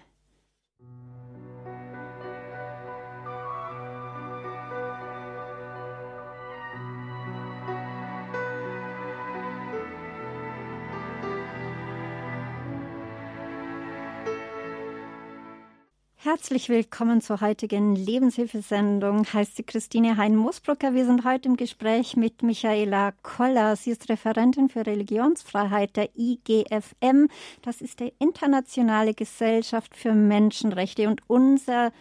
Herzlich 16.19 16.67
willkommen 16.67 17.21
zur 17.21 17.41
heutigen 17.41 17.95
Lebenshilfesendung. 17.95 19.31
Heißt 19.31 19.55
sie 19.55 19.61
Christine 19.61 20.17
Hein-Mosbrucker. 20.17 20.95
Wir 20.95 21.05
sind 21.05 21.23
heute 21.23 21.47
im 21.47 21.57
Gespräch 21.57 22.17
mit 22.17 22.41
Michaela 22.41 23.13
Koller. 23.21 23.75
Sie 23.75 23.91
ist 23.91 24.09
Referentin 24.09 24.67
für 24.67 24.83
Religionsfreiheit 24.83 25.95
der 25.95 26.09
IGFM. 26.17 27.27
Das 27.61 27.81
ist 27.81 27.99
die 27.99 28.13
Internationale 28.17 29.13
Gesellschaft 29.13 29.95
für 29.95 30.15
Menschenrechte. 30.15 31.07
Und 31.07 31.21
unser 31.27 31.91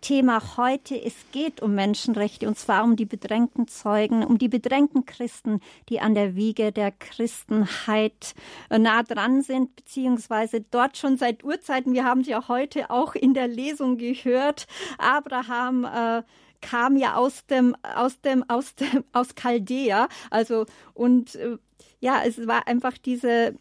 Thema 0.00 0.56
heute. 0.56 1.00
Es 1.02 1.14
geht 1.32 1.62
um 1.62 1.74
Menschenrechte 1.74 2.46
und 2.46 2.58
zwar 2.58 2.84
um 2.84 2.96
die 2.96 3.04
bedrängten 3.04 3.68
Zeugen, 3.68 4.24
um 4.24 4.38
die 4.38 4.48
bedrängten 4.48 5.06
Christen, 5.06 5.60
die 5.88 6.00
an 6.00 6.14
der 6.14 6.36
Wiege 6.36 6.72
der 6.72 6.92
Christenheit 6.92 8.34
äh, 8.70 8.78
nah 8.78 9.02
dran 9.02 9.42
sind, 9.42 9.76
beziehungsweise 9.76 10.60
dort 10.60 10.96
schon 10.96 11.16
seit 11.16 11.44
Urzeiten. 11.44 11.92
Wir 11.92 12.04
haben 12.04 12.24
sie 12.24 12.30
ja 12.30 12.48
heute 12.48 12.90
auch 12.90 13.14
in 13.14 13.34
der 13.34 13.48
Lesung 13.48 13.96
gehört. 13.98 14.66
Abraham 14.98 15.84
äh, 15.84 16.22
kam 16.60 16.96
ja 16.96 17.16
aus 17.16 17.46
dem 17.46 17.76
aus 17.82 18.20
dem 18.20 18.48
aus 18.48 18.74
dem 18.74 19.04
aus 19.12 19.34
Chaldea, 19.34 20.08
also 20.30 20.66
und 20.94 21.34
äh, 21.36 21.58
ja, 22.00 22.22
es 22.24 22.46
war 22.46 22.66
einfach 22.66 22.98
diese 22.98 23.54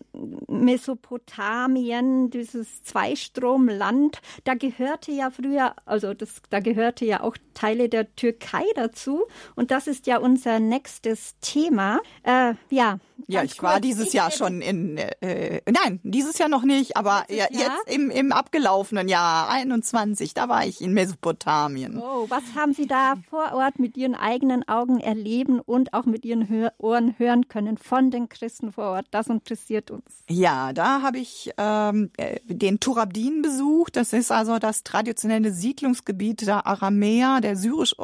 Mesopotamien, 0.48 2.30
dieses 2.30 2.84
Zweistromland. 2.84 4.22
Da 4.44 4.56
gehörte 4.56 5.12
ja 5.12 5.30
früher, 5.32 5.76
also 5.86 6.14
das, 6.14 6.42
da 6.50 6.60
gehörte 6.60 7.06
ja 7.06 7.22
auch 7.22 7.38
Teile 7.54 7.90
der 7.90 8.14
Türkei 8.16 8.64
dazu. 8.76 9.24
Und 9.56 9.72
das 9.72 9.88
ist 9.88 10.08
ja 10.08 10.18
unser 10.18 10.60
nächstes 10.60 11.40
Thema. 11.40 12.00
Äh, 12.24 12.56
ja. 12.70 13.00
Ja, 13.28 13.44
ich 13.44 13.62
war 13.64 13.80
dieses 13.80 14.14
Jahr 14.14 14.32
schon 14.32 14.62
in, 14.62 14.98
äh, 14.98 15.62
nein, 15.70 16.00
dieses 16.04 16.38
Jahr 16.38 16.50
noch 16.50 16.64
nicht, 16.64 16.98
aber 16.98 17.26
ja, 17.30 17.46
jetzt 17.50 17.88
im, 17.88 18.10
im 18.10 18.32
abgelaufenen 18.32 19.08
Jahr 19.08 19.50
21, 19.50 20.34
da 20.34 20.50
war 20.50 20.66
ich 20.66 20.82
in 20.82 20.94
Mesopotamien. 20.94 21.98
Oh, 21.98 22.26
was 22.30 22.44
haben 22.56 22.74
Sie 22.74 22.88
da 22.88 23.16
vor 23.30 23.54
Ort 23.54 23.80
mit 23.80 23.98
Ihren 23.98 24.16
eigenen 24.16 24.68
Augen 24.68 25.00
erleben 25.00 25.60
und 25.60 25.94
auch 25.94 26.06
mit 26.06 26.26
Ihren 26.26 26.50
Hör 26.50 26.74
Ohren 26.78 27.16
hören 27.18 27.48
können 27.48 27.78
von 27.78 28.12
den 28.12 28.30
Christen 28.30 28.72
vor 28.72 28.86
Ort? 28.86 29.08
Das 29.12 29.28
interessiert 29.28 29.92
uns. 29.92 30.04
Ja, 30.30 30.74
da 30.74 31.02
habe 31.02 31.20
ich 31.20 31.52
ähm, 31.58 32.12
äh, 32.18 32.40
den 32.46 32.80
Turabdin 32.80 33.42
besucht. 33.42 33.96
Das 33.96 34.14
ist 34.14 34.32
also 34.32 34.60
das 34.60 34.84
traditionelle 34.84 35.52
Siedlungsgebiet 35.52 36.46
der 36.46 36.66
Aramäer, 36.66 37.40
der 37.42 37.56
syrisch, 37.56 37.96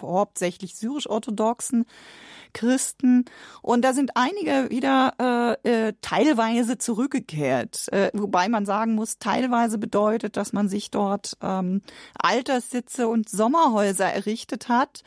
hauptsächlich 0.00 0.76
syrisch-orthodoxen 0.76 1.86
Christen. 2.52 3.24
Und 3.62 3.82
da 3.82 3.92
sind 3.92 4.12
einige 4.14 4.70
wieder 4.70 5.58
äh, 5.64 5.88
äh, 5.88 5.92
teilweise 6.00 6.78
zurückgekehrt. 6.78 7.88
Äh, 7.92 8.10
wobei 8.14 8.48
man 8.48 8.66
sagen 8.66 8.94
muss, 8.94 9.18
teilweise 9.18 9.78
bedeutet, 9.78 10.36
dass 10.36 10.52
man 10.52 10.68
sich 10.68 10.90
dort 10.90 11.36
ähm, 11.42 11.82
Alterssitze 12.18 13.08
und 13.08 13.28
Sommerhäuser 13.28 14.06
errichtet 14.06 14.68
hat 14.68 15.02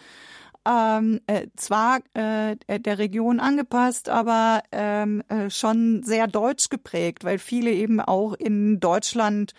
ähm, 0.66 1.22
äh, 1.28 1.48
zwar 1.56 2.00
äh, 2.14 2.56
der 2.68 2.98
Region 3.00 3.40
angepasst, 3.40 4.10
aber 4.10 4.62
ähm, 4.72 5.24
äh, 5.28 5.50
schon 5.50 6.04
sehr 6.04 6.28
deutsch 6.28 6.70
geprägt, 6.70 7.24
weil 7.24 7.40
viele 7.40 7.72
eben 7.72 8.00
auch 8.00 8.34
in 8.34 8.80
Deutschland 8.80 9.54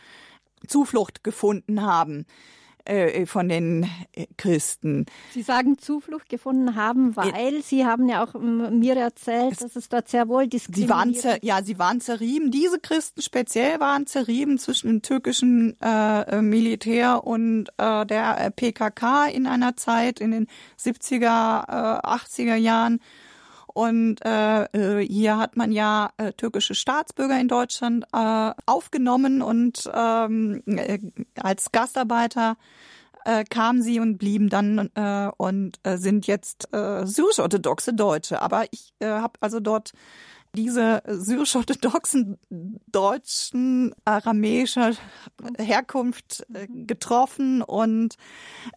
Zuflucht 0.66 1.24
gefunden 1.24 1.82
haben. 1.82 2.26
Äh, 2.84 3.26
von 3.26 3.48
den 3.48 3.88
äh, 4.12 4.26
Christen. 4.36 5.06
Sie 5.32 5.42
sagen 5.42 5.78
Zuflucht 5.78 6.28
gefunden 6.28 6.74
haben, 6.74 7.14
weil 7.14 7.62
Sie 7.62 7.86
haben 7.86 8.08
ja 8.08 8.24
auch 8.24 8.34
mir 8.34 8.96
erzählt, 8.96 9.62
dass 9.62 9.76
es 9.76 9.88
dort 9.88 10.08
sehr 10.08 10.26
wohl 10.26 10.48
diskriminiert 10.48 11.16
sie 11.16 11.28
waren 11.28 11.38
Ja, 11.42 11.62
sie 11.62 11.78
waren 11.78 12.00
zerrieben. 12.00 12.50
Diese 12.50 12.80
Christen 12.80 13.22
speziell 13.22 13.78
waren 13.78 14.08
zerrieben 14.08 14.58
zwischen 14.58 14.88
dem 14.88 15.02
türkischen 15.02 15.80
äh, 15.80 16.42
Militär 16.42 17.24
und 17.24 17.68
äh, 17.78 18.04
der 18.04 18.50
PKK 18.50 19.26
in 19.26 19.46
einer 19.46 19.76
Zeit 19.76 20.18
in 20.18 20.32
den 20.32 20.48
70er, 20.76 21.20
äh, 21.68 22.06
80er 22.06 22.56
Jahren. 22.56 22.98
Und 23.74 24.24
äh, 24.24 24.64
äh, 24.64 25.06
hier 25.06 25.38
hat 25.38 25.56
man 25.56 25.72
ja 25.72 26.10
äh, 26.16 26.32
türkische 26.32 26.74
Staatsbürger 26.74 27.38
in 27.40 27.48
Deutschland 27.48 28.04
äh, 28.12 28.50
aufgenommen 28.66 29.42
und 29.42 29.90
ähm, 29.94 30.62
äh, 30.66 30.98
als 31.40 31.72
Gastarbeiter 31.72 32.56
äh, 33.24 33.44
kamen 33.44 33.82
sie 33.82 34.00
und 34.00 34.18
blieben 34.18 34.48
dann 34.48 34.90
äh, 34.94 35.30
und 35.36 35.78
äh, 35.84 35.96
sind 35.96 36.26
jetzt 36.26 36.72
äh, 36.72 37.06
syrisch-orthodoxe 37.06 37.94
Deutsche. 37.94 38.42
Aber 38.42 38.64
ich 38.70 38.92
äh, 38.98 39.06
habe 39.06 39.34
also 39.40 39.60
dort 39.60 39.92
diese 40.54 41.02
syrisch-orthodoxen 41.06 42.38
Deutschen 42.90 43.94
aramäischer 44.04 44.92
Herkunft 45.58 46.46
äh, 46.52 46.66
getroffen 46.68 47.62
und 47.62 48.16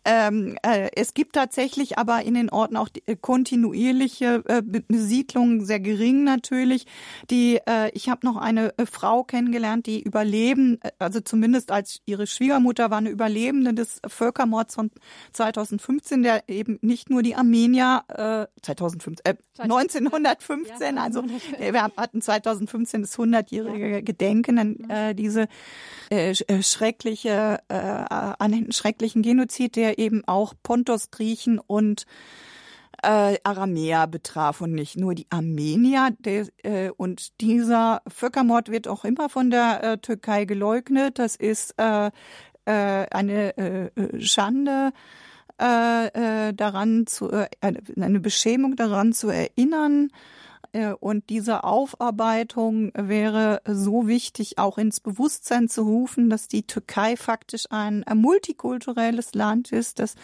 ähm, 0.06 0.58
äh, 0.64 0.90
es 0.96 1.14
gibt 1.14 1.34
tatsächlich 1.34 1.98
aber 1.98 2.24
in 2.24 2.36
den 2.36 2.50
Orten 2.50 2.78
auch 2.78 2.88
die, 2.88 3.04
äh, 3.08 3.18
kontinuierliche 3.18 4.44
äh, 4.48 4.62
Besiedlung, 4.62 5.66
sehr 5.66 5.82
gering 5.82 6.24
natürlich. 6.24 6.86
Die 7.30 7.60
äh, 7.66 7.92
ich 7.94 8.08
habe 8.08 8.26
noch 8.26 8.38
eine 8.38 8.78
äh, 8.78 8.86
Frau 8.86 9.24
kennengelernt, 9.24 9.86
die 9.86 10.02
überleben, 10.02 10.80
äh, 10.82 10.92
also 11.00 11.20
zumindest 11.20 11.72
als 11.72 12.02
ihre 12.06 12.26
Schwiegermutter 12.26 12.90
war 12.90 13.00
eine 13.00 13.10
Überlebende 13.10 13.74
des 13.74 14.00
Völkermords 14.08 14.76
von 14.76 14.92
2015, 15.34 16.24
der 16.24 16.48
eben 16.48 16.80
nicht 16.82 17.10
nur 17.10 17.22
die 17.22 17.36
Armenier 17.36 18.04
äh, 18.08 18.62
2015 18.62 19.26
äh, 19.26 19.36
1915, 19.58 20.98
also 20.98 21.24
wir 21.74 21.84
hatten 21.84 22.22
2015 22.22 23.02
das 23.02 23.18
100-jährige 23.18 24.04
Gedenken 24.04 24.60
an 24.60 24.90
äh, 24.90 25.16
diese 25.16 25.48
äh, 26.12 26.32
äh, 26.32 26.64
schreckliche, 26.64 27.60
äh, 27.68 27.76
an 27.76 28.52
den 28.52 28.72
schrecklichen 28.72 29.22
Genozid, 29.22 29.76
der 29.76 30.00
eben 30.00 30.24
auch 30.28 30.54
Pontos, 30.62 31.12
Griechen 31.12 31.60
und 31.60 32.06
äh, 33.04 33.38
Aramäer 33.44 34.08
betraf 34.08 34.62
und 34.62 34.74
nicht 34.74 34.98
nur 34.98 35.16
die 35.16 35.28
Armenier. 35.30 36.10
Der, 36.20 36.48
äh, 36.64 36.90
und 36.90 37.40
dieser 37.42 38.02
Völkermord 38.08 38.70
wird 38.70 38.88
auch 38.88 39.06
immer 39.06 39.30
von 39.30 39.50
der 39.50 39.84
äh, 39.84 39.98
Türkei 39.98 40.46
geleugnet. 40.46 41.20
Das 41.20 41.36
ist 41.36 41.76
äh, 41.78 42.08
äh, 42.66 42.72
eine 43.12 43.58
äh, 43.58 44.22
Schande. 44.22 44.92
Daran 45.58 47.08
zu 47.08 47.32
eine 47.32 48.20
Beschämung 48.20 48.76
daran 48.76 49.14
zu 49.14 49.30
erinnern 49.30 50.10
und 51.00 51.30
diese 51.30 51.64
Aufarbeitung 51.64 52.92
wäre 52.96 53.62
so 53.66 54.08
wichtig, 54.08 54.58
auch 54.58 54.78
ins 54.78 55.00
Bewusstsein 55.00 55.70
zu 55.70 55.84
rufen, 55.84 56.30
dass 56.30 56.48
die 56.48 56.64
Türkei 56.64 57.16
faktisch 57.16 57.66
ein 57.70 58.04
multikulturelles 58.14 59.34
Land 59.36 59.72
ist, 59.72 60.00
das 60.00 60.16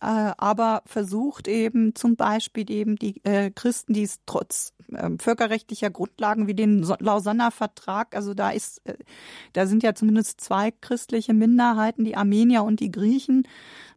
äh, 0.00 0.32
aber 0.36 0.82
versucht 0.86 1.46
eben 1.46 1.94
zum 1.94 2.16
Beispiel 2.16 2.70
eben 2.70 2.96
die 2.96 3.22
äh, 3.24 3.50
Christen, 3.50 3.92
die 3.92 4.02
es 4.02 4.20
trotz 4.26 4.72
völkerrechtlicher 5.18 5.88
Grundlagen 5.88 6.46
wie 6.46 6.54
den 6.54 6.82
Lausanner 6.82 7.50
Vertrag, 7.50 8.14
also 8.14 8.34
da 8.34 8.50
ist, 8.50 8.82
da 9.54 9.66
sind 9.66 9.82
ja 9.82 9.94
zumindest 9.94 10.42
zwei 10.42 10.70
christliche 10.70 11.32
Minderheiten, 11.32 12.04
die 12.04 12.14
Armenier 12.14 12.62
und 12.62 12.78
die 12.80 12.90
Griechen, 12.90 13.48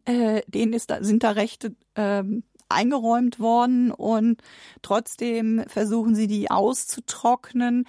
denen 0.08 0.72
ist, 0.72 0.90
sind 1.00 1.22
da 1.22 1.32
Rechte 1.32 1.74
ähm, 1.96 2.44
eingeräumt 2.68 3.40
worden 3.40 3.90
und 3.90 4.42
trotzdem 4.82 5.64
versuchen 5.68 6.14
sie 6.14 6.26
die 6.26 6.50
auszutrocknen. 6.50 7.86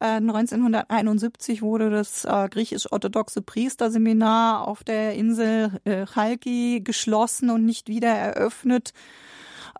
1971 0.00 1.58
äh, 1.58 1.62
wurde 1.62 1.90
das 1.90 2.24
äh, 2.24 2.48
griechisch-orthodoxe 2.48 3.42
Priesterseminar 3.42 4.66
auf 4.66 4.84
der 4.84 5.14
Insel 5.14 5.80
äh, 5.84 6.06
Chalki 6.06 6.80
geschlossen 6.82 7.50
und 7.50 7.64
nicht 7.64 7.88
wieder 7.88 8.10
eröffnet. 8.10 8.92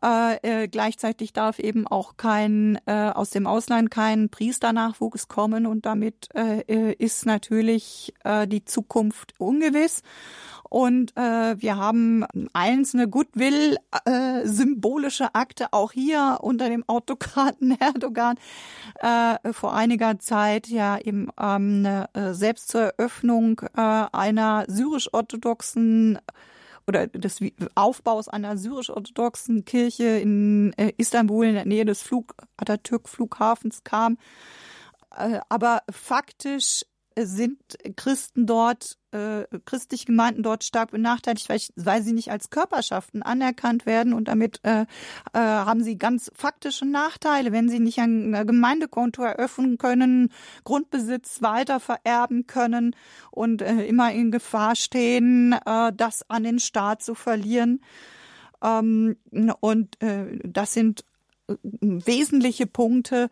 Äh, 0.00 0.68
gleichzeitig 0.68 1.32
darf 1.32 1.58
eben 1.58 1.86
auch 1.86 2.16
kein 2.16 2.78
äh, 2.86 3.10
aus 3.10 3.30
dem 3.30 3.48
Ausland 3.48 3.90
kein 3.90 4.28
Priesternachwuchs 4.28 5.26
kommen 5.26 5.66
und 5.66 5.86
damit 5.86 6.28
ist 6.68 7.26
natürlich 7.26 8.14
die 8.46 8.64
Zukunft 8.64 9.34
ungewiss. 9.38 10.02
Und 10.68 11.16
äh, 11.16 11.60
wir 11.60 11.76
haben 11.76 12.24
einzelne 12.52 13.08
Goodwill, 13.08 13.78
äh, 14.04 14.46
symbolische 14.46 15.34
Akte 15.34 15.72
auch 15.72 15.92
hier 15.92 16.38
unter 16.42 16.68
dem 16.68 16.84
Autokraten 16.86 17.70
Erdogan 17.80 18.36
äh, 19.00 19.52
vor 19.52 19.74
einiger 19.74 20.18
Zeit 20.18 20.68
ja 20.68 20.98
eben 20.98 21.28
ähm, 21.40 21.84
äh, 21.84 22.34
selbst 22.34 22.68
zur 22.68 22.82
Eröffnung 22.82 23.60
äh, 23.76 23.80
einer 23.80 24.64
syrisch-orthodoxen 24.68 26.18
oder 26.86 27.06
des 27.06 27.40
Aufbaus 27.74 28.28
einer 28.28 28.56
syrisch-orthodoxen 28.56 29.64
Kirche 29.64 30.04
in 30.04 30.72
äh, 30.76 30.92
Istanbul 30.96 31.46
in 31.46 31.54
der 31.54 31.66
Nähe 31.66 31.84
des 31.84 32.02
Flug 32.02 32.34
Atatürk-Flughafens 32.56 33.84
kam. 33.84 34.18
Äh, 35.14 35.40
aber 35.48 35.82
faktisch 35.90 36.84
sind 37.16 37.58
Christen 37.96 38.46
dort 38.46 38.97
äh, 39.12 39.44
christliche 39.64 40.06
Gemeinden 40.06 40.42
dort 40.42 40.64
stark 40.64 40.90
benachteiligt, 40.90 41.48
weil, 41.48 41.60
weil, 41.76 42.02
sie 42.02 42.12
nicht 42.12 42.30
als 42.30 42.50
Körperschaften 42.50 43.22
anerkannt 43.22 43.86
werden 43.86 44.12
und 44.12 44.28
damit 44.28 44.60
äh, 44.64 44.82
äh, 44.82 44.86
haben 45.32 45.82
sie 45.82 45.96
ganz 45.96 46.30
faktische 46.34 46.84
Nachteile, 46.84 47.52
wenn 47.52 47.68
sie 47.68 47.80
nicht 47.80 47.98
ein 47.98 48.32
Gemeindekonto 48.46 49.22
eröffnen 49.22 49.78
können, 49.78 50.30
Grundbesitz 50.64 51.42
weiter 51.42 51.80
vererben 51.80 52.46
können 52.46 52.94
und 53.30 53.62
äh, 53.62 53.86
immer 53.86 54.12
in 54.12 54.30
Gefahr 54.30 54.76
stehen, 54.76 55.54
äh, 55.64 55.92
das 55.94 56.28
an 56.28 56.44
den 56.44 56.58
Staat 56.58 57.02
zu 57.02 57.14
verlieren. 57.14 57.80
Ähm, 58.62 59.16
und 59.60 60.02
äh, 60.02 60.38
das 60.44 60.74
sind 60.74 61.04
äh, 61.48 61.54
wesentliche 61.62 62.66
Punkte, 62.66 63.30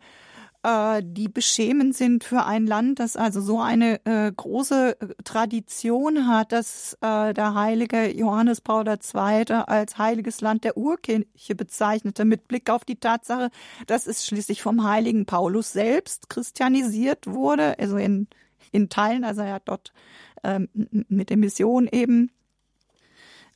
äh, 0.63 1.01
die 1.03 1.27
beschämend 1.27 1.95
sind 1.95 2.23
für 2.23 2.45
ein 2.45 2.65
Land, 2.65 2.99
das 2.99 3.15
also 3.15 3.41
so 3.41 3.59
eine 3.59 4.03
äh, 4.05 4.31
große 4.31 4.99
äh, 4.99 5.07
Tradition 5.23 6.27
hat, 6.27 6.51
dass 6.51 6.93
äh, 7.01 7.33
der 7.33 7.53
heilige 7.53 8.11
Johannes 8.15 8.61
Paul 8.61 8.87
II. 8.87 9.53
als 9.53 9.97
heiliges 9.97 10.41
Land 10.41 10.63
der 10.63 10.77
Urkirche 10.77 11.55
bezeichnete, 11.55 12.25
mit 12.25 12.47
Blick 12.47 12.69
auf 12.69 12.85
die 12.85 12.99
Tatsache, 12.99 13.49
dass 13.85 14.07
es 14.07 14.25
schließlich 14.25 14.61
vom 14.61 14.83
heiligen 14.83 15.25
Paulus 15.25 15.71
selbst 15.73 16.29
christianisiert 16.29 17.27
wurde, 17.27 17.77
also 17.79 17.97
in, 17.97 18.27
in 18.71 18.89
Teilen, 18.89 19.23
also 19.23 19.41
er 19.41 19.53
hat 19.53 19.63
dort 19.65 19.93
ähm, 20.43 20.69
mit 21.09 21.29
der 21.29 21.37
Mission 21.37 21.87
eben 21.91 22.31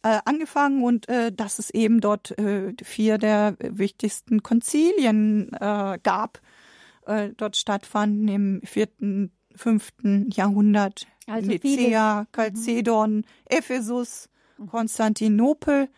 äh, 0.03 0.19
angefangen 0.25 0.83
und 0.83 1.07
äh, 1.09 1.31
dass 1.31 1.59
es 1.59 1.69
eben 1.69 2.01
dort 2.01 2.37
äh, 2.37 2.73
vier 2.83 3.17
der 3.17 3.55
wichtigsten 3.59 4.41
Konzilien 4.41 5.51
äh, 5.53 5.99
gab, 6.01 6.41
äh, 7.11 7.33
dort 7.35 7.57
stattfanden 7.57 8.27
im 8.27 8.61
vierten, 8.63 9.31
fünften 9.55 10.29
Jahrhundert. 10.31 11.07
Also 11.27 11.51
Nicea, 11.51 12.25
Chalcedon, 12.35 13.17
mhm. 13.17 13.23
Ephesus, 13.45 14.29
Konstantinopel 14.69 15.89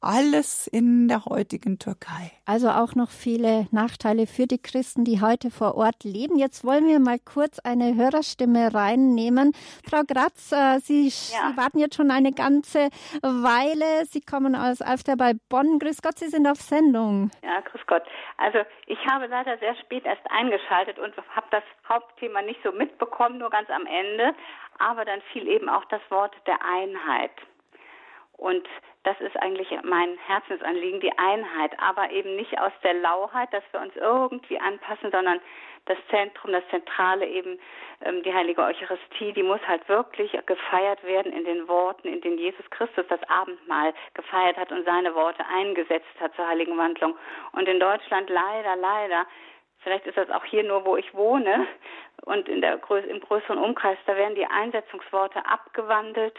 alles 0.00 0.66
in 0.68 1.08
der 1.08 1.24
heutigen 1.24 1.78
Türkei. 1.78 2.30
Also 2.46 2.68
auch 2.70 2.94
noch 2.94 3.10
viele 3.10 3.66
Nachteile 3.72 4.26
für 4.26 4.46
die 4.46 4.60
Christen, 4.62 5.04
die 5.04 5.20
heute 5.20 5.50
vor 5.50 5.74
Ort 5.76 6.04
leben. 6.04 6.38
Jetzt 6.38 6.64
wollen 6.64 6.86
wir 6.86 7.00
mal 7.00 7.18
kurz 7.18 7.58
eine 7.58 7.94
Hörerstimme 7.96 8.72
reinnehmen. 8.72 9.52
Frau 9.88 10.02
Gratz, 10.06 10.52
äh, 10.52 10.78
Sie, 10.78 11.04
ja. 11.04 11.10
Sie 11.10 11.56
warten 11.56 11.78
jetzt 11.78 11.96
schon 11.96 12.10
eine 12.10 12.32
ganze 12.32 12.90
Weile. 13.22 14.04
Sie 14.06 14.20
kommen 14.20 14.54
aus 14.54 14.80
Alfter 14.82 15.16
bei 15.16 15.32
Bonn. 15.48 15.78
Grüß 15.78 16.00
Gott, 16.02 16.18
Sie 16.18 16.28
sind 16.28 16.46
auf 16.46 16.58
Sendung. 16.58 17.30
Ja, 17.42 17.60
grüß 17.60 17.82
Gott. 17.86 18.04
Also 18.36 18.58
ich 18.86 18.98
habe 19.06 19.26
leider 19.26 19.58
sehr 19.58 19.74
spät 19.76 20.06
erst 20.06 20.22
eingeschaltet 20.30 20.98
und 20.98 21.14
habe 21.34 21.46
das 21.50 21.64
Hauptthema 21.88 22.42
nicht 22.42 22.60
so 22.62 22.70
mitbekommen, 22.70 23.38
nur 23.38 23.50
ganz 23.50 23.68
am 23.70 23.86
Ende. 23.86 24.34
Aber 24.78 25.04
dann 25.04 25.20
fiel 25.32 25.48
eben 25.48 25.68
auch 25.68 25.84
das 25.86 26.00
Wort 26.08 26.34
der 26.46 26.64
Einheit. 26.64 27.32
Und 28.38 28.68
das 29.08 29.18
ist 29.22 29.38
eigentlich 29.38 29.70
mein 29.84 30.18
Herzensanliegen, 30.26 31.00
die 31.00 31.16
Einheit, 31.16 31.72
aber 31.78 32.10
eben 32.10 32.36
nicht 32.36 32.60
aus 32.60 32.72
der 32.82 32.92
Lauheit, 32.92 33.50
dass 33.54 33.64
wir 33.72 33.80
uns 33.80 33.96
irgendwie 33.96 34.60
anpassen, 34.60 35.10
sondern 35.10 35.40
das 35.86 35.96
Zentrum, 36.10 36.52
das 36.52 36.68
Zentrale 36.68 37.26
eben, 37.26 37.58
ähm, 38.04 38.22
die 38.22 38.34
heilige 38.34 38.62
Eucharistie, 38.62 39.32
die 39.32 39.42
muss 39.42 39.66
halt 39.66 39.88
wirklich 39.88 40.38
gefeiert 40.44 41.02
werden 41.04 41.32
in 41.32 41.46
den 41.46 41.66
Worten, 41.68 42.06
in 42.06 42.20
denen 42.20 42.36
Jesus 42.36 42.68
Christus 42.68 43.06
das 43.08 43.22
Abendmahl 43.30 43.94
gefeiert 44.12 44.58
hat 44.58 44.70
und 44.72 44.84
seine 44.84 45.14
Worte 45.14 45.42
eingesetzt 45.46 46.20
hat 46.20 46.34
zur 46.34 46.46
heiligen 46.46 46.76
Wandlung. 46.76 47.16
Und 47.52 47.66
in 47.66 47.80
Deutschland 47.80 48.28
leider, 48.28 48.76
leider 48.76 49.26
Vielleicht 49.84 50.06
ist 50.06 50.18
das 50.18 50.28
auch 50.30 50.44
hier 50.44 50.64
nur, 50.64 50.84
wo 50.84 50.96
ich 50.96 51.14
wohne 51.14 51.64
und 52.22 52.48
in 52.48 52.60
der, 52.60 52.80
im 53.08 53.20
größeren 53.20 53.58
Umkreis, 53.58 53.96
da 54.06 54.16
werden 54.16 54.34
die 54.34 54.44
Einsetzungsworte 54.44 55.46
abgewandelt 55.46 56.36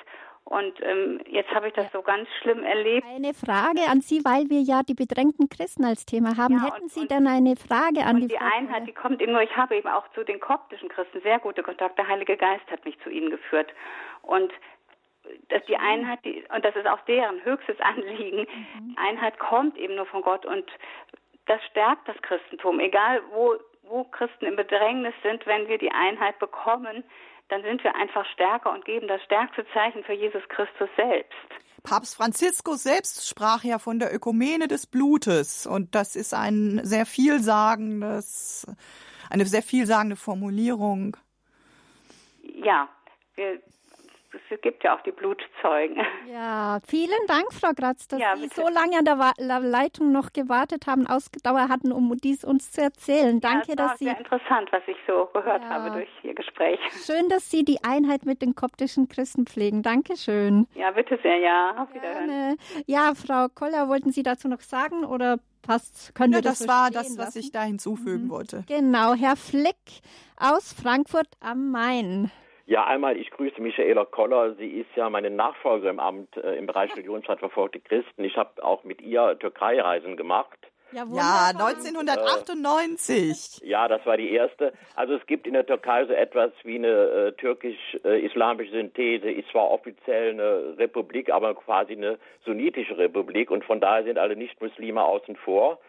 und 0.50 0.82
ähm, 0.82 1.22
jetzt 1.28 1.52
habe 1.54 1.68
ich 1.68 1.74
das 1.74 1.92
so 1.92 2.02
ganz 2.02 2.28
schlimm 2.42 2.64
erlebt. 2.64 3.06
Eine 3.08 3.36
Frage 3.36 3.82
an 3.88 4.02
Sie, 4.02 4.26
weil 4.26 4.50
wir 4.50 4.62
ja 4.62 4.82
die 4.82 4.96
bedrängten 4.96 5.48
Christen 5.48 5.86
als 5.86 6.08
Thema 6.08 6.38
haben. 6.38 6.56
Ja, 6.56 6.66
Hätten 6.66 6.84
und, 6.86 6.92
Sie 6.92 7.08
denn 7.08 7.28
eine 7.28 7.56
Frage 7.56 8.04
an 8.04 8.20
die 8.20 8.30
Die 8.30 8.36
Frau 8.36 8.58
Einheit, 8.58 8.88
die 8.88 8.94
kommt 8.94 9.22
eben 9.22 9.34
nur, 9.34 9.44
ich 9.44 9.56
habe 9.56 9.76
eben 9.76 9.88
auch 9.88 10.08
zu 10.14 10.24
den 10.24 10.40
koptischen 10.40 10.90
Christen 10.90 11.22
sehr 11.22 11.38
gute 11.38 11.62
Kontakte. 11.62 11.98
Der 11.98 12.08
Heilige 12.08 12.36
Geist 12.36 12.66
hat 12.72 12.84
mich 12.84 13.00
zu 13.02 13.12
ihnen 13.12 13.30
geführt. 13.30 13.72
Und 14.24 14.52
dass 15.50 15.64
die 15.66 15.78
Einheit, 15.78 16.18
die, 16.26 16.44
und 16.52 16.66
das 16.66 16.76
ist 16.76 16.88
auch 16.88 17.02
deren 17.02 17.46
höchstes 17.46 17.80
Anliegen, 17.82 18.48
mhm. 18.80 18.96
Einheit 18.98 19.38
kommt 19.38 19.78
eben 19.78 19.96
nur 19.96 20.08
von 20.08 20.24
Gott 20.24 20.48
und 20.48 20.66
das 21.46 21.64
stärkt 21.66 22.08
das 22.08 22.20
Christentum. 22.24 22.80
Egal 22.80 23.22
wo, 23.32 23.56
wo 23.84 24.04
Christen 24.06 24.46
im 24.46 24.56
Bedrängnis 24.56 25.14
sind, 25.22 25.46
wenn 25.46 25.68
wir 25.68 25.78
die 25.78 25.92
Einheit 25.92 26.40
bekommen, 26.40 27.04
dann 27.50 27.64
sind 27.64 27.84
wir 27.84 27.96
einfach 27.96 28.26
stärker 28.34 28.72
und 28.72 28.86
geben 28.86 29.08
das 29.08 29.22
stärkste 29.24 29.66
Zeichen 29.74 30.04
für 30.04 30.14
Jesus 30.14 30.44
Christus 30.50 30.90
selbst. 30.96 31.34
Papst 31.84 32.16
Franziskus 32.16 32.84
selbst 32.84 33.28
sprach 33.28 33.64
ja 33.64 33.80
von 33.80 34.00
der 34.00 34.14
Ökumene 34.14 34.68
des 34.68 34.86
Blutes 34.86 35.66
und 35.66 35.96
das 35.96 36.16
ist 36.16 36.34
ein 36.34 36.82
sehr 36.84 37.06
vielsagendes, 37.06 38.68
eine 39.30 39.46
sehr 39.46 39.64
vielsagende 39.64 40.16
Formulierung. 40.16 41.18
Ja, 42.44 42.90
wir 43.36 43.62
es 44.34 44.62
gibt 44.62 44.84
ja 44.84 44.96
auch 44.96 45.02
die 45.02 45.12
Blutzeugen. 45.12 45.98
Ja, 46.32 46.80
vielen 46.88 47.26
Dank, 47.28 47.52
Frau 47.54 47.72
Gratz, 47.76 48.08
dass 48.08 48.20
ja, 48.20 48.36
Sie 48.36 48.48
so 48.48 48.68
lange 48.68 49.00
an 49.00 49.06
der 49.06 49.60
Leitung 49.62 50.12
noch 50.12 50.32
gewartet 50.32 50.86
haben, 50.88 51.08
Ausdauer 51.08 51.70
hatten, 51.70 51.92
um 51.92 52.16
dies 52.18 52.44
uns 52.44 52.72
zu 52.72 52.82
erzählen. 52.82 53.40
Danke, 53.40 53.70
ja, 53.70 53.76
das 53.76 53.92
dass 53.92 54.00
Sie. 54.00 54.06
Sehr 54.06 54.18
interessant, 54.18 54.72
was 54.72 54.84
ich 54.88 54.98
so 55.08 55.28
gehört 55.34 55.64
ja. 55.64 55.70
habe 55.70 55.92
durch 55.92 56.10
Ihr 56.24 56.36
Gespräch. 56.36 56.80
Schön, 57.06 57.30
dass 57.30 57.50
Sie 57.50 57.64
die 57.64 57.84
Einheit 57.84 58.26
mit 58.26 58.42
den 58.42 58.56
koptischen 58.56 59.08
Christen 59.10 59.46
pflegen. 59.46 59.82
Dankeschön. 59.82 60.68
Ja, 60.76 60.92
bitte 60.92 61.20
sehr, 61.24 61.38
ja. 61.38 61.76
Auf 61.78 61.94
Wiederhören. 61.94 62.28
Gerne. 62.28 62.56
Ja, 62.86 63.14
Frau 63.16 63.48
Koller, 63.50 63.90
wollten 63.90 64.12
Sie 64.12 64.24
dazu 64.24 64.48
noch 64.48 64.62
sagen 64.62 65.06
oder 65.06 65.38
passt? 65.62 66.14
Können 66.16 66.34
ja, 66.34 66.40
wir 66.40 66.44
das, 66.44 66.60
das 66.60 66.68
war 66.68 66.92
das, 66.92 67.18
was 67.18 67.36
ich 67.36 67.52
da 67.52 67.64
hinzufügen 67.64 68.26
mhm. 68.26 68.30
wollte. 68.30 68.64
Genau, 68.68 69.14
Herr 69.14 69.36
Flick 69.36 69.76
aus 70.38 70.74
Frankfurt 70.74 71.28
am 71.40 71.72
Main. 71.72 72.32
Ja, 72.70 72.86
einmal, 72.86 73.18
ich 73.18 73.32
grüße 73.32 73.60
Michaela 73.60 74.06
Koller. 74.06 74.54
Sie 74.54 74.68
ist 74.68 74.96
ja 74.96 75.10
meine 75.10 75.32
Nachfolgerin 75.32 75.96
im 75.96 76.00
Amt 76.00 76.38
äh, 76.38 76.54
im 76.54 76.68
Bereich 76.68 76.94
Religionsfreiheit 76.94 77.40
verfolgte 77.40 77.80
Christen. 77.80 78.24
Ich 78.24 78.38
habe 78.38 78.64
auch 78.64 78.84
mit 78.84 79.02
ihr 79.02 79.40
Türkei-Reisen 79.40 80.16
gemacht. 80.16 80.60
Ja, 80.92 81.04
ja 81.12 81.52
1998. 81.58 83.64
Äh, 83.64 83.68
ja, 83.68 83.88
das 83.88 84.06
war 84.06 84.18
die 84.18 84.32
erste. 84.32 84.72
Also 84.96 85.16
es 85.16 85.26
gibt 85.26 85.48
in 85.48 85.54
der 85.54 85.66
Türkei 85.66 86.06
so 86.06 86.14
etwas 86.14 86.52
wie 86.62 86.76
eine 86.76 86.88
äh, 86.88 87.32
türkisch-islamische 87.32 88.70
Synthese. 88.70 89.32
Ist 89.32 89.50
zwar 89.50 89.72
offiziell 89.72 90.34
eine 90.34 90.78
Republik, 90.78 91.32
aber 91.32 91.56
quasi 91.56 91.94
eine 91.94 92.20
sunnitische 92.46 93.00
Republik 93.00 93.50
und 93.50 93.66
von 93.66 93.80
daher 93.80 94.04
sind 94.04 94.20
alle 94.20 94.36
Nicht-Muslime 94.36 95.04
außen 95.04 95.38
vor. 95.38 95.80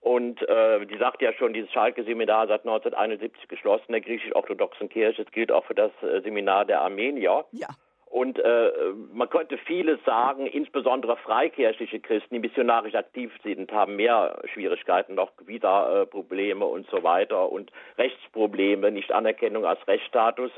Und 0.00 0.40
äh, 0.48 0.86
die 0.86 0.96
sagt 0.96 1.22
ja 1.22 1.32
schon, 1.32 1.52
dieses 1.52 1.72
Schalke-Seminar 1.72 2.46
seit 2.46 2.60
1971 2.60 3.48
geschlossen, 3.48 3.92
der 3.92 4.00
griechisch-orthodoxen 4.00 4.88
Kirche. 4.88 5.22
Es 5.22 5.30
gilt 5.32 5.50
auch 5.50 5.64
für 5.64 5.74
das 5.74 5.90
äh, 6.02 6.20
Seminar 6.20 6.64
der 6.64 6.80
Armenier. 6.82 7.44
Ja. 7.52 7.68
Und 8.10 8.38
äh, 8.38 8.70
man 9.12 9.28
könnte 9.28 9.58
vieles 9.58 9.98
sagen, 10.04 10.46
insbesondere 10.46 11.16
freikirchliche 11.18 12.00
Christen, 12.00 12.34
die 12.34 12.40
missionarisch 12.40 12.94
aktiv 12.94 13.30
sind, 13.42 13.70
haben 13.72 13.96
mehr 13.96 14.40
Schwierigkeiten, 14.52 15.14
noch 15.14 15.30
Visa-Probleme 15.44 16.64
und 16.64 16.88
so 16.90 17.02
weiter 17.02 17.50
und 17.50 17.70
Rechtsprobleme, 17.98 18.90
Nichtanerkennung 18.90 19.66
als 19.66 19.86
Rechtsstatus. 19.86 20.50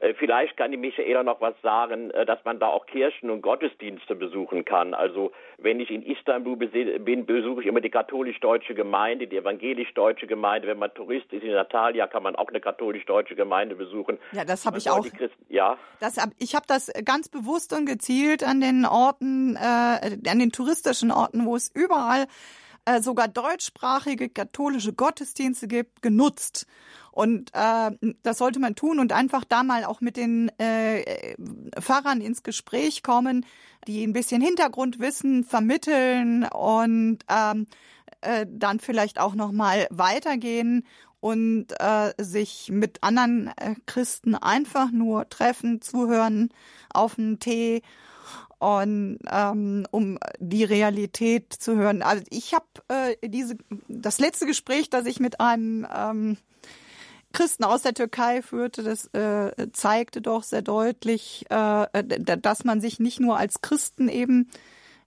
Äh, 0.00 0.14
vielleicht 0.14 0.56
kann 0.56 0.70
die 0.70 0.76
Michaela 0.76 1.22
noch 1.22 1.40
was 1.40 1.54
sagen, 1.62 2.10
äh, 2.10 2.26
dass 2.26 2.44
man 2.44 2.58
da 2.58 2.68
auch 2.68 2.86
Kirchen 2.86 3.30
und 3.30 3.42
Gottesdienste 3.42 4.14
besuchen 4.14 4.64
kann. 4.64 4.94
Also 4.94 5.32
wenn 5.58 5.80
ich 5.80 5.90
in 5.90 6.02
Istanbul 6.02 6.56
bin, 6.56 7.26
besuche 7.26 7.62
ich 7.62 7.66
immer 7.66 7.80
die 7.80 7.90
katholisch-deutsche 7.90 8.74
Gemeinde, 8.74 9.26
die 9.26 9.36
evangelisch-deutsche 9.36 10.26
Gemeinde. 10.26 10.68
Wenn 10.68 10.78
man 10.78 10.92
Tourist 10.94 11.32
ist 11.32 11.42
in 11.42 11.52
Natalia, 11.52 12.06
kann 12.06 12.22
man 12.22 12.36
auch 12.36 12.48
eine 12.48 12.60
katholisch-deutsche 12.60 13.36
Gemeinde 13.36 13.74
besuchen. 13.74 14.18
Ja, 14.32 14.44
das 14.44 14.66
habe 14.66 14.78
ich 14.78 14.90
auch. 14.90 15.06
ja. 15.48 15.78
Das 16.00 16.16
ich 16.38 16.54
habe 16.54 16.66
das 16.68 16.88
ganz 17.04 17.28
bewusst 17.28 17.72
und 17.72 17.86
gezielt 17.86 18.42
an 18.42 18.60
den 18.60 18.84
Orten, 18.84 19.56
äh, 19.56 20.18
an 20.28 20.38
den 20.38 20.52
touristischen 20.52 21.10
Orten, 21.10 21.44
wo 21.46 21.56
es 21.56 21.70
überall 21.72 22.26
äh, 22.84 23.02
sogar 23.02 23.28
deutschsprachige 23.28 24.28
katholische 24.28 24.92
Gottesdienste 24.92 25.68
gibt, 25.68 26.02
genutzt. 26.02 26.66
Und 27.10 27.50
äh, 27.54 27.90
das 28.22 28.38
sollte 28.38 28.60
man 28.60 28.74
tun 28.74 29.00
und 29.00 29.12
einfach 29.12 29.44
da 29.44 29.62
mal 29.62 29.84
auch 29.84 30.00
mit 30.00 30.16
den 30.16 30.50
äh, 30.58 31.34
Pfarrern 31.80 32.20
ins 32.20 32.42
Gespräch 32.42 33.02
kommen, 33.02 33.46
die 33.86 34.04
ein 34.06 34.12
bisschen 34.12 34.42
Hintergrundwissen 34.42 35.44
vermitteln 35.44 36.44
und 36.44 37.18
ähm, 37.28 37.66
äh, 38.20 38.46
dann 38.48 38.80
vielleicht 38.80 39.18
auch 39.18 39.34
noch 39.34 39.52
mal 39.52 39.86
weitergehen 39.90 40.84
und 41.20 41.66
äh, 41.78 42.12
sich 42.18 42.70
mit 42.70 43.02
anderen 43.02 43.50
äh, 43.56 43.74
Christen 43.86 44.34
einfach 44.34 44.90
nur 44.90 45.28
treffen, 45.28 45.80
zuhören 45.80 46.50
auf 46.92 47.18
einen 47.18 47.38
Tee 47.38 47.82
und 48.58 49.18
ähm, 49.30 49.86
um 49.90 50.18
die 50.38 50.64
Realität 50.64 51.52
zu 51.52 51.76
hören. 51.76 52.02
Also 52.02 52.24
ich 52.30 52.54
habe 52.54 52.66
äh, 52.88 53.16
diese 53.28 53.56
das 53.88 54.18
letzte 54.18 54.46
Gespräch, 54.46 54.88
das 54.90 55.06
ich 55.06 55.20
mit 55.20 55.40
einem 55.40 55.86
ähm, 55.94 56.36
Christen 57.32 57.64
aus 57.64 57.82
der 57.82 57.92
Türkei 57.92 58.40
führte, 58.40 58.82
das 58.82 59.06
äh, 59.12 59.70
zeigte 59.72 60.22
doch 60.22 60.42
sehr 60.42 60.62
deutlich, 60.62 61.44
äh, 61.50 61.86
dass 62.02 62.64
man 62.64 62.80
sich 62.80 62.98
nicht 62.98 63.20
nur 63.20 63.36
als 63.36 63.60
Christen 63.60 64.08
eben 64.08 64.48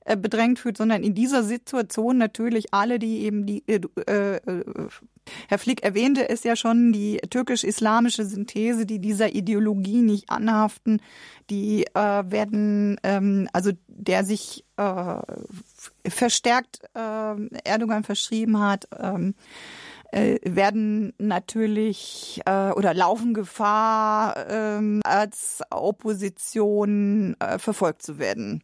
bedrängt 0.06 0.60
fühlt, 0.60 0.78
sondern 0.78 1.04
in 1.04 1.14
dieser 1.14 1.44
Situation 1.44 2.18
natürlich 2.18 2.74
alle, 2.74 3.00
die 3.00 3.20
eben 3.20 3.46
die 3.46 3.64
äh, 3.68 3.80
äh, 4.08 4.62
Herr 5.48 5.60
Flick 5.60 5.84
erwähnte 5.84 6.30
es 6.30 6.44
ja 6.44 6.56
schon, 6.56 6.92
die 6.92 7.18
türkisch-islamische 7.30 8.26
Synthese, 8.26 8.86
die 8.86 9.00
dieser 9.00 9.34
Ideologie 9.34 10.02
nicht 10.02 10.30
anhaften, 10.30 11.02
die 11.50 11.86
äh, 11.94 11.94
werden, 11.94 12.98
ähm, 13.04 13.48
also 13.54 13.72
der 13.88 14.24
sich 14.24 14.66
äh, 14.78 15.16
verstärkt 16.08 16.82
äh, 16.96 17.60
Erdogan 17.64 18.04
verschrieben 18.04 18.60
hat, 18.60 18.88
ähm, 18.98 19.36
äh, 20.12 20.38
werden 20.44 21.14
natürlich 21.20 22.42
äh, 22.46 22.72
oder 22.72 22.94
laufen 22.94 23.34
Gefahr, 23.34 24.38
äh, 24.50 25.00
als 25.04 25.62
Opposition 25.70 27.36
äh, 27.40 27.60
verfolgt 27.60 28.02
zu 28.02 28.18
werden. 28.18 28.64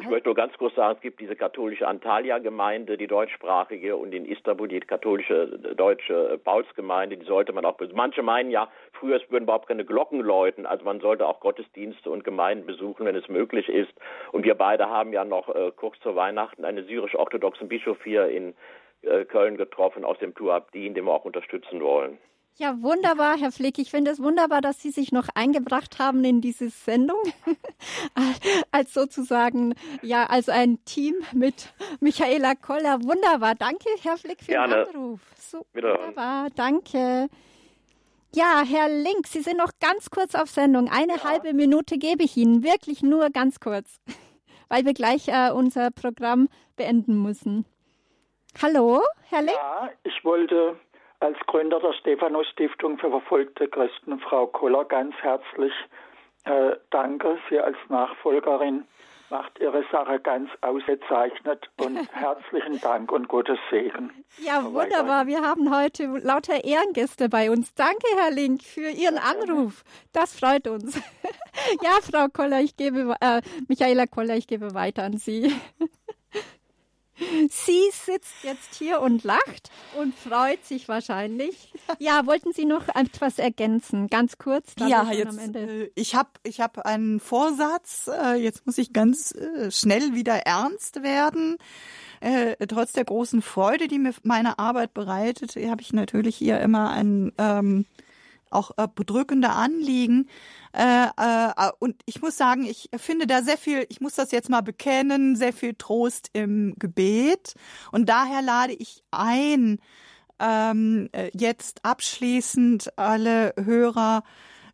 Ich 0.00 0.08
möchte 0.08 0.28
nur 0.28 0.34
ganz 0.34 0.56
kurz 0.56 0.74
sagen, 0.74 0.94
es 0.96 1.02
gibt 1.02 1.20
diese 1.20 1.36
katholische 1.36 1.86
Antalya-Gemeinde, 1.86 2.96
die 2.96 3.06
deutschsprachige, 3.06 3.96
und 3.96 4.14
in 4.14 4.24
Istanbul 4.24 4.66
die 4.66 4.80
katholische 4.80 5.58
deutsche 5.76 6.40
Paulsgemeinde, 6.42 7.18
die 7.18 7.26
sollte 7.26 7.52
man 7.52 7.66
auch, 7.66 7.78
manche 7.92 8.22
meinen 8.22 8.50
ja, 8.50 8.68
früher 8.92 9.16
es 9.16 9.30
würden 9.30 9.44
überhaupt 9.44 9.68
keine 9.68 9.84
Glocken 9.84 10.20
läuten, 10.20 10.64
also 10.64 10.86
man 10.86 11.00
sollte 11.00 11.26
auch 11.26 11.40
Gottesdienste 11.40 12.10
und 12.10 12.24
Gemeinden 12.24 12.64
besuchen, 12.64 13.04
wenn 13.04 13.14
es 13.14 13.28
möglich 13.28 13.68
ist. 13.68 13.92
Und 14.32 14.44
wir 14.44 14.54
beide 14.54 14.88
haben 14.88 15.12
ja 15.12 15.26
noch 15.26 15.54
äh, 15.54 15.70
kurz 15.76 16.00
zu 16.00 16.16
Weihnachten 16.16 16.64
einen 16.64 16.86
syrisch-orthodoxen 16.86 17.68
Bischof 17.68 18.02
hier 18.02 18.26
in 18.28 18.54
äh, 19.02 19.26
Köln 19.26 19.58
getroffen 19.58 20.06
aus 20.06 20.18
dem 20.18 20.34
Tuabdin, 20.34 20.94
den 20.94 21.04
wir 21.04 21.12
auch 21.12 21.26
unterstützen 21.26 21.82
wollen. 21.82 22.18
Ja, 22.56 22.82
wunderbar, 22.82 23.38
Herr 23.38 23.52
Flick. 23.52 23.78
Ich 23.78 23.90
finde 23.90 24.10
es 24.10 24.22
wunderbar, 24.22 24.60
dass 24.60 24.82
Sie 24.82 24.90
sich 24.90 25.12
noch 25.12 25.28
eingebracht 25.34 25.98
haben 25.98 26.22
in 26.24 26.42
diese 26.42 26.68
Sendung. 26.68 27.20
als 28.70 28.92
sozusagen, 28.92 29.74
ja, 30.02 30.26
als 30.26 30.48
ein 30.50 30.84
Team 30.84 31.14
mit 31.32 31.72
Michaela 32.00 32.54
Koller. 32.54 33.02
Wunderbar. 33.02 33.54
Danke, 33.54 33.88
Herr 34.02 34.18
Flick, 34.18 34.40
für 34.40 34.52
Gerne. 34.52 34.84
den 34.84 34.94
Anruf. 34.94 35.20
So, 35.38 35.64
wunderbar. 35.72 36.50
Danke. 36.54 37.28
Ja, 38.34 38.62
Herr 38.64 38.88
Link, 38.88 39.26
Sie 39.26 39.40
sind 39.40 39.56
noch 39.56 39.72
ganz 39.80 40.10
kurz 40.10 40.34
auf 40.34 40.50
Sendung. 40.50 40.88
Eine 40.88 41.16
ja. 41.16 41.24
halbe 41.24 41.52
Minute 41.52 41.98
gebe 41.98 42.22
ich 42.22 42.36
Ihnen. 42.36 42.62
Wirklich 42.62 43.02
nur 43.02 43.30
ganz 43.30 43.58
kurz. 43.58 44.00
Weil 44.68 44.84
wir 44.84 44.94
gleich 44.94 45.28
äh, 45.28 45.50
unser 45.50 45.90
Programm 45.90 46.48
beenden 46.76 47.22
müssen. 47.22 47.64
Hallo, 48.62 49.02
Herr 49.30 49.40
Link? 49.40 49.56
Ja, 49.56 49.90
ich 50.04 50.24
wollte 50.24 50.76
als 51.20 51.38
Gründer 51.46 51.80
der 51.80 51.92
Stephanus 51.92 52.48
Stiftung 52.48 52.98
für 52.98 53.10
verfolgte 53.10 53.68
Christen, 53.68 54.18
Frau 54.20 54.46
Koller, 54.46 54.84
ganz 54.84 55.14
herzlich 55.16 55.72
äh, 56.44 56.76
danke. 56.90 57.38
Sie 57.48 57.58
als 57.58 57.76
Nachfolgerin 57.88 58.84
macht 59.30 59.58
ihre 59.60 59.84
Sache 59.92 60.18
ganz 60.18 60.50
ausgezeichnet 60.60 61.70
und 61.78 61.96
herzlichen 62.12 62.80
Dank 62.80 63.12
und 63.12 63.28
Gottes 63.28 63.58
Segen. 63.70 64.10
Ja, 64.38 64.64
wunderbar. 64.64 65.26
Wir 65.26 65.42
haben 65.42 65.74
heute 65.74 66.06
lauter 66.18 66.64
Ehrengäste 66.64 67.28
bei 67.28 67.50
uns. 67.50 67.74
Danke, 67.74 68.06
Herr 68.16 68.30
Link, 68.30 68.62
für 68.62 68.90
Ihren 68.90 69.18
Anruf. 69.18 69.84
Das 70.12 70.38
freut 70.38 70.66
uns. 70.66 70.96
ja, 71.82 71.98
Frau 72.02 72.26
Koller, 72.32 72.60
ich 72.60 72.76
gebe, 72.76 73.14
äh, 73.20 73.40
Michaela 73.68 74.06
Koller, 74.06 74.36
ich 74.36 74.46
gebe 74.46 74.74
weiter 74.74 75.04
an 75.04 75.16
Sie. 75.16 75.54
Sie 77.50 77.90
sitzt 77.92 78.42
jetzt 78.42 78.74
hier 78.76 79.00
und 79.00 79.24
lacht 79.24 79.70
und 79.98 80.14
freut 80.14 80.64
sich 80.64 80.88
wahrscheinlich. 80.88 81.72
Ja, 81.98 82.24
wollten 82.24 82.52
Sie 82.52 82.66
noch 82.66 82.88
etwas 82.94 83.38
ergänzen? 83.38 84.06
Ganz 84.06 84.38
kurz. 84.38 84.74
Ja, 84.78 85.10
jetzt, 85.10 85.54
äh, 85.56 85.90
ich 85.96 86.14
habe 86.14 86.30
ich 86.44 86.60
hab 86.60 86.78
einen 86.78 87.18
Vorsatz. 87.18 88.08
Äh, 88.08 88.36
jetzt 88.36 88.64
muss 88.64 88.78
ich 88.78 88.92
ganz 88.92 89.32
äh, 89.32 89.70
schnell 89.72 90.14
wieder 90.14 90.34
ernst 90.46 91.02
werden. 91.02 91.56
trotz 92.68 92.92
der 92.92 93.04
großen 93.04 93.42
Freude, 93.42 93.88
die 93.88 93.98
mir 93.98 94.14
meine 94.22 94.58
Arbeit 94.58 94.94
bereitet, 94.94 95.56
habe 95.56 95.82
ich 95.82 95.92
natürlich 95.92 96.36
hier 96.36 96.60
immer 96.60 96.90
ein 96.90 97.32
ähm, 97.38 97.86
auch 98.50 98.72
äh, 98.76 98.88
bedrückende 98.92 99.50
Anliegen. 99.50 100.28
Äh, 100.72 101.06
äh, 101.16 101.70
und 101.78 102.02
ich 102.06 102.20
muss 102.22 102.36
sagen, 102.36 102.64
ich 102.64 102.90
finde 102.96 103.26
da 103.26 103.42
sehr 103.42 103.58
viel, 103.58 103.86
ich 103.88 104.00
muss 104.00 104.14
das 104.14 104.32
jetzt 104.32 104.50
mal 104.50 104.60
bekennen, 104.60 105.36
sehr 105.36 105.52
viel 105.52 105.74
Trost 105.74 106.30
im 106.32 106.74
Gebet. 106.78 107.54
Und 107.92 108.08
daher 108.08 108.42
lade 108.42 108.74
ich 108.74 109.02
ein, 109.10 109.78
ähm, 110.38 111.08
äh, 111.12 111.30
jetzt 111.34 111.84
abschließend 111.84 112.98
alle 112.98 113.54
Hörer 113.56 114.22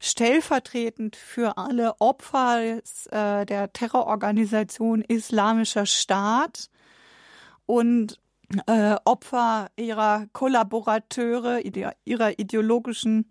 stellvertretend 0.00 1.16
für 1.16 1.56
alle 1.58 2.00
Opfer 2.00 2.60
des, 2.60 3.06
äh, 3.06 3.46
der 3.46 3.72
Terrororganisation 3.72 5.02
Islamischer 5.02 5.86
Staat 5.86 6.70
und 7.66 8.20
äh, 8.66 8.96
Opfer 9.04 9.68
ihrer 9.76 10.26
Kollaborateure, 10.32 11.60
ihrer 12.04 12.38
ideologischen 12.38 13.28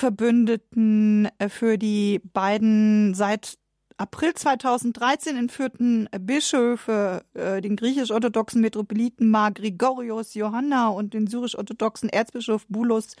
Verbündeten 0.00 1.28
äh, 1.38 1.48
für 1.48 1.76
die 1.76 2.20
beiden 2.32 3.14
seit 3.14 3.58
April 3.98 4.32
2013 4.32 5.36
entführten 5.36 6.08
Bischöfe, 6.18 7.22
äh, 7.34 7.60
den 7.60 7.76
griechisch-orthodoxen 7.76 8.62
Metropoliten 8.62 9.28
Mar 9.28 9.52
Grigorios 9.52 10.32
Johanna 10.32 10.88
und 10.88 11.12
den 11.12 11.26
syrisch-orthodoxen 11.26 12.08
Erzbischof 12.08 12.66
Bulos 12.68 13.14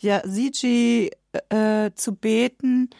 Yazici 0.00 1.10
äh, 1.48 1.90
zu 1.94 2.14
beten. 2.14 2.90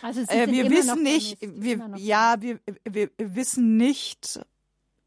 Also 0.00 0.20
äh, 0.28 0.46
wir 0.48 0.70
wissen 0.70 1.02
nicht, 1.02 1.38
wir, 1.40 1.90
ja, 1.96 2.36
wir, 2.38 2.60
wir 2.88 3.10
wissen 3.18 3.76
nicht, 3.76 4.38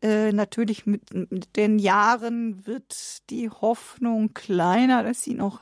äh, 0.01 0.33
natürlich 0.33 0.85
mit, 0.85 1.13
mit 1.13 1.55
den 1.55 1.79
Jahren 1.79 2.67
wird 2.67 3.29
die 3.29 3.49
Hoffnung 3.49 4.33
kleiner, 4.33 5.03
dass 5.03 5.23
sie 5.23 5.33
noch 5.33 5.61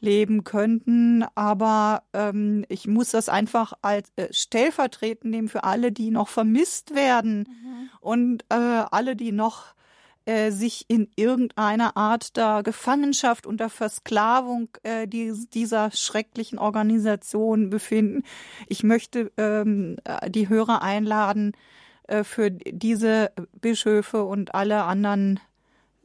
leben 0.00 0.44
könnten. 0.44 1.24
Aber 1.34 2.02
ähm, 2.12 2.64
ich 2.68 2.86
muss 2.86 3.10
das 3.10 3.28
einfach 3.28 3.72
als 3.82 4.10
äh, 4.16 4.32
stellvertretend 4.32 5.30
nehmen 5.30 5.48
für 5.48 5.64
alle, 5.64 5.92
die 5.92 6.10
noch 6.10 6.28
vermisst 6.28 6.94
werden 6.94 7.48
mhm. 7.48 7.90
und 8.00 8.44
äh, 8.50 8.54
alle, 8.54 9.16
die 9.16 9.32
noch 9.32 9.74
äh, 10.26 10.50
sich 10.50 10.86
in 10.88 11.08
irgendeiner 11.16 11.96
Art 11.96 12.36
der 12.36 12.62
Gefangenschaft 12.62 13.46
und 13.46 13.60
der 13.60 13.70
Versklavung 13.70 14.68
äh, 14.82 15.06
die, 15.06 15.32
dieser 15.54 15.90
schrecklichen 15.92 16.58
Organisation 16.58 17.70
befinden. 17.70 18.24
Ich 18.68 18.82
möchte 18.82 19.30
ähm, 19.36 19.96
äh, 20.04 20.30
die 20.30 20.48
Hörer 20.48 20.82
einladen, 20.82 21.52
äh, 22.08 22.24
für 22.24 22.50
diese 22.50 23.32
Bischöfe 23.60 24.24
und 24.24 24.54
alle 24.54 24.84
anderen 24.84 25.40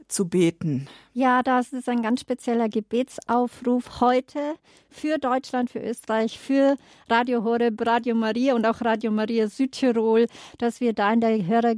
zu 0.08 0.28
beten. 0.28 0.88
Ja, 1.14 1.42
das 1.42 1.72
ist 1.72 1.88
ein 1.88 2.02
ganz 2.02 2.20
spezieller 2.20 2.68
Gebetsaufruf 2.68 4.00
heute 4.00 4.54
für 4.90 5.18
Deutschland, 5.18 5.70
für 5.70 5.80
Österreich, 5.80 6.38
für 6.38 6.76
Radio 7.08 7.44
Horeb, 7.44 7.84
Radio 7.86 8.14
Maria 8.14 8.54
und 8.54 8.66
auch 8.66 8.80
Radio 8.80 9.10
Maria 9.10 9.48
Südtirol, 9.48 10.26
dass 10.58 10.80
wir 10.80 10.92
da 10.92 11.12
in 11.12 11.20
der 11.20 11.46
Hörer 11.46 11.74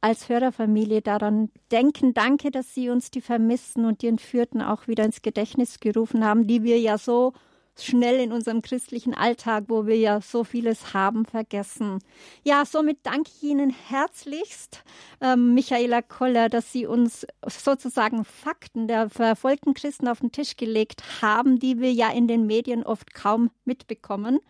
als 0.00 0.28
Hörerfamilie 0.28 1.02
daran 1.02 1.50
denken. 1.72 2.14
Danke, 2.14 2.50
dass 2.50 2.74
Sie 2.74 2.90
uns 2.90 3.10
die 3.10 3.20
Vermissten 3.20 3.84
und 3.84 4.02
die 4.02 4.08
Entführten 4.08 4.62
auch 4.62 4.86
wieder 4.88 5.04
ins 5.04 5.22
Gedächtnis 5.22 5.80
gerufen 5.80 6.24
haben, 6.24 6.46
die 6.46 6.62
wir 6.62 6.78
ja 6.78 6.98
so 6.98 7.32
schnell 7.78 8.20
in 8.20 8.32
unserem 8.32 8.62
christlichen 8.62 9.14
Alltag, 9.14 9.64
wo 9.68 9.86
wir 9.86 9.96
ja 9.96 10.20
so 10.20 10.44
vieles 10.44 10.94
haben, 10.94 11.24
vergessen. 11.24 11.98
Ja, 12.44 12.64
somit 12.64 12.98
danke 13.02 13.30
ich 13.34 13.42
Ihnen 13.42 13.70
herzlichst, 13.70 14.82
ähm, 15.20 15.54
Michaela 15.54 16.02
Koller, 16.02 16.48
dass 16.48 16.72
Sie 16.72 16.86
uns 16.86 17.26
sozusagen 17.46 18.24
Fakten 18.24 18.88
der 18.88 19.10
verfolgten 19.10 19.74
Christen 19.74 20.08
auf 20.08 20.20
den 20.20 20.32
Tisch 20.32 20.56
gelegt 20.56 21.22
haben, 21.22 21.58
die 21.58 21.80
wir 21.80 21.92
ja 21.92 22.10
in 22.10 22.28
den 22.28 22.46
Medien 22.46 22.82
oft 22.82 23.14
kaum 23.14 23.50
mitbekommen. 23.64 24.40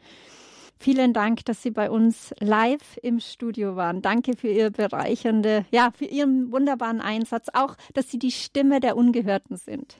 Vielen 0.78 1.14
Dank, 1.14 1.44
dass 1.46 1.62
Sie 1.62 1.70
bei 1.70 1.90
uns 1.90 2.34
live 2.38 2.98
im 3.02 3.18
Studio 3.18 3.76
waren. 3.76 4.02
Danke 4.02 4.36
für 4.36 4.48
Ihr 4.48 4.70
bereichernde, 4.70 5.64
ja, 5.70 5.90
für 5.90 6.04
Ihren 6.04 6.52
wunderbaren 6.52 7.00
Einsatz. 7.00 7.48
Auch, 7.54 7.76
dass 7.94 8.10
Sie 8.10 8.18
die 8.18 8.30
Stimme 8.30 8.80
der 8.80 8.96
Ungehörten 8.96 9.56
sind. 9.56 9.98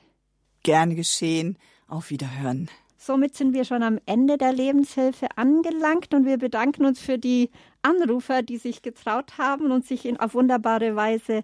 Gerne 0.63 0.95
geschehen. 0.95 1.57
Auf 1.87 2.09
Wiederhören. 2.09 2.69
Somit 2.97 3.35
sind 3.35 3.53
wir 3.53 3.63
schon 3.63 3.83
am 3.83 3.99
Ende 4.05 4.37
der 4.37 4.51
Lebenshilfe 4.51 5.27
angelangt 5.35 6.13
und 6.13 6.25
wir 6.25 6.37
bedanken 6.37 6.83
uns 6.83 6.99
für 6.99 7.19
die 7.19 7.51
Anrufer, 7.83 8.41
die 8.41 8.57
sich 8.57 8.81
getraut 8.81 9.37
haben 9.37 9.71
und 9.71 9.85
sich 9.85 10.05
in, 10.05 10.19
auf 10.19 10.33
wunderbare 10.33 10.95
Weise 10.95 11.43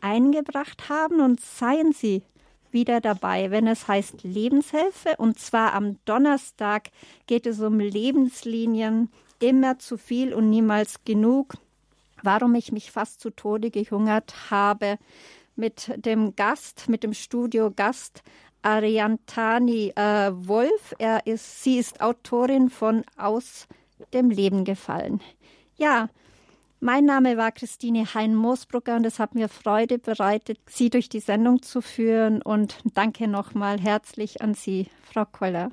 eingebracht 0.00 0.88
haben. 0.88 1.20
Und 1.20 1.40
seien 1.40 1.92
Sie 1.92 2.22
wieder 2.70 3.00
dabei, 3.00 3.50
wenn 3.50 3.66
es 3.66 3.88
heißt 3.88 4.22
Lebenshilfe. 4.22 5.16
Und 5.18 5.38
zwar 5.38 5.74
am 5.74 5.96
Donnerstag 6.04 6.90
geht 7.26 7.46
es 7.46 7.60
um 7.60 7.80
Lebenslinien, 7.80 9.10
immer 9.40 9.78
zu 9.80 9.98
viel 9.98 10.32
und 10.32 10.50
niemals 10.50 11.04
genug. 11.04 11.54
Warum 12.22 12.54
ich 12.54 12.70
mich 12.70 12.92
fast 12.92 13.20
zu 13.20 13.30
Tode 13.30 13.70
gehungert 13.70 14.50
habe 14.50 14.98
mit 15.56 15.92
dem 15.96 16.36
Gast, 16.36 16.88
mit 16.88 17.02
dem 17.02 17.12
Studiogast 17.12 18.22
Ariantani 18.62 19.92
äh, 19.96 20.30
Wolf. 20.32 20.94
Er 20.98 21.26
ist, 21.26 21.62
sie 21.62 21.78
ist 21.78 22.00
Autorin 22.00 22.70
von 22.70 23.04
Aus 23.16 23.66
dem 24.14 24.30
Leben 24.30 24.64
gefallen. 24.64 25.20
Ja, 25.76 26.08
mein 26.80 27.04
Name 27.04 27.36
war 27.36 27.52
Christine 27.52 28.12
Hein-Moosbrugger 28.12 28.96
und 28.96 29.06
es 29.06 29.20
hat 29.20 29.36
mir 29.36 29.48
Freude 29.48 29.98
bereitet, 29.98 30.58
Sie 30.68 30.90
durch 30.90 31.08
die 31.08 31.20
Sendung 31.20 31.62
zu 31.62 31.80
führen. 31.80 32.42
Und 32.42 32.78
danke 32.94 33.28
nochmal 33.28 33.78
herzlich 33.78 34.42
an 34.42 34.54
Sie, 34.54 34.88
Frau 35.04 35.24
Koller. 35.24 35.70